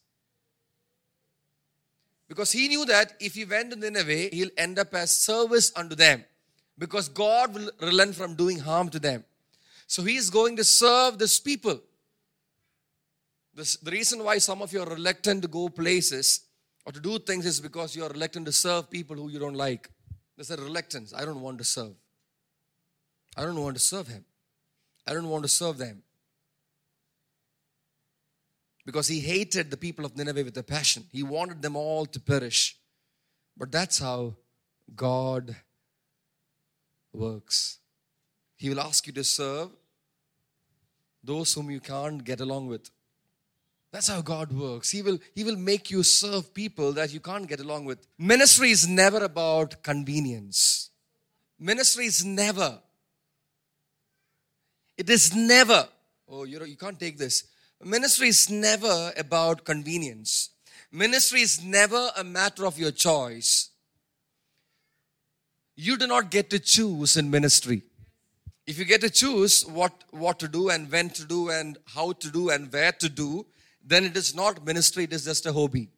Because 2.28 2.52
he 2.52 2.68
knew 2.68 2.86
that 2.86 3.12
if 3.20 3.34
he 3.34 3.44
went 3.44 3.70
to 3.72 3.76
Nineveh, 3.76 4.34
he'll 4.34 4.48
end 4.56 4.78
up 4.78 4.94
as 4.94 5.12
service 5.12 5.70
unto 5.76 5.94
them. 5.94 6.24
Because 6.78 7.08
God 7.08 7.54
will 7.54 7.70
relent 7.80 8.14
from 8.14 8.34
doing 8.34 8.58
harm 8.58 8.88
to 8.88 8.98
them. 8.98 9.24
So 9.86 10.02
he 10.02 10.16
is 10.16 10.30
going 10.30 10.56
to 10.56 10.64
serve 10.64 11.18
this 11.18 11.38
people. 11.38 11.78
This, 13.54 13.76
the 13.76 13.90
reason 13.90 14.24
why 14.24 14.38
some 14.38 14.62
of 14.62 14.72
you 14.72 14.80
are 14.80 14.88
reluctant 14.88 15.42
to 15.42 15.48
go 15.48 15.68
places 15.68 16.40
or 16.86 16.92
to 16.92 17.00
do 17.00 17.18
things 17.18 17.44
is 17.44 17.60
because 17.60 17.94
you 17.94 18.04
are 18.04 18.08
reluctant 18.08 18.46
to 18.46 18.52
serve 18.52 18.90
people 18.90 19.16
who 19.16 19.28
you 19.28 19.38
don't 19.38 19.54
like. 19.54 19.90
There's 20.36 20.50
a 20.50 20.56
reluctance. 20.56 21.12
I 21.14 21.26
don't 21.26 21.42
want 21.42 21.58
to 21.58 21.64
serve. 21.64 21.92
I 23.36 23.42
don't 23.42 23.60
want 23.60 23.76
to 23.76 23.82
serve 23.82 24.08
him. 24.08 24.24
I 25.06 25.12
don't 25.12 25.28
want 25.28 25.44
to 25.44 25.48
serve 25.48 25.78
them. 25.78 26.02
Because 28.84 29.08
he 29.08 29.20
hated 29.20 29.70
the 29.70 29.76
people 29.76 30.04
of 30.04 30.16
Nineveh 30.16 30.44
with 30.44 30.56
a 30.56 30.62
passion. 30.62 31.04
He 31.12 31.22
wanted 31.22 31.62
them 31.62 31.76
all 31.76 32.06
to 32.06 32.20
perish. 32.20 32.76
But 33.56 33.70
that's 33.70 33.98
how 33.98 34.34
God 34.94 35.54
works. 37.12 37.78
He 38.56 38.68
will 38.68 38.80
ask 38.80 39.06
you 39.06 39.12
to 39.14 39.24
serve 39.24 39.70
those 41.22 41.54
whom 41.54 41.70
you 41.70 41.80
can't 41.80 42.24
get 42.24 42.40
along 42.40 42.66
with. 42.66 42.90
That's 43.92 44.08
how 44.08 44.22
God 44.22 44.50
works. 44.52 44.90
He 44.90 45.02
will, 45.02 45.18
he 45.34 45.44
will 45.44 45.56
make 45.56 45.90
you 45.90 46.02
serve 46.02 46.54
people 46.54 46.92
that 46.94 47.12
you 47.12 47.20
can't 47.20 47.46
get 47.46 47.60
along 47.60 47.84
with. 47.84 48.06
Ministry 48.18 48.70
is 48.70 48.88
never 48.88 49.22
about 49.22 49.82
convenience. 49.82 50.90
Ministry 51.58 52.06
is 52.06 52.24
never. 52.24 52.78
It 54.96 55.10
is 55.10 55.34
never. 55.36 55.86
Oh, 56.28 56.44
you 56.44 56.58
know, 56.58 56.64
you 56.64 56.76
can't 56.76 56.98
take 56.98 57.18
this. 57.18 57.44
Ministry 57.84 58.28
is 58.28 58.48
never 58.48 59.12
about 59.16 59.64
convenience. 59.64 60.50
Ministry 60.92 61.40
is 61.40 61.62
never 61.64 62.10
a 62.16 62.22
matter 62.22 62.66
of 62.66 62.78
your 62.78 62.90
choice. 62.90 63.70
You 65.74 65.96
do 65.96 66.06
not 66.06 66.30
get 66.30 66.50
to 66.50 66.58
choose 66.58 67.16
in 67.16 67.30
ministry. 67.30 67.82
If 68.66 68.78
you 68.78 68.84
get 68.84 69.00
to 69.00 69.10
choose 69.10 69.66
what, 69.66 69.92
what 70.10 70.38
to 70.38 70.48
do 70.48 70.68
and 70.68 70.90
when 70.90 71.10
to 71.10 71.24
do 71.24 71.50
and 71.50 71.78
how 71.86 72.12
to 72.12 72.30
do 72.30 72.50
and 72.50 72.72
where 72.72 72.92
to 72.92 73.08
do, 73.08 73.46
then 73.84 74.04
it 74.04 74.16
is 74.16 74.34
not 74.34 74.64
ministry, 74.64 75.04
it 75.04 75.12
is 75.12 75.24
just 75.24 75.46
a 75.46 75.52
hobby. 75.52 75.88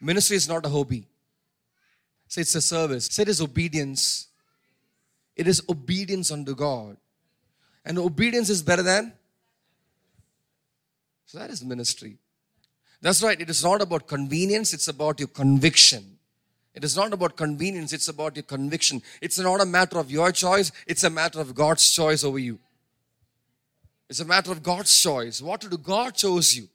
Ministry 0.00 0.36
is 0.36 0.48
not 0.48 0.66
a 0.66 0.68
hobby. 0.68 1.06
Say 2.28 2.42
it's 2.42 2.54
a 2.54 2.60
service. 2.60 3.06
Say 3.06 3.22
it 3.22 3.28
is 3.28 3.40
obedience. 3.40 4.26
It 5.36 5.48
is 5.48 5.62
obedience 5.70 6.30
unto 6.30 6.54
God. 6.54 6.96
And 7.84 7.98
obedience 7.98 8.50
is 8.50 8.62
better 8.62 8.82
than. 8.82 9.12
So 11.26 11.38
that 11.38 11.50
is 11.50 11.64
ministry. 11.64 12.18
That's 13.02 13.22
right. 13.22 13.40
It 13.40 13.50
is 13.50 13.62
not 13.62 13.82
about 13.82 14.06
convenience, 14.06 14.72
it's 14.72 14.88
about 14.88 15.20
your 15.20 15.28
conviction. 15.28 16.18
It 16.74 16.84
is 16.84 16.96
not 16.96 17.12
about 17.12 17.36
convenience, 17.36 17.92
it's 17.92 18.08
about 18.08 18.36
your 18.36 18.42
conviction. 18.42 19.02
It's 19.20 19.38
not 19.38 19.60
a 19.60 19.66
matter 19.66 19.98
of 19.98 20.10
your 20.10 20.30
choice, 20.32 20.72
it's 20.86 21.04
a 21.04 21.10
matter 21.10 21.40
of 21.40 21.54
God's 21.54 21.90
choice 21.90 22.22
over 22.22 22.38
you. 22.38 22.58
It's 24.08 24.20
a 24.20 24.24
matter 24.24 24.52
of 24.52 24.62
God's 24.62 25.02
choice. 25.02 25.42
What 25.42 25.60
to 25.62 25.68
do? 25.68 25.78
God 25.78 26.14
chose 26.14 26.56
you. 26.56 26.68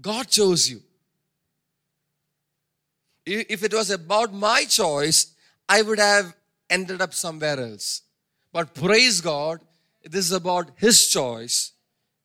God 0.00 0.28
chose 0.28 0.68
you. 0.68 0.82
If 3.24 3.62
it 3.62 3.72
was 3.72 3.90
about 3.90 4.32
my 4.32 4.64
choice, 4.64 5.34
I 5.68 5.82
would 5.82 5.98
have 5.98 6.34
ended 6.68 7.00
up 7.00 7.14
somewhere 7.14 7.58
else. 7.58 8.02
But 8.52 8.74
praise 8.74 9.20
God, 9.20 9.60
this 10.02 10.26
is 10.26 10.32
about 10.32 10.70
His 10.76 11.08
choice. 11.08 11.72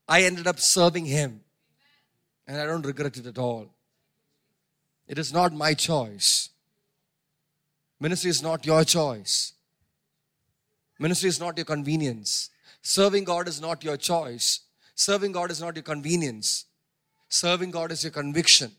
I 0.08 0.24
ended 0.24 0.47
up 0.47 0.60
serving 0.60 1.06
Him. 1.06 1.41
And 2.47 2.60
I 2.60 2.66
don't 2.66 2.86
regret 2.86 3.18
it 3.18 3.26
at 3.26 3.38
all. 3.38 3.74
It 5.08 5.18
is 5.18 5.32
not 5.32 5.54
my 5.54 5.74
choice. 5.74 6.49
Ministry 7.99 8.30
is 8.30 8.43
not 8.43 8.66
your 8.66 8.84
choice. 8.84 9.54
Ministry 10.99 11.30
is 11.30 11.39
not 11.39 11.58
your 11.58 11.66
convenience. 11.66 12.49
Serving 12.82 13.24
God 13.24 13.47
is 13.47 13.62
not 13.62 13.84
your 13.84 13.97
choice. 13.97 14.60
Serving 14.95 15.32
God 15.32 15.51
is 15.51 15.62
not 15.62 15.76
your 15.76 15.84
convenience. 15.84 16.66
Serving 17.30 17.72
God 17.72 17.91
is 17.91 18.04
your 18.04 18.12
conviction. 18.12 18.72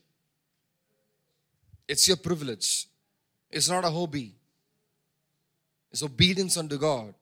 It's 1.87 2.07
your 2.07 2.17
privilege. 2.17 2.87
It's 3.51 3.69
not 3.69 3.83
a 3.83 3.89
hobby. 3.89 4.35
It's 5.91 6.03
obedience 6.03 6.57
unto 6.57 6.77
God. 6.77 7.13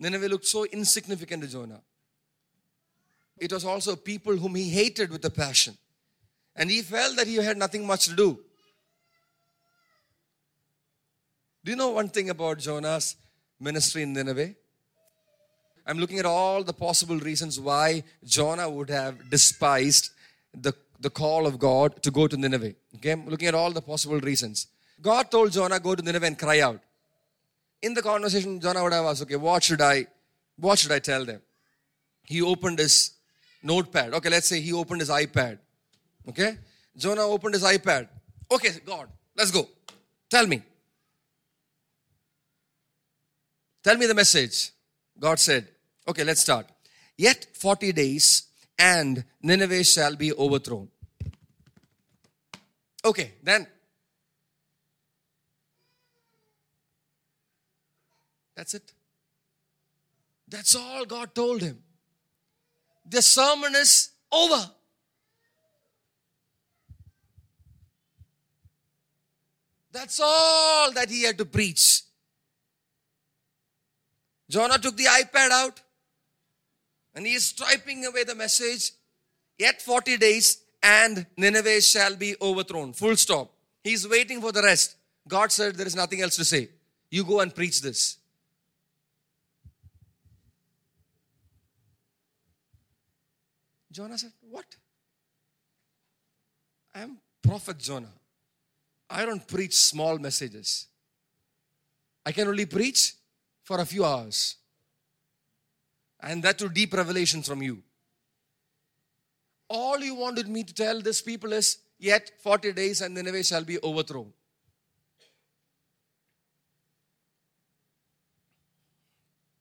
Nineveh 0.00 0.28
looked 0.28 0.46
so 0.46 0.64
insignificant 0.64 1.42
to 1.42 1.48
Jonah. 1.48 1.82
It 3.38 3.52
was 3.52 3.64
also 3.66 3.94
people 3.96 4.34
whom 4.36 4.54
he 4.54 4.68
hated 4.70 5.10
with 5.10 5.24
a 5.26 5.30
passion. 5.30 5.76
And 6.56 6.70
he 6.70 6.80
felt 6.80 7.16
that 7.16 7.26
he 7.26 7.36
had 7.36 7.58
nothing 7.58 7.86
much 7.86 8.06
to 8.06 8.16
do. 8.16 8.38
Do 11.62 11.70
you 11.70 11.76
know 11.76 11.90
one 11.90 12.08
thing 12.08 12.30
about 12.30 12.58
Jonah's 12.58 13.16
ministry 13.60 14.02
in 14.02 14.14
Nineveh? 14.14 14.54
I'm 15.86 15.98
looking 15.98 16.18
at 16.18 16.24
all 16.26 16.64
the 16.64 16.72
possible 16.72 17.18
reasons 17.18 17.60
why 17.60 18.02
Jonah 18.24 18.70
would 18.70 18.88
have 18.88 19.28
despised 19.28 20.10
the, 20.54 20.72
the 20.98 21.10
call 21.10 21.46
of 21.46 21.58
God 21.58 22.02
to 22.02 22.10
go 22.10 22.26
to 22.26 22.36
Nineveh. 22.36 22.74
Okay, 22.96 23.12
I'm 23.12 23.26
looking 23.28 23.48
at 23.48 23.54
all 23.54 23.70
the 23.70 23.82
possible 23.82 24.18
reasons. 24.20 24.66
God 25.02 25.30
told 25.30 25.52
Jonah, 25.52 25.78
go 25.78 25.94
to 25.94 26.02
Nineveh 26.02 26.26
and 26.26 26.38
cry 26.38 26.60
out 26.60 26.80
in 27.82 27.94
the 27.94 28.02
conversation, 28.02 28.60
Jonah 28.60 28.82
would 28.82 28.92
have 28.92 29.04
asked, 29.06 29.22
okay, 29.22 29.36
what 29.36 29.62
should 29.62 29.80
I, 29.80 30.06
what 30.56 30.78
should 30.78 30.92
I 30.92 30.98
tell 30.98 31.24
them? 31.24 31.40
He 32.24 32.42
opened 32.42 32.78
his 32.78 33.12
notepad. 33.62 34.14
Okay, 34.14 34.28
let's 34.28 34.46
say 34.46 34.60
he 34.60 34.72
opened 34.72 35.00
his 35.00 35.10
iPad. 35.10 35.58
Okay? 36.28 36.58
Jonah 36.96 37.22
opened 37.22 37.54
his 37.54 37.64
iPad. 37.64 38.08
Okay, 38.50 38.70
God, 38.84 39.08
let's 39.36 39.50
go. 39.50 39.68
Tell 40.28 40.46
me. 40.46 40.62
Tell 43.82 43.96
me 43.96 44.06
the 44.06 44.14
message. 44.14 44.70
God 45.18 45.38
said, 45.38 45.68
okay, 46.06 46.24
let's 46.24 46.42
start. 46.42 46.66
Yet 47.16 47.46
40 47.54 47.92
days 47.92 48.44
and 48.78 49.24
Nineveh 49.42 49.84
shall 49.84 50.16
be 50.16 50.32
overthrown. 50.32 50.88
Okay, 53.04 53.32
then 53.42 53.66
That's 58.60 58.74
it. 58.74 58.92
That's 60.46 60.74
all 60.74 61.06
God 61.06 61.34
told 61.34 61.62
him. 61.62 61.78
The 63.08 63.22
sermon 63.22 63.74
is 63.74 64.10
over. 64.30 64.70
That's 69.90 70.20
all 70.22 70.92
that 70.92 71.08
he 71.08 71.22
had 71.22 71.38
to 71.38 71.46
preach. 71.46 72.02
Jonah 74.50 74.76
took 74.76 74.94
the 74.94 75.04
iPad 75.04 75.52
out 75.52 75.80
and 77.14 77.24
he 77.24 77.32
is 77.32 77.46
striping 77.46 78.04
away 78.04 78.24
the 78.24 78.34
message. 78.34 78.92
Yet 79.58 79.80
40 79.80 80.18
days 80.18 80.64
and 80.82 81.24
Nineveh 81.38 81.80
shall 81.80 82.14
be 82.14 82.36
overthrown. 82.42 82.92
Full 82.92 83.16
stop. 83.16 83.54
He's 83.82 84.06
waiting 84.06 84.42
for 84.42 84.52
the 84.52 84.62
rest. 84.62 84.96
God 85.26 85.50
said, 85.50 85.76
There 85.76 85.86
is 85.86 85.96
nothing 85.96 86.20
else 86.20 86.36
to 86.36 86.44
say. 86.44 86.68
You 87.10 87.24
go 87.24 87.40
and 87.40 87.54
preach 87.54 87.80
this. 87.80 88.18
Jonah 93.90 94.18
said, 94.18 94.32
What? 94.48 94.66
I 96.94 97.02
am 97.02 97.18
Prophet 97.42 97.78
Jonah. 97.78 98.12
I 99.08 99.24
don't 99.24 99.46
preach 99.46 99.74
small 99.74 100.18
messages. 100.18 100.86
I 102.24 102.32
can 102.32 102.46
only 102.48 102.66
preach 102.66 103.14
for 103.62 103.80
a 103.80 103.84
few 103.84 104.04
hours. 104.04 104.56
And 106.20 106.42
that 106.42 106.58
to 106.58 106.68
deep 106.68 106.92
revelations 106.92 107.48
from 107.48 107.62
you. 107.62 107.82
All 109.68 109.98
you 109.98 110.14
wanted 110.14 110.48
me 110.48 110.64
to 110.64 110.74
tell 110.74 111.00
this 111.00 111.22
people 111.22 111.52
is, 111.52 111.78
yet 111.98 112.30
40 112.42 112.72
days 112.72 113.00
and 113.00 113.14
Nineveh 113.14 113.44
shall 113.44 113.64
be 113.64 113.78
overthrown. 113.82 114.32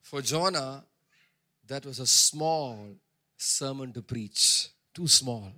For 0.02 0.22
Jonah, 0.22 0.84
that 1.68 1.86
was 1.86 2.00
a 2.00 2.08
small 2.08 2.96
sermon 3.40 3.94
to 3.94 4.02
preach. 4.02 4.68
Too 4.94 5.08
small. 5.08 5.52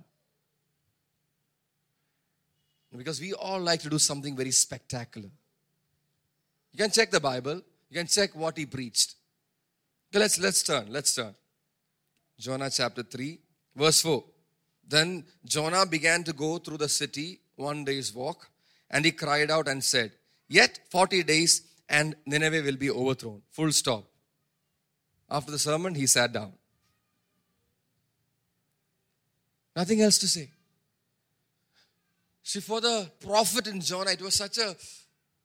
Because 2.96 3.20
we 3.20 3.32
all 3.32 3.60
like 3.60 3.80
to 3.80 3.90
do 3.90 3.98
something 3.98 4.36
very 4.36 4.50
spectacular. 4.50 5.30
You 6.72 6.78
can 6.78 6.90
check 6.90 7.10
the 7.10 7.20
Bible, 7.20 7.60
you 7.90 7.96
can 7.96 8.06
check 8.06 8.34
what 8.34 8.56
he 8.56 8.66
preached. 8.66 9.14
Okay, 10.10 10.20
let's 10.20 10.38
let's 10.38 10.62
turn. 10.62 10.86
Let's 10.90 11.14
turn. 11.14 11.34
Jonah 12.38 12.70
chapter 12.70 13.02
3, 13.02 13.38
verse 13.76 14.02
4. 14.02 14.24
Then 14.86 15.24
Jonah 15.44 15.86
began 15.86 16.22
to 16.24 16.32
go 16.32 16.58
through 16.58 16.78
the 16.78 16.88
city 16.88 17.40
one 17.56 17.84
day's 17.84 18.14
walk, 18.14 18.48
and 18.90 19.04
he 19.04 19.12
cried 19.12 19.50
out 19.50 19.68
and 19.68 19.82
said, 19.82 20.12
Yet 20.48 20.80
40 20.90 21.22
days 21.22 21.62
and 21.88 22.14
Nineveh 22.26 22.62
will 22.62 22.76
be 22.76 22.90
overthrown. 22.90 23.42
Full 23.50 23.72
stop. 23.72 24.04
After 25.30 25.50
the 25.50 25.58
sermon, 25.58 25.94
he 25.94 26.06
sat 26.06 26.32
down. 26.32 26.52
Nothing 29.74 30.02
else 30.02 30.18
to 30.18 30.28
say. 30.28 30.50
See, 32.42 32.60
for 32.60 32.80
the 32.80 33.10
prophet 33.20 33.66
in 33.68 33.80
Jonah, 33.80 34.10
it 34.10 34.20
was 34.20 34.34
such 34.34 34.58
a 34.58 34.76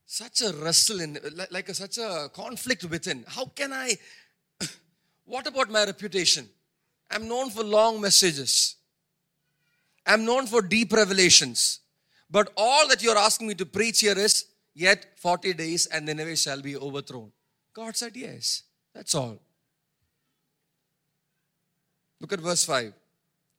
such 0.05 0.41
a 0.41 0.53
wrestle 0.53 1.01
in 1.01 1.19
like 1.51 1.69
a, 1.69 1.73
such 1.73 1.97
a 1.97 2.29
conflict 2.33 2.83
within. 2.85 3.25
How 3.27 3.45
can 3.45 3.73
I? 3.73 3.97
What 5.25 5.45
about 5.45 5.69
my 5.69 5.83
reputation? 5.83 6.47
I'm 7.11 7.27
known 7.27 7.49
for 7.49 7.63
long 7.63 7.99
messages. 8.01 8.75
I'm 10.05 10.23
known 10.25 10.47
for 10.47 10.61
deep 10.61 10.93
revelations. 10.93 11.79
But 12.29 12.51
all 12.55 12.87
that 12.87 13.03
you're 13.03 13.17
asking 13.17 13.47
me 13.47 13.55
to 13.55 13.65
preach 13.65 13.99
here 13.99 14.17
is 14.17 14.45
yet 14.73 15.05
40 15.17 15.53
days 15.53 15.85
and 15.87 16.05
Nineveh 16.05 16.35
shall 16.35 16.61
be 16.61 16.77
overthrown. 16.77 17.31
God 17.73 17.95
said 17.95 18.15
yes. 18.15 18.63
That's 18.93 19.15
all. 19.15 19.37
Look 22.19 22.33
at 22.33 22.39
verse 22.39 22.63
5. 22.65 22.93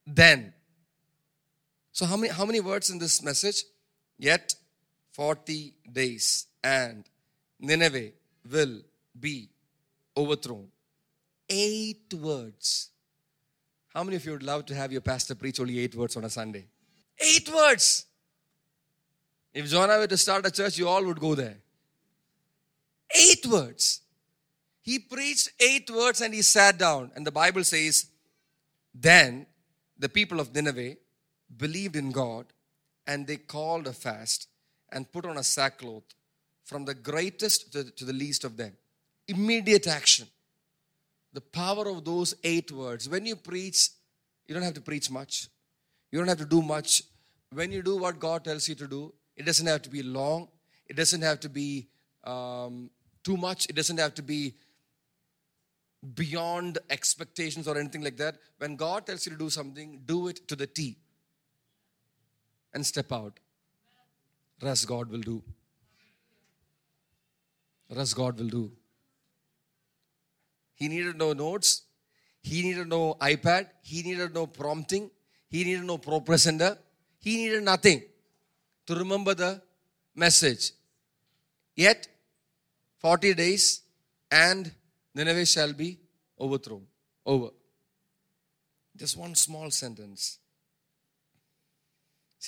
Then 0.06 0.52
so, 1.98 2.06
how 2.06 2.16
many, 2.16 2.32
how 2.32 2.44
many 2.44 2.60
words 2.60 2.90
in 2.90 2.98
this 3.00 3.24
message? 3.24 3.64
Yet 4.16 4.54
40 5.14 5.74
days 5.92 6.46
and 6.62 7.02
Nineveh 7.58 8.12
will 8.48 8.82
be 9.18 9.48
overthrown. 10.16 10.68
Eight 11.48 12.14
words. 12.14 12.90
How 13.92 14.04
many 14.04 14.14
of 14.14 14.24
you 14.24 14.30
would 14.30 14.44
love 14.44 14.66
to 14.66 14.76
have 14.76 14.92
your 14.92 15.00
pastor 15.00 15.34
preach 15.34 15.58
only 15.58 15.80
eight 15.80 15.96
words 15.96 16.16
on 16.16 16.22
a 16.22 16.30
Sunday? 16.30 16.68
Eight 17.18 17.52
words. 17.52 18.06
If 19.52 19.66
Jonah 19.66 19.98
were 19.98 20.06
to 20.06 20.16
start 20.16 20.46
a 20.46 20.52
church, 20.52 20.78
you 20.78 20.86
all 20.86 21.04
would 21.04 21.18
go 21.18 21.34
there. 21.34 21.56
Eight 23.12 23.44
words. 23.44 24.02
He 24.82 25.00
preached 25.00 25.48
eight 25.58 25.90
words 25.90 26.20
and 26.20 26.32
he 26.32 26.42
sat 26.42 26.78
down. 26.78 27.10
And 27.16 27.26
the 27.26 27.32
Bible 27.32 27.64
says, 27.64 28.06
then 28.94 29.46
the 29.98 30.08
people 30.08 30.38
of 30.38 30.54
Nineveh 30.54 30.94
believed 31.56 31.96
in 31.96 32.10
God 32.12 32.46
and 33.06 33.26
they 33.26 33.36
called 33.36 33.86
a 33.86 33.92
fast 33.92 34.48
and 34.90 35.10
put 35.10 35.24
on 35.24 35.38
a 35.38 35.42
sackcloth 35.42 36.04
from 36.64 36.84
the 36.84 36.94
greatest 36.94 37.72
to, 37.72 37.90
to 37.92 38.04
the 38.04 38.12
least 38.12 38.44
of 38.44 38.56
them. 38.56 38.72
Immediate 39.26 39.86
action. 39.86 40.26
The 41.32 41.40
power 41.40 41.88
of 41.88 42.04
those 42.04 42.34
eight 42.44 42.70
words. 42.70 43.08
When 43.08 43.26
you 43.26 43.36
preach 43.36 43.90
You 44.46 44.54
don't 44.54 44.62
have 44.62 44.74
to 44.74 44.80
preach 44.80 45.10
much. 45.10 45.48
You 46.10 46.18
don't 46.18 46.28
have 46.28 46.38
to 46.38 46.46
do 46.46 46.62
much. 46.62 47.02
When 47.52 47.70
you 47.70 47.82
do 47.82 47.96
what 47.98 48.18
God 48.18 48.44
tells 48.44 48.68
you 48.68 48.74
to 48.76 48.86
do, 48.86 49.12
it 49.36 49.44
doesn't 49.44 49.66
have 49.66 49.82
to 49.82 49.90
be 49.90 50.02
long. 50.02 50.48
It 50.86 50.96
doesn't 50.96 51.20
have 51.22 51.40
to 51.40 51.50
be 51.50 51.86
um, 52.24 52.90
too 53.22 53.36
much. 53.36 53.66
It 53.66 53.76
doesn't 53.76 53.98
have 53.98 54.14
to 54.14 54.22
be 54.22 54.54
beyond 56.14 56.78
expectations 56.88 57.68
or 57.68 57.76
anything 57.78 58.02
like 58.02 58.16
that. 58.16 58.36
When 58.56 58.76
God 58.76 59.06
tells 59.06 59.26
you 59.26 59.32
to 59.32 59.38
do 59.38 59.50
something, 59.50 60.00
do 60.06 60.28
it 60.28 60.48
to 60.48 60.56
the 60.56 60.66
T 60.66 60.96
and 62.78 62.86
step 62.94 63.12
out. 63.18 63.40
Rest 64.62 64.86
God 64.92 65.10
will 65.14 65.24
do. 65.30 65.36
Rest 67.98 68.16
God 68.20 68.38
will 68.38 68.52
do. 68.58 68.64
He 70.80 70.88
needed 70.94 71.16
no 71.24 71.32
notes. 71.32 71.70
He 72.50 72.62
needed 72.62 72.88
no 72.96 73.02
iPad. 73.32 73.66
He 73.82 74.02
needed 74.08 74.34
no 74.40 74.46
prompting. 74.46 75.10
He 75.54 75.64
needed 75.64 75.84
no 75.92 75.98
ProPresenter. 75.98 76.72
He 77.18 77.36
needed 77.36 77.64
nothing 77.64 78.02
to 78.86 78.94
remember 78.94 79.34
the 79.34 79.60
message. 80.14 80.72
Yet, 81.74 82.08
40 82.98 83.34
days 83.34 83.82
and 84.30 84.70
Nineveh 85.14 85.46
shall 85.46 85.72
be 85.72 85.98
overthrown. 86.38 86.84
Over. 87.26 87.50
Just 88.96 89.16
one 89.16 89.34
small 89.34 89.70
sentence. 89.70 90.38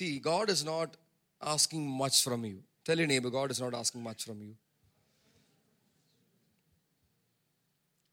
See, 0.01 0.19
God 0.19 0.49
is 0.49 0.65
not 0.65 0.97
asking 1.43 1.87
much 1.87 2.25
from 2.25 2.43
you. 2.47 2.61
Tell 2.87 2.97
your 2.97 3.07
neighbor, 3.07 3.29
God 3.29 3.51
is 3.51 3.61
not 3.61 3.75
asking 3.75 4.03
much 4.03 4.25
from 4.25 4.41
you. 4.41 4.55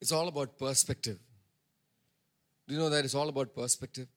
It's 0.02 0.12
all 0.12 0.28
about 0.28 0.60
perspective. 0.60 1.18
Do 2.68 2.74
you 2.74 2.82
know 2.82 2.90
that 2.90 3.06
it's 3.06 3.16
all 3.16 3.30
about 3.30 3.56
perspective? 3.56 4.10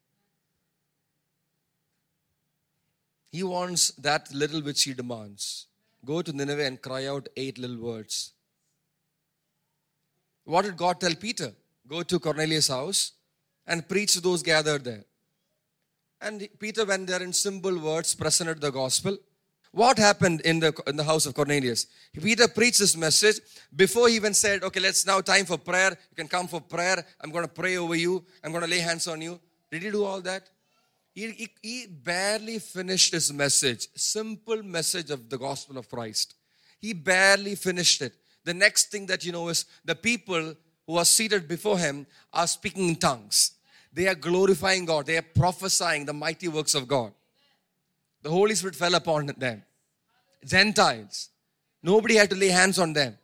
He 3.31 3.45
wants 3.45 3.93
that 4.09 4.35
little 4.35 4.63
which 4.63 4.83
he 4.83 4.93
demands. 4.93 5.67
Go 6.05 6.23
to 6.23 6.33
Nineveh 6.33 6.67
and 6.67 6.83
cry 6.83 7.07
out 7.07 7.29
eight 7.37 7.57
little 7.57 7.79
words. 7.79 8.33
What 10.43 10.65
did 10.65 10.77
God 10.77 10.99
tell 10.99 11.15
Peter? 11.15 11.53
Go 11.87 12.03
to 12.03 12.19
Cornelius' 12.19 12.67
house 12.67 13.13
and 13.65 13.89
preach 13.89 14.15
to 14.15 14.21
those 14.21 14.43
gathered 14.43 14.83
there. 14.83 15.05
And 16.21 16.47
Peter 16.59 16.85
went 16.85 17.07
there 17.07 17.23
in 17.23 17.33
simple 17.33 17.79
words, 17.79 18.15
presented 18.15 18.61
the 18.61 18.71
gospel. 18.71 19.17
What 19.73 19.99
happened 19.99 20.41
in 20.41 20.59
the, 20.59 20.75
in 20.87 20.97
the 20.97 21.05
house 21.05 21.27
of 21.27 21.35
Cornelius? 21.35 21.87
Peter 22.21 22.49
preached 22.49 22.81
this 22.81 22.97
message 22.97 23.41
before 23.75 24.09
he 24.09 24.17
even 24.17 24.35
said, 24.35 24.65
Okay, 24.65 24.81
let's 24.81 25.07
now 25.07 25.21
time 25.21 25.47
for 25.47 25.59
prayer. 25.59 25.91
You 25.91 26.17
can 26.17 26.29
come 26.29 26.49
for 26.49 26.61
prayer. 26.61 27.05
I'm 27.21 27.31
going 27.31 27.45
to 27.45 27.51
pray 27.51 27.77
over 27.77 27.95
you. 27.95 28.25
I'm 28.43 28.51
going 28.51 28.65
to 28.65 28.71
lay 28.71 28.81
hands 28.81 29.07
on 29.07 29.21
you. 29.21 29.41
Did 29.71 29.85
he 29.85 29.91
do 29.91 30.05
all 30.05 30.21
that? 30.23 30.51
He, 31.15 31.31
he, 31.31 31.49
he 31.63 31.87
barely 31.87 32.59
finished 32.59 33.13
his 33.13 33.33
message, 33.33 33.89
simple 33.95 34.63
message 34.63 35.11
of 35.11 35.29
the 35.29 35.39
gospel 35.39 35.79
of 35.79 35.89
Christ. 35.89 36.35
He 36.81 36.93
barely 36.93 37.55
finished 37.55 38.03
it. 38.03 38.15
The 38.45 38.55
next 38.55 38.91
thing 38.91 39.07
that 39.07 39.25
you 39.25 39.33
know 39.33 39.49
is 39.49 39.67
the 39.85 39.95
people 39.95 40.55
who 40.87 40.97
are 40.97 41.05
seated 41.05 41.47
before 41.47 41.79
him 41.79 42.07
are 42.33 42.47
speaking 42.47 42.89
in 42.89 42.97
tongues. 42.97 43.53
They 43.93 44.07
are 44.07 44.15
glorifying 44.15 44.85
God. 44.85 45.07
They 45.07 45.17
are 45.17 45.23
prophesying 45.35 46.05
the 46.05 46.13
mighty 46.13 46.49
works 46.49 46.75
of 46.75 46.87
God. 46.87 47.13
The 48.23 48.31
Holy 48.31 48.55
Spirit 48.55 48.77
fell 48.77 48.95
upon 48.95 49.27
them. 49.27 49.63
Gentiles. 50.45 51.31
Nobody 51.83 52.17
had 52.17 52.31
to 52.31 52.37
lay 52.37 52.49
hands 52.49 52.79
on 52.79 52.93
them. 52.93 53.17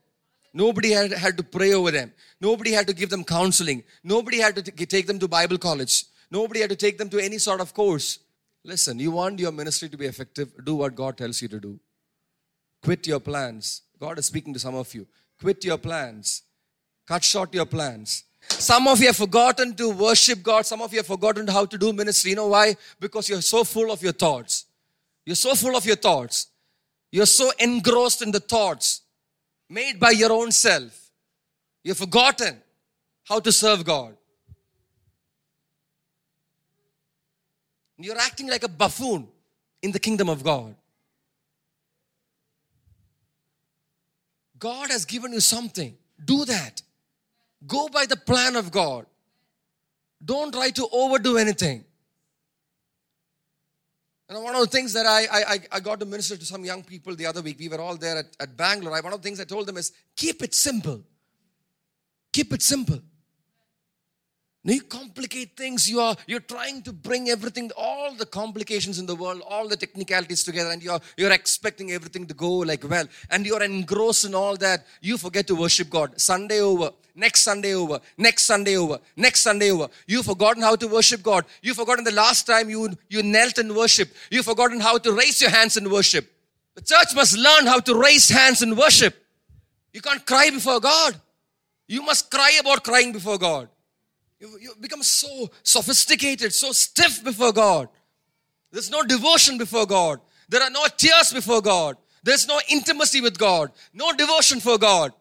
Nobody 0.52 0.90
had, 0.90 1.12
had 1.12 1.36
to 1.36 1.42
pray 1.42 1.74
over 1.74 1.90
them. 1.90 2.12
Nobody 2.40 2.72
had 2.72 2.86
to 2.86 2.94
give 2.94 3.10
them 3.10 3.24
counseling. 3.24 3.84
Nobody 4.02 4.38
had 4.38 4.56
to 4.56 4.62
t- 4.62 4.86
take 4.86 5.06
them 5.06 5.18
to 5.18 5.28
Bible 5.28 5.58
college. 5.58 6.06
Nobody 6.30 6.60
had 6.60 6.70
to 6.70 6.76
take 6.76 6.96
them 6.96 7.10
to 7.10 7.22
any 7.22 7.38
sort 7.38 7.60
of 7.60 7.74
course. 7.74 8.20
Listen, 8.64 8.98
you 8.98 9.10
want 9.10 9.38
your 9.38 9.52
ministry 9.52 9.88
to 9.90 9.96
be 9.96 10.06
effective, 10.06 10.50
do 10.64 10.74
what 10.74 10.94
God 10.94 11.18
tells 11.18 11.40
you 11.42 11.48
to 11.48 11.60
do. 11.60 11.78
Quit 12.82 13.06
your 13.06 13.20
plans. 13.20 13.82
God 14.00 14.18
is 14.18 14.26
speaking 14.26 14.52
to 14.54 14.58
some 14.58 14.74
of 14.74 14.92
you. 14.94 15.06
Quit 15.40 15.64
your 15.64 15.78
plans. 15.78 16.42
Cut 17.06 17.22
short 17.22 17.54
your 17.54 17.66
plans. 17.66 18.24
Some 18.48 18.88
of 18.88 19.00
you 19.00 19.06
have 19.08 19.16
forgotten 19.16 19.74
to 19.74 19.90
worship 19.90 20.42
God. 20.42 20.64
Some 20.64 20.80
of 20.80 20.92
you 20.92 20.98
have 20.98 21.06
forgotten 21.06 21.46
how 21.46 21.66
to 21.66 21.76
do 21.76 21.92
ministry. 21.92 22.30
You 22.30 22.36
know 22.36 22.48
why? 22.48 22.76
Because 22.98 23.28
you're 23.28 23.42
so 23.42 23.64
full 23.64 23.90
of 23.90 24.02
your 24.02 24.12
thoughts. 24.12 24.66
You're 25.24 25.36
so 25.36 25.54
full 25.54 25.76
of 25.76 25.84
your 25.84 25.96
thoughts. 25.96 26.48
You're 27.10 27.26
so 27.26 27.50
engrossed 27.58 28.22
in 28.22 28.30
the 28.30 28.40
thoughts 28.40 29.02
made 29.68 29.98
by 29.98 30.10
your 30.10 30.32
own 30.32 30.52
self. 30.52 31.10
You've 31.82 31.98
forgotten 31.98 32.60
how 33.24 33.40
to 33.40 33.52
serve 33.52 33.84
God. 33.84 34.16
You're 37.98 38.18
acting 38.18 38.48
like 38.48 38.62
a 38.62 38.68
buffoon 38.68 39.28
in 39.82 39.92
the 39.92 39.98
kingdom 39.98 40.28
of 40.28 40.44
God. 40.44 40.74
God 44.58 44.90
has 44.90 45.04
given 45.04 45.32
you 45.32 45.40
something. 45.40 45.96
Do 46.24 46.44
that. 46.44 46.82
Go 47.64 47.88
by 47.88 48.06
the 48.06 48.16
plan 48.16 48.56
of 48.56 48.70
God. 48.70 49.06
Don't 50.24 50.52
try 50.52 50.70
to 50.70 50.88
overdo 50.92 51.36
anything. 51.36 51.84
And 54.28 54.42
one 54.42 54.54
of 54.54 54.60
the 54.60 54.66
things 54.66 54.92
that 54.94 55.06
I, 55.06 55.26
I, 55.30 55.58
I 55.70 55.80
got 55.80 56.00
to 56.00 56.06
minister 56.06 56.36
to 56.36 56.44
some 56.44 56.64
young 56.64 56.82
people 56.82 57.14
the 57.14 57.26
other 57.26 57.42
week, 57.42 57.58
we 57.60 57.68
were 57.68 57.80
all 57.80 57.96
there 57.96 58.18
at, 58.18 58.36
at 58.40 58.56
Bangalore. 58.56 59.00
One 59.00 59.12
of 59.12 59.22
the 59.22 59.26
things 59.26 59.38
I 59.38 59.44
told 59.44 59.66
them 59.66 59.76
is 59.76 59.92
keep 60.16 60.42
it 60.42 60.52
simple. 60.52 61.02
Keep 62.32 62.52
it 62.52 62.62
simple. 62.62 63.00
You 64.74 64.82
complicate 64.82 65.56
things. 65.56 65.88
You 65.88 66.00
are 66.00 66.16
you're 66.26 66.40
trying 66.40 66.82
to 66.82 66.92
bring 66.92 67.28
everything, 67.28 67.70
all 67.76 68.14
the 68.14 68.26
complications 68.26 68.98
in 68.98 69.06
the 69.06 69.14
world, 69.14 69.42
all 69.46 69.68
the 69.68 69.76
technicalities 69.76 70.42
together, 70.42 70.70
and 70.70 70.82
you're 70.82 70.98
you're 71.16 71.30
expecting 71.30 71.92
everything 71.92 72.26
to 72.26 72.34
go 72.34 72.50
like 72.50 72.88
well, 72.88 73.06
and 73.30 73.46
you're 73.46 73.62
engrossed 73.62 74.24
in 74.24 74.34
all 74.34 74.56
that. 74.56 74.84
You 75.00 75.18
forget 75.18 75.46
to 75.46 75.54
worship 75.54 75.88
God. 75.88 76.20
Sunday 76.20 76.60
over, 76.60 76.90
next 77.14 77.42
Sunday 77.42 77.74
over, 77.74 78.00
next 78.18 78.42
Sunday 78.42 78.76
over, 78.76 78.98
next 79.16 79.42
Sunday 79.42 79.70
over. 79.70 79.88
You've 80.06 80.26
forgotten 80.26 80.62
how 80.62 80.74
to 80.74 80.88
worship 80.88 81.22
God. 81.22 81.44
You've 81.62 81.76
forgotten 81.76 82.04
the 82.04 82.12
last 82.12 82.46
time 82.46 82.68
you 82.68 82.90
you 83.08 83.22
knelt 83.22 83.58
in 83.58 83.72
worship. 83.72 84.12
You've 84.30 84.46
forgotten 84.46 84.80
how 84.80 84.98
to 84.98 85.12
raise 85.12 85.40
your 85.40 85.50
hands 85.50 85.76
in 85.76 85.88
worship. 85.88 86.28
The 86.74 86.82
church 86.82 87.14
must 87.14 87.38
learn 87.38 87.66
how 87.66 87.78
to 87.80 87.94
raise 87.94 88.28
hands 88.28 88.62
in 88.62 88.74
worship. 88.74 89.14
You 89.92 90.00
can't 90.00 90.26
cry 90.26 90.50
before 90.50 90.80
God. 90.80 91.20
You 91.86 92.02
must 92.02 92.30
cry 92.32 92.58
about 92.60 92.82
crying 92.82 93.12
before 93.12 93.38
God. 93.38 93.68
You, 94.46 94.58
you 94.60 94.74
become 94.80 95.02
so 95.02 95.50
sophisticated, 95.62 96.52
so 96.52 96.72
stiff 96.72 97.24
before 97.24 97.52
God. 97.52 97.88
There's 98.70 98.90
no 98.90 99.02
devotion 99.02 99.58
before 99.58 99.86
God. 99.86 100.20
There 100.48 100.62
are 100.62 100.70
no 100.70 100.86
tears 100.96 101.32
before 101.32 101.60
God. 101.60 101.96
There's 102.22 102.46
no 102.46 102.60
intimacy 102.68 103.20
with 103.20 103.38
God. 103.38 103.72
No 103.92 104.12
devotion 104.12 104.60
for 104.60 104.78
God. 104.78 105.12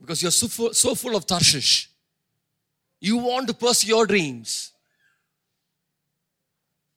Because 0.00 0.22
you're 0.22 0.30
so 0.30 0.48
full, 0.48 0.74
so 0.74 0.94
full 0.94 1.16
of 1.16 1.26
Tarshish. 1.26 1.90
You 3.00 3.16
want 3.16 3.48
to 3.48 3.54
pursue 3.54 3.88
your 3.88 4.06
dreams. 4.06 4.72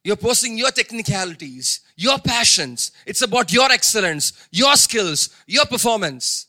You're 0.04 0.16
pursuing 0.16 0.56
your 0.56 0.70
technicalities, 0.70 1.80
your 1.96 2.18
passions. 2.18 2.92
It's 3.04 3.22
about 3.22 3.52
your 3.52 3.70
excellence, 3.70 4.32
your 4.50 4.76
skills, 4.76 5.30
your 5.46 5.66
performance. 5.66 6.46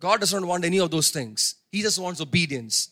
God 0.00 0.20
doesn't 0.20 0.46
want 0.46 0.64
any 0.64 0.78
of 0.78 0.90
those 0.90 1.10
things. 1.10 1.56
He 1.70 1.82
just 1.82 1.98
wants 1.98 2.20
obedience. 2.20 2.90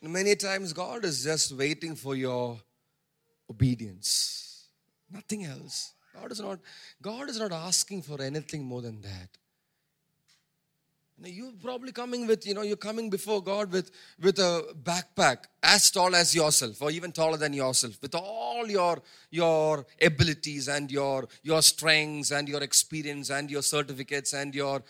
Many 0.00 0.34
times, 0.34 0.72
God 0.72 1.04
is 1.04 1.22
just 1.22 1.52
waiting 1.52 1.94
for 1.94 2.16
your 2.16 2.58
obedience. 3.48 4.66
Nothing 5.10 5.44
else. 5.44 5.92
God 6.18 6.32
is 6.32 6.40
not, 6.40 6.58
God 7.00 7.30
is 7.30 7.38
not 7.38 7.52
asking 7.52 8.02
for 8.02 8.20
anything 8.20 8.64
more 8.64 8.82
than 8.82 9.00
that. 9.02 9.28
Now 11.22 11.28
you're 11.28 11.52
probably 11.62 11.92
coming 11.92 12.26
with, 12.26 12.44
you 12.46 12.54
know, 12.54 12.62
you're 12.62 12.76
coming 12.76 13.08
before 13.08 13.42
God 13.42 13.70
with, 13.70 13.92
with 14.20 14.40
a 14.40 14.74
backpack 14.82 15.44
as 15.62 15.88
tall 15.90 16.16
as 16.16 16.34
yourself 16.34 16.82
or 16.82 16.90
even 16.90 17.12
taller 17.12 17.36
than 17.36 17.52
yourself 17.52 18.00
with 18.02 18.14
all 18.16 18.66
your, 18.68 19.00
your 19.30 19.86
abilities 20.00 20.68
and 20.68 20.90
your, 20.90 21.28
your 21.44 21.62
strengths 21.62 22.32
and 22.32 22.48
your 22.48 22.62
experience 22.62 23.30
and 23.30 23.52
your 23.52 23.62
certificates 23.62 24.32
and 24.32 24.52
your 24.52 24.82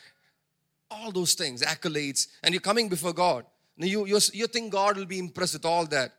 all 0.92 1.10
those 1.10 1.34
things, 1.34 1.62
accolades, 1.62 2.28
and 2.42 2.54
you're 2.54 2.60
coming 2.60 2.88
before 2.88 3.12
God. 3.12 3.44
Now 3.76 3.86
you, 3.86 4.06
you, 4.06 4.18
you 4.32 4.46
think 4.46 4.72
God 4.72 4.96
will 4.96 5.06
be 5.06 5.18
impressed 5.18 5.54
with 5.54 5.64
all 5.64 5.86
that. 5.86 6.12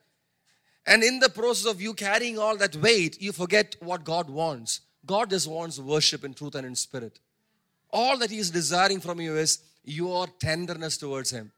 And 0.86 1.02
in 1.02 1.18
the 1.18 1.28
process 1.28 1.70
of 1.70 1.80
you 1.80 1.94
carrying 1.94 2.38
all 2.38 2.56
that 2.56 2.76
weight, 2.76 3.20
you 3.20 3.32
forget 3.32 3.76
what 3.80 4.04
God 4.04 4.28
wants. 4.28 4.80
God 5.06 5.30
just 5.30 5.48
wants 5.48 5.78
worship 5.78 6.24
in 6.24 6.34
truth 6.34 6.54
and 6.54 6.66
in 6.66 6.74
spirit. 6.74 7.18
All 7.90 8.18
that 8.18 8.30
He 8.30 8.38
is 8.38 8.50
desiring 8.50 9.00
from 9.00 9.20
you 9.20 9.36
is 9.36 9.60
your 9.84 10.26
tenderness 10.26 10.96
towards 10.96 11.30
Him. 11.30 11.52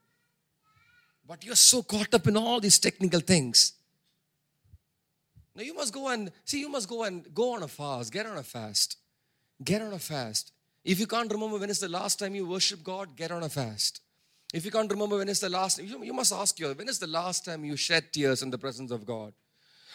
But 1.26 1.44
you're 1.44 1.56
so 1.56 1.82
caught 1.82 2.14
up 2.14 2.26
in 2.28 2.36
all 2.36 2.60
these 2.60 2.78
technical 2.78 3.20
things. 3.20 3.72
Now 5.54 5.62
you 5.62 5.74
must 5.74 5.92
go 5.92 6.08
and 6.08 6.30
see, 6.44 6.60
you 6.60 6.68
must 6.68 6.88
go 6.88 7.04
and 7.04 7.26
go 7.34 7.54
on 7.54 7.62
a 7.62 7.68
fast, 7.68 8.12
get 8.12 8.26
on 8.26 8.36
a 8.36 8.42
fast. 8.42 8.98
Get 9.64 9.80
on 9.80 9.92
a 9.92 9.98
fast. 9.98 10.52
If 10.86 11.00
you 11.00 11.08
can't 11.08 11.32
remember 11.32 11.58
when 11.58 11.68
is 11.68 11.80
the 11.80 11.88
last 11.88 12.20
time 12.20 12.36
you 12.36 12.46
worship 12.46 12.84
God, 12.84 13.16
get 13.16 13.32
on 13.32 13.42
a 13.42 13.48
fast. 13.48 14.00
If 14.54 14.64
you 14.64 14.70
can't 14.70 14.88
remember 14.88 15.18
when 15.18 15.28
is 15.28 15.40
the 15.40 15.48
last, 15.48 15.82
you, 15.82 16.04
you 16.04 16.12
must 16.12 16.32
ask 16.32 16.56
yourself, 16.60 16.78
when 16.78 16.88
is 16.88 17.00
the 17.00 17.08
last 17.08 17.44
time 17.44 17.64
you 17.64 17.76
shed 17.76 18.12
tears 18.12 18.40
in 18.40 18.50
the 18.50 18.56
presence 18.56 18.92
of 18.92 19.04
God? 19.04 19.32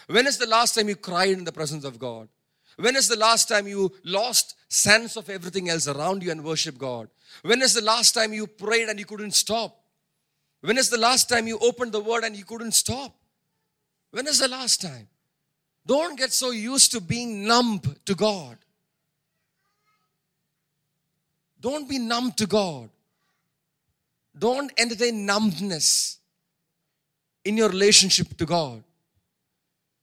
When 0.07 0.27
is 0.27 0.37
the 0.37 0.47
last 0.47 0.75
time 0.75 0.89
you 0.89 0.97
cried 0.97 1.29
in 1.29 1.45
the 1.45 1.51
presence 1.53 1.85
of 1.85 1.97
God? 1.97 2.27
When 2.75 2.97
is 2.97 3.07
the 3.07 3.15
last 3.15 3.47
time 3.47 3.67
you 3.67 3.93
lost 4.03 4.55
sense 4.67 5.15
of 5.15 5.29
everything 5.29 5.69
else 5.69 5.87
around 5.87 6.23
you 6.23 6.31
and 6.31 6.43
worship 6.43 6.77
God? 6.77 7.07
When 7.43 7.61
is 7.61 7.73
the 7.73 7.81
last 7.81 8.11
time 8.11 8.33
you 8.33 8.45
prayed 8.45 8.89
and 8.89 8.99
you 8.99 9.05
couldn't 9.05 9.31
stop? 9.31 9.77
When 10.59 10.77
is 10.77 10.89
the 10.89 10.97
last 10.97 11.29
time 11.29 11.47
you 11.47 11.57
opened 11.59 11.93
the 11.93 12.01
word 12.01 12.25
and 12.25 12.35
you 12.35 12.43
couldn't 12.43 12.73
stop? 12.73 13.15
When 14.11 14.27
is 14.27 14.39
the 14.39 14.49
last 14.49 14.81
time? 14.81 15.07
Don't 15.85 16.17
get 16.17 16.33
so 16.33 16.51
used 16.51 16.91
to 16.91 16.99
being 16.99 17.47
numb 17.47 17.81
to 18.05 18.13
God. 18.13 18.57
Don't 21.61 21.87
be 21.87 21.99
numb 21.99 22.31
to 22.33 22.47
God. 22.47 22.89
Don't 24.37 24.71
entertain 24.77 25.25
numbness 25.25 26.17
in 27.45 27.55
your 27.57 27.69
relationship 27.69 28.35
to 28.37 28.45
God. 28.45 28.83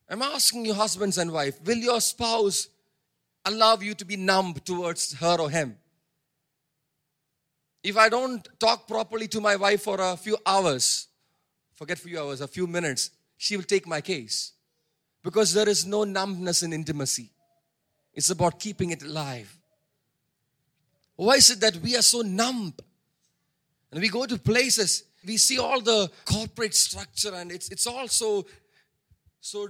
I'm 0.09 0.21
asking 0.21 0.65
you, 0.65 0.73
husbands 0.73 1.17
and 1.17 1.31
wife, 1.31 1.59
will 1.63 1.77
your 1.77 2.01
spouse 2.01 2.69
allow 3.45 3.77
you 3.77 3.93
to 3.93 4.05
be 4.05 4.15
numb 4.15 4.53
towards 4.65 5.13
her 5.19 5.37
or 5.39 5.49
him? 5.49 5.77
If 7.83 7.97
I 7.97 8.09
don't 8.09 8.47
talk 8.59 8.87
properly 8.87 9.27
to 9.29 9.41
my 9.41 9.55
wife 9.55 9.83
for 9.83 9.99
a 9.99 10.17
few 10.17 10.37
hours, 10.45 11.07
forget 11.73 11.97
few 11.97 12.19
hours, 12.19 12.41
a 12.41 12.47
few 12.47 12.67
minutes, 12.67 13.11
she 13.37 13.55
will 13.55 13.63
take 13.63 13.87
my 13.87 14.01
case. 14.01 14.53
Because 15.23 15.53
there 15.53 15.67
is 15.67 15.85
no 15.85 16.05
numbness 16.05 16.63
in 16.63 16.73
intimacy. 16.73 17.29
It's 18.13 18.29
about 18.29 18.59
keeping 18.59 18.91
it 18.91 19.03
alive. 19.03 19.58
Why 21.19 21.33
is 21.33 21.49
it 21.49 21.59
that 21.59 21.75
we 21.75 21.97
are 21.97 22.01
so 22.01 22.21
numb? 22.21 22.73
And 23.91 23.99
we 23.99 24.07
go 24.07 24.25
to 24.25 24.37
places, 24.37 25.03
we 25.25 25.35
see 25.35 25.59
all 25.59 25.81
the 25.81 26.09
corporate 26.23 26.73
structure 26.73 27.33
and 27.35 27.51
it's, 27.51 27.67
it's 27.67 27.85
all 27.85 28.07
so, 28.07 28.45
so, 29.41 29.67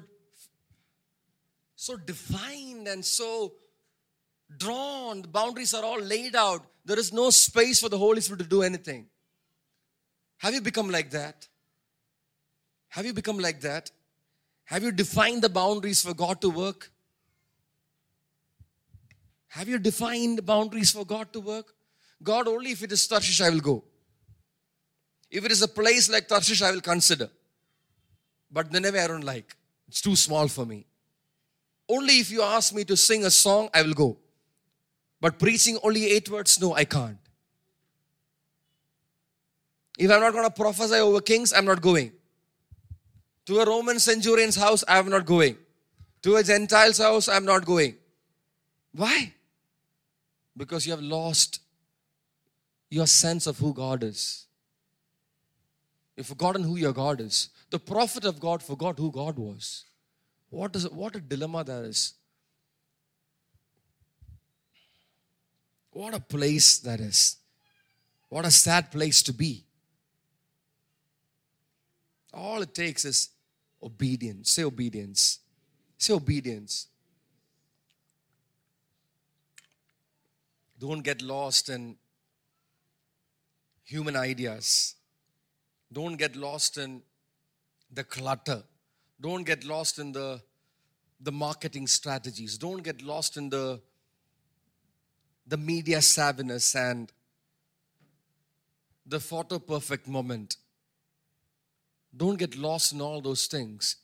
so 1.75 1.97
defined 1.97 2.87
and 2.87 3.03
so 3.03 3.53
drawn. 4.59 5.23
The 5.23 5.27
boundaries 5.27 5.73
are 5.73 5.83
all 5.83 5.99
laid 5.99 6.35
out. 6.35 6.61
There 6.85 6.99
is 6.99 7.11
no 7.11 7.31
space 7.31 7.79
for 7.81 7.89
the 7.89 7.97
Holy 7.97 8.21
Spirit 8.21 8.43
to 8.43 8.47
do 8.47 8.61
anything. 8.61 9.07
Have 10.37 10.53
you 10.53 10.61
become 10.61 10.91
like 10.91 11.09
that? 11.11 11.47
Have 12.89 13.07
you 13.07 13.13
become 13.13 13.39
like 13.39 13.61
that? 13.61 13.89
Have 14.65 14.83
you 14.83 14.91
defined 14.91 15.41
the 15.41 15.49
boundaries 15.49 16.03
for 16.03 16.13
God 16.13 16.41
to 16.41 16.51
work? 16.51 16.91
Have 19.49 19.67
you 19.67 19.79
defined 19.79 20.45
boundaries 20.45 20.91
for 20.91 21.05
God 21.05 21.33
to 21.33 21.39
work? 21.39 21.73
God, 22.21 22.47
only 22.47 22.71
if 22.71 22.83
it 22.83 22.91
is 22.91 23.07
Tarshish, 23.07 23.41
I 23.41 23.49
will 23.49 23.59
go. 23.59 23.83
If 25.31 25.45
it 25.45 25.51
is 25.51 25.61
a 25.61 25.67
place 25.67 26.09
like 26.09 26.27
Tarshish, 26.27 26.61
I 26.61 26.71
will 26.71 26.81
consider. 26.81 27.29
But 28.51 28.71
Nineveh, 28.71 29.03
I 29.03 29.07
don't 29.07 29.23
like. 29.23 29.55
It's 29.87 30.01
too 30.01 30.15
small 30.15 30.47
for 30.47 30.65
me. 30.65 30.85
Only 31.87 32.19
if 32.19 32.29
you 32.29 32.43
ask 32.43 32.73
me 32.73 32.83
to 32.85 32.95
sing 32.95 33.25
a 33.25 33.31
song, 33.31 33.69
I 33.73 33.81
will 33.81 33.93
go. 33.93 34.17
But 35.21 35.39
preaching 35.39 35.77
only 35.83 36.05
eight 36.05 36.29
words, 36.29 36.59
no, 36.61 36.75
I 36.75 36.85
can't. 36.85 37.17
If 39.97 40.09
I'm 40.09 40.21
not 40.21 40.31
going 40.33 40.45
to 40.45 40.51
prophesy 40.51 40.95
over 40.95 41.19
kings, 41.19 41.51
I'm 41.51 41.65
not 41.65 41.81
going. 41.81 42.11
To 43.47 43.59
a 43.59 43.65
Roman 43.65 43.99
centurion's 43.99 44.55
house, 44.55 44.83
I'm 44.87 45.09
not 45.09 45.25
going. 45.25 45.57
To 46.21 46.35
a 46.35 46.43
Gentile's 46.43 46.99
house, 46.99 47.27
I'm 47.27 47.45
not 47.45 47.65
going. 47.65 47.95
Why? 48.93 49.33
Because 50.59 50.85
you 50.85 50.91
have 50.91 51.01
lost 51.01 51.61
your 52.89 53.07
sense 53.07 53.47
of 53.47 53.57
who 53.57 53.73
God 53.73 54.03
is. 54.03 54.45
You've 56.17 56.27
forgotten 56.27 56.63
who 56.63 56.75
your 56.75 56.91
God 56.91 57.21
is. 57.21 57.49
The 57.69 57.79
prophet 57.79 58.25
of 58.25 58.41
God 58.41 58.61
forgot 58.61 58.99
who 58.99 59.09
God 59.09 59.37
was. 59.37 59.85
What 60.49 60.75
is 60.75 60.89
what 60.89 61.15
a 61.15 61.21
dilemma 61.21 61.63
that 61.63 61.85
is. 61.85 62.13
What 65.91 66.13
a 66.13 66.19
place 66.19 66.79
that 66.79 66.99
is. 66.99 67.37
What 68.27 68.45
a 68.45 68.51
sad 68.51 68.91
place 68.91 69.23
to 69.23 69.33
be. 69.33 69.63
All 72.33 72.61
it 72.61 72.75
takes 72.75 73.05
is 73.05 73.29
obedience. 73.81 74.51
Say 74.51 74.63
obedience. 74.63 75.39
Say 75.97 76.13
obedience. 76.13 76.88
Don't 80.79 81.01
get 81.01 81.21
lost 81.21 81.69
in 81.69 81.97
human 83.83 84.15
ideas. 84.15 84.95
Don't 85.91 86.15
get 86.15 86.35
lost 86.35 86.77
in 86.77 87.01
the 87.91 88.03
clutter. 88.03 88.63
Don't 89.19 89.43
get 89.43 89.63
lost 89.65 89.99
in 89.99 90.11
the, 90.11 90.41
the 91.19 91.31
marketing 91.31 91.87
strategies. 91.87 92.57
Don't 92.57 92.81
get 92.81 93.01
lost 93.01 93.37
in 93.37 93.49
the 93.49 93.81
the 95.49 95.57
media 95.57 95.97
savviness 95.97 96.75
and 96.75 97.11
the 99.03 99.19
photo 99.19 99.57
perfect 99.57 100.07
moment. 100.07 100.57
Don't 102.15 102.37
get 102.37 102.55
lost 102.55 102.93
in 102.93 103.01
all 103.01 103.19
those 103.19 103.47
things. 103.47 103.95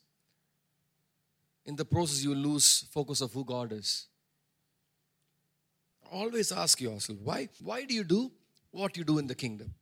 In 1.64 1.76
the 1.76 1.84
process, 1.84 2.24
you 2.24 2.34
lose 2.34 2.84
focus 2.90 3.20
of 3.20 3.32
who 3.32 3.44
God 3.44 3.72
is. 3.72 4.06
Always 6.10 6.52
ask 6.52 6.80
yourself, 6.80 7.18
why, 7.22 7.48
why 7.62 7.84
do 7.84 7.94
you 7.94 8.04
do 8.04 8.30
what 8.70 8.96
you 8.96 9.04
do 9.04 9.18
in 9.18 9.26
the 9.26 9.34
kingdom? 9.34 9.74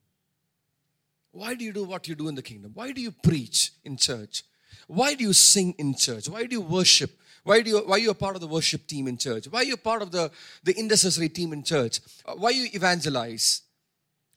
Why 1.32 1.54
do 1.54 1.64
you 1.64 1.72
do 1.72 1.84
what 1.84 2.06
you 2.06 2.14
do 2.14 2.28
in 2.28 2.34
the 2.34 2.42
kingdom? 2.42 2.72
Why 2.74 2.92
do 2.92 3.00
you 3.00 3.10
preach 3.10 3.72
in 3.84 3.96
church? 3.96 4.44
Why 4.86 5.14
do 5.14 5.24
you 5.24 5.32
sing 5.32 5.74
in 5.78 5.94
church? 5.94 6.28
Why 6.28 6.44
do 6.46 6.54
you 6.54 6.60
worship 6.60 7.10
why, 7.44 7.60
do 7.60 7.70
you, 7.70 7.78
why 7.80 7.96
are 7.96 7.98
you 7.98 8.10
a 8.10 8.14
part 8.14 8.34
of 8.36 8.40
the 8.40 8.46
worship 8.46 8.86
team 8.86 9.06
in 9.06 9.18
church? 9.18 9.46
Why 9.48 9.60
are 9.60 9.64
you 9.64 9.74
a 9.74 9.76
part 9.76 10.00
of 10.00 10.10
the, 10.10 10.30
the 10.64 10.72
intercessory 10.72 11.28
team 11.28 11.52
in 11.52 11.62
church? 11.62 12.00
Uh, 12.24 12.32
why 12.32 12.50
you 12.50 12.68
evangelize? 12.72 13.62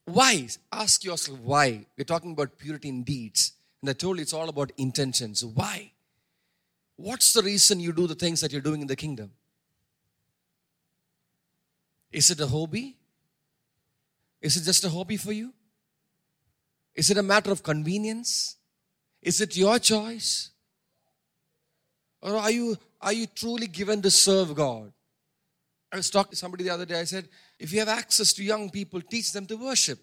Why? 0.04 0.48
Ask 0.74 1.06
yourself 1.06 1.40
why. 1.40 1.86
We're 1.98 2.04
talking 2.04 2.34
about 2.34 2.58
purity 2.58 2.90
in 2.90 3.04
deeds. 3.04 3.54
And 3.82 3.90
I 3.90 3.94
told 3.94 4.18
you 4.18 4.24
it's 4.24 4.34
all 4.34 4.50
about 4.50 4.74
intentions. 4.78 5.44
Why? 5.44 5.94
What's 6.98 7.32
the 7.32 7.44
reason 7.44 7.80
you 7.80 7.94
do 7.94 8.08
the 8.08 8.16
things 8.16 8.42
that 8.42 8.52
you're 8.52 8.62
doing 8.62 8.82
in 8.82 8.88
the 8.88 8.96
kingdom? 8.98 9.32
Is 12.12 12.32
it 12.32 12.40
a 12.40 12.48
hobby? 12.48 12.98
Is 14.42 14.58
it 14.58 14.64
just 14.64 14.84
a 14.84 14.90
hobby 14.90 15.18
for 15.18 15.32
you? 15.32 15.54
Is 16.96 17.12
it 17.12 17.18
a 17.18 17.24
matter 17.24 17.52
of 17.52 17.64
convenience? 17.64 18.56
Is 19.22 19.42
it 19.42 19.58
your 19.58 19.80
choice? 19.80 20.52
Or 22.22 22.38
are 22.38 22.52
you 22.52 22.78
are 23.00 23.14
you 23.14 23.28
truly 23.28 23.68
given 23.68 24.02
to 24.02 24.10
serve 24.10 24.56
God? 24.56 24.92
I 25.92 25.98
was 25.98 26.10
talking 26.10 26.32
to 26.32 26.36
somebody 26.36 26.64
the 26.64 26.72
other 26.72 26.86
day. 26.86 27.00
I 27.00 27.06
said, 27.06 27.30
if 27.60 27.72
you 27.72 27.80
have 27.80 27.88
access 27.88 28.34
to 28.34 28.44
young 28.44 28.70
people, 28.70 29.02
teach 29.02 29.32
them 29.32 29.46
to 29.48 29.56
worship. 29.56 30.00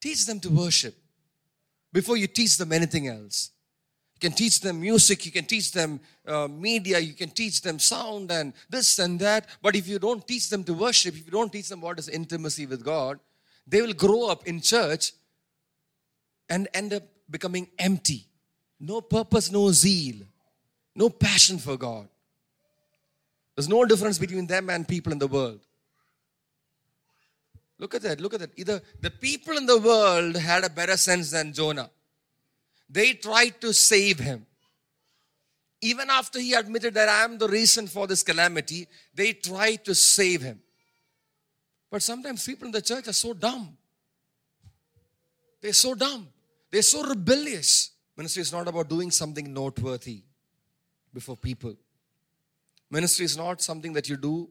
Teach 0.00 0.24
them 0.24 0.40
to 0.40 0.48
worship 0.48 0.94
before 1.92 2.16
you 2.16 2.26
teach 2.26 2.56
them 2.56 2.72
anything 2.72 3.08
else. 3.08 3.50
You 4.20 4.30
can 4.30 4.36
teach 4.36 4.60
them 4.60 4.80
music, 4.80 5.24
you 5.26 5.32
can 5.32 5.44
teach 5.44 5.72
them 5.72 6.00
uh, 6.26 6.48
media, 6.48 6.98
you 6.98 7.14
can 7.14 7.30
teach 7.30 7.62
them 7.62 7.78
sound 7.78 8.30
and 8.32 8.52
this 8.68 8.98
and 8.98 9.18
that. 9.20 9.46
But 9.62 9.76
if 9.76 9.86
you 9.86 9.98
don't 9.98 10.26
teach 10.26 10.50
them 10.50 10.64
to 10.64 10.74
worship, 10.74 11.14
if 11.14 11.24
you 11.24 11.32
don't 11.32 11.52
teach 11.52 11.68
them 11.68 11.80
what 11.80 11.98
is 11.98 12.08
intimacy 12.08 12.66
with 12.66 12.84
God, 12.84 13.20
they 13.66 13.80
will 13.80 13.92
grow 13.92 14.28
up 14.28 14.46
in 14.46 14.60
church 14.60 15.12
and 16.48 16.68
end 16.74 16.94
up 16.94 17.04
becoming 17.30 17.68
empty. 17.78 18.26
No 18.80 19.00
purpose, 19.00 19.50
no 19.50 19.70
zeal 19.70 20.16
no 20.98 21.08
passion 21.08 21.58
for 21.58 21.76
God. 21.76 22.08
There's 23.54 23.68
no 23.68 23.84
difference 23.84 24.18
between 24.18 24.46
them 24.46 24.68
and 24.68 24.86
people 24.86 25.12
in 25.12 25.18
the 25.18 25.28
world. 25.28 25.60
Look 27.78 27.94
at 27.94 28.02
that, 28.02 28.20
look 28.20 28.34
at 28.34 28.40
that. 28.40 28.50
Either 28.56 28.82
the 29.00 29.10
people 29.10 29.56
in 29.56 29.64
the 29.64 29.78
world 29.78 30.36
had 30.36 30.64
a 30.64 30.70
better 30.70 30.96
sense 30.96 31.30
than 31.30 31.52
Jonah. 31.52 31.88
They 32.88 33.12
tried 33.12 33.60
to 33.60 33.72
save 33.72 34.18
him. 34.18 34.46
Even 35.80 36.10
after 36.10 36.40
he 36.40 36.54
admitted 36.54 36.94
that 36.94 37.08
I 37.08 37.24
am 37.24 37.38
the 37.38 37.48
reason 37.48 37.86
for 37.86 38.06
this 38.06 38.22
calamity, 38.22 38.88
they 39.14 39.32
tried 39.32 39.84
to 39.84 39.94
save 39.94 40.42
him. 40.42 40.60
But 41.90 42.02
sometimes 42.02 42.44
people 42.44 42.66
in 42.66 42.72
the 42.72 42.82
church 42.82 43.06
are 43.08 43.12
so 43.12 43.32
dumb. 43.32 43.76
They're 45.60 45.72
so 45.72 45.94
dumb. 45.94 46.28
They're 46.70 46.82
so 46.82 47.02
rebellious. 47.04 47.90
Ministry 48.16 48.42
is 48.42 48.52
not 48.52 48.66
about 48.68 48.88
doing 48.88 49.10
something 49.10 49.52
noteworthy 49.52 50.22
before 51.14 51.36
people. 51.36 51.74
Ministry 52.90 53.24
is 53.24 53.36
not 53.36 53.60
something 53.62 53.92
that 53.92 54.08
you 54.08 54.16
do 54.16 54.48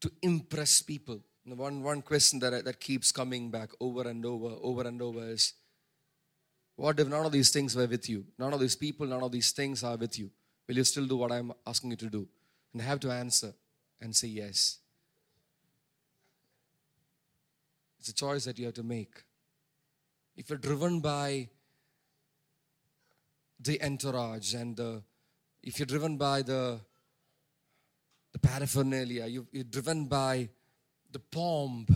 to 0.00 0.10
impress 0.22 0.82
people. 0.82 1.20
One, 1.44 1.82
one 1.82 2.02
question 2.02 2.38
that, 2.40 2.64
that 2.64 2.78
keeps 2.78 3.10
coming 3.10 3.50
back 3.50 3.70
over 3.80 4.02
and 4.02 4.24
over, 4.26 4.54
over 4.62 4.86
and 4.86 5.00
over 5.00 5.30
is 5.30 5.54
what 6.78 7.00
if 7.00 7.08
none 7.08 7.26
of 7.26 7.32
these 7.32 7.50
things 7.50 7.74
were 7.74 7.88
with 7.88 8.08
you? 8.08 8.24
None 8.38 8.52
of 8.54 8.60
these 8.60 8.76
people, 8.76 9.04
none 9.04 9.20
of 9.20 9.32
these 9.32 9.50
things 9.50 9.82
are 9.82 9.96
with 9.96 10.16
you. 10.16 10.30
Will 10.68 10.76
you 10.76 10.84
still 10.84 11.06
do 11.06 11.16
what 11.16 11.32
I'm 11.32 11.52
asking 11.66 11.90
you 11.90 11.96
to 11.96 12.06
do? 12.06 12.28
And 12.72 12.80
have 12.80 13.00
to 13.00 13.10
answer 13.10 13.52
and 14.00 14.14
say 14.14 14.28
yes. 14.28 14.78
It's 17.98 18.10
a 18.10 18.14
choice 18.14 18.44
that 18.44 18.60
you 18.60 18.66
have 18.66 18.74
to 18.74 18.84
make. 18.84 19.24
If 20.36 20.50
you're 20.50 20.58
driven 20.58 21.00
by 21.00 21.48
the 23.58 23.82
entourage 23.82 24.54
and 24.54 24.76
the, 24.76 25.02
if 25.64 25.80
you're 25.80 25.86
driven 25.86 26.16
by 26.16 26.42
the, 26.42 26.78
the 28.30 28.38
paraphernalia, 28.38 29.26
you, 29.26 29.48
you're 29.50 29.64
driven 29.64 30.06
by 30.06 30.48
the 31.10 31.18
pomp, 31.18 31.90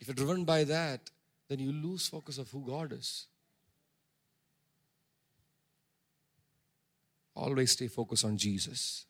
if 0.00 0.08
you're 0.08 0.14
driven 0.14 0.46
by 0.46 0.64
that, 0.64 1.10
then 1.50 1.58
you 1.58 1.72
lose 1.72 2.06
focus 2.06 2.38
of 2.38 2.48
who 2.52 2.64
God 2.64 2.92
is. 2.92 3.26
Always 7.34 7.72
stay 7.72 7.88
focused 7.88 8.24
on 8.24 8.36
Jesus. 8.36 9.04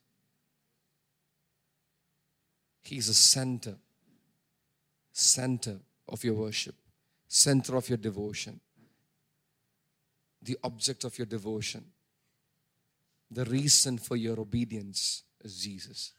He's 2.82 3.08
the 3.08 3.14
center, 3.14 3.74
center 5.12 5.76
of 6.08 6.24
your 6.24 6.32
worship, 6.32 6.76
center 7.28 7.76
of 7.76 7.90
your 7.90 7.98
devotion, 7.98 8.58
the 10.40 10.56
object 10.64 11.04
of 11.04 11.18
your 11.18 11.26
devotion. 11.26 11.84
The 13.30 13.44
reason 13.44 13.98
for 13.98 14.16
your 14.16 14.40
obedience 14.40 15.24
is 15.44 15.62
Jesus. 15.62 16.14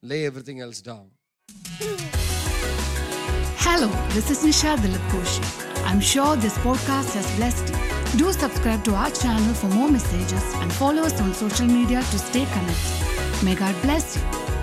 Lay 0.00 0.24
everything 0.24 0.60
else 0.60 0.80
down. 0.80 1.10
Hello, 3.66 3.88
this 4.10 4.30
is 4.30 4.44
Nisha 4.44 4.76
Dilip 4.76 5.04
Koshy. 5.08 5.42
I'm 5.86 5.98
sure 5.98 6.36
this 6.36 6.58
podcast 6.58 7.14
has 7.14 7.26
blessed 7.36 7.70
you. 7.70 8.18
Do 8.18 8.30
subscribe 8.30 8.84
to 8.84 8.94
our 8.94 9.10
channel 9.10 9.54
for 9.54 9.68
more 9.68 9.88
messages 9.88 10.44
and 10.56 10.70
follow 10.70 11.00
us 11.00 11.18
on 11.18 11.32
social 11.32 11.66
media 11.66 12.02
to 12.02 12.18
stay 12.18 12.44
connected. 12.44 13.42
May 13.42 13.54
God 13.54 13.74
bless 13.80 14.16
you. 14.16 14.53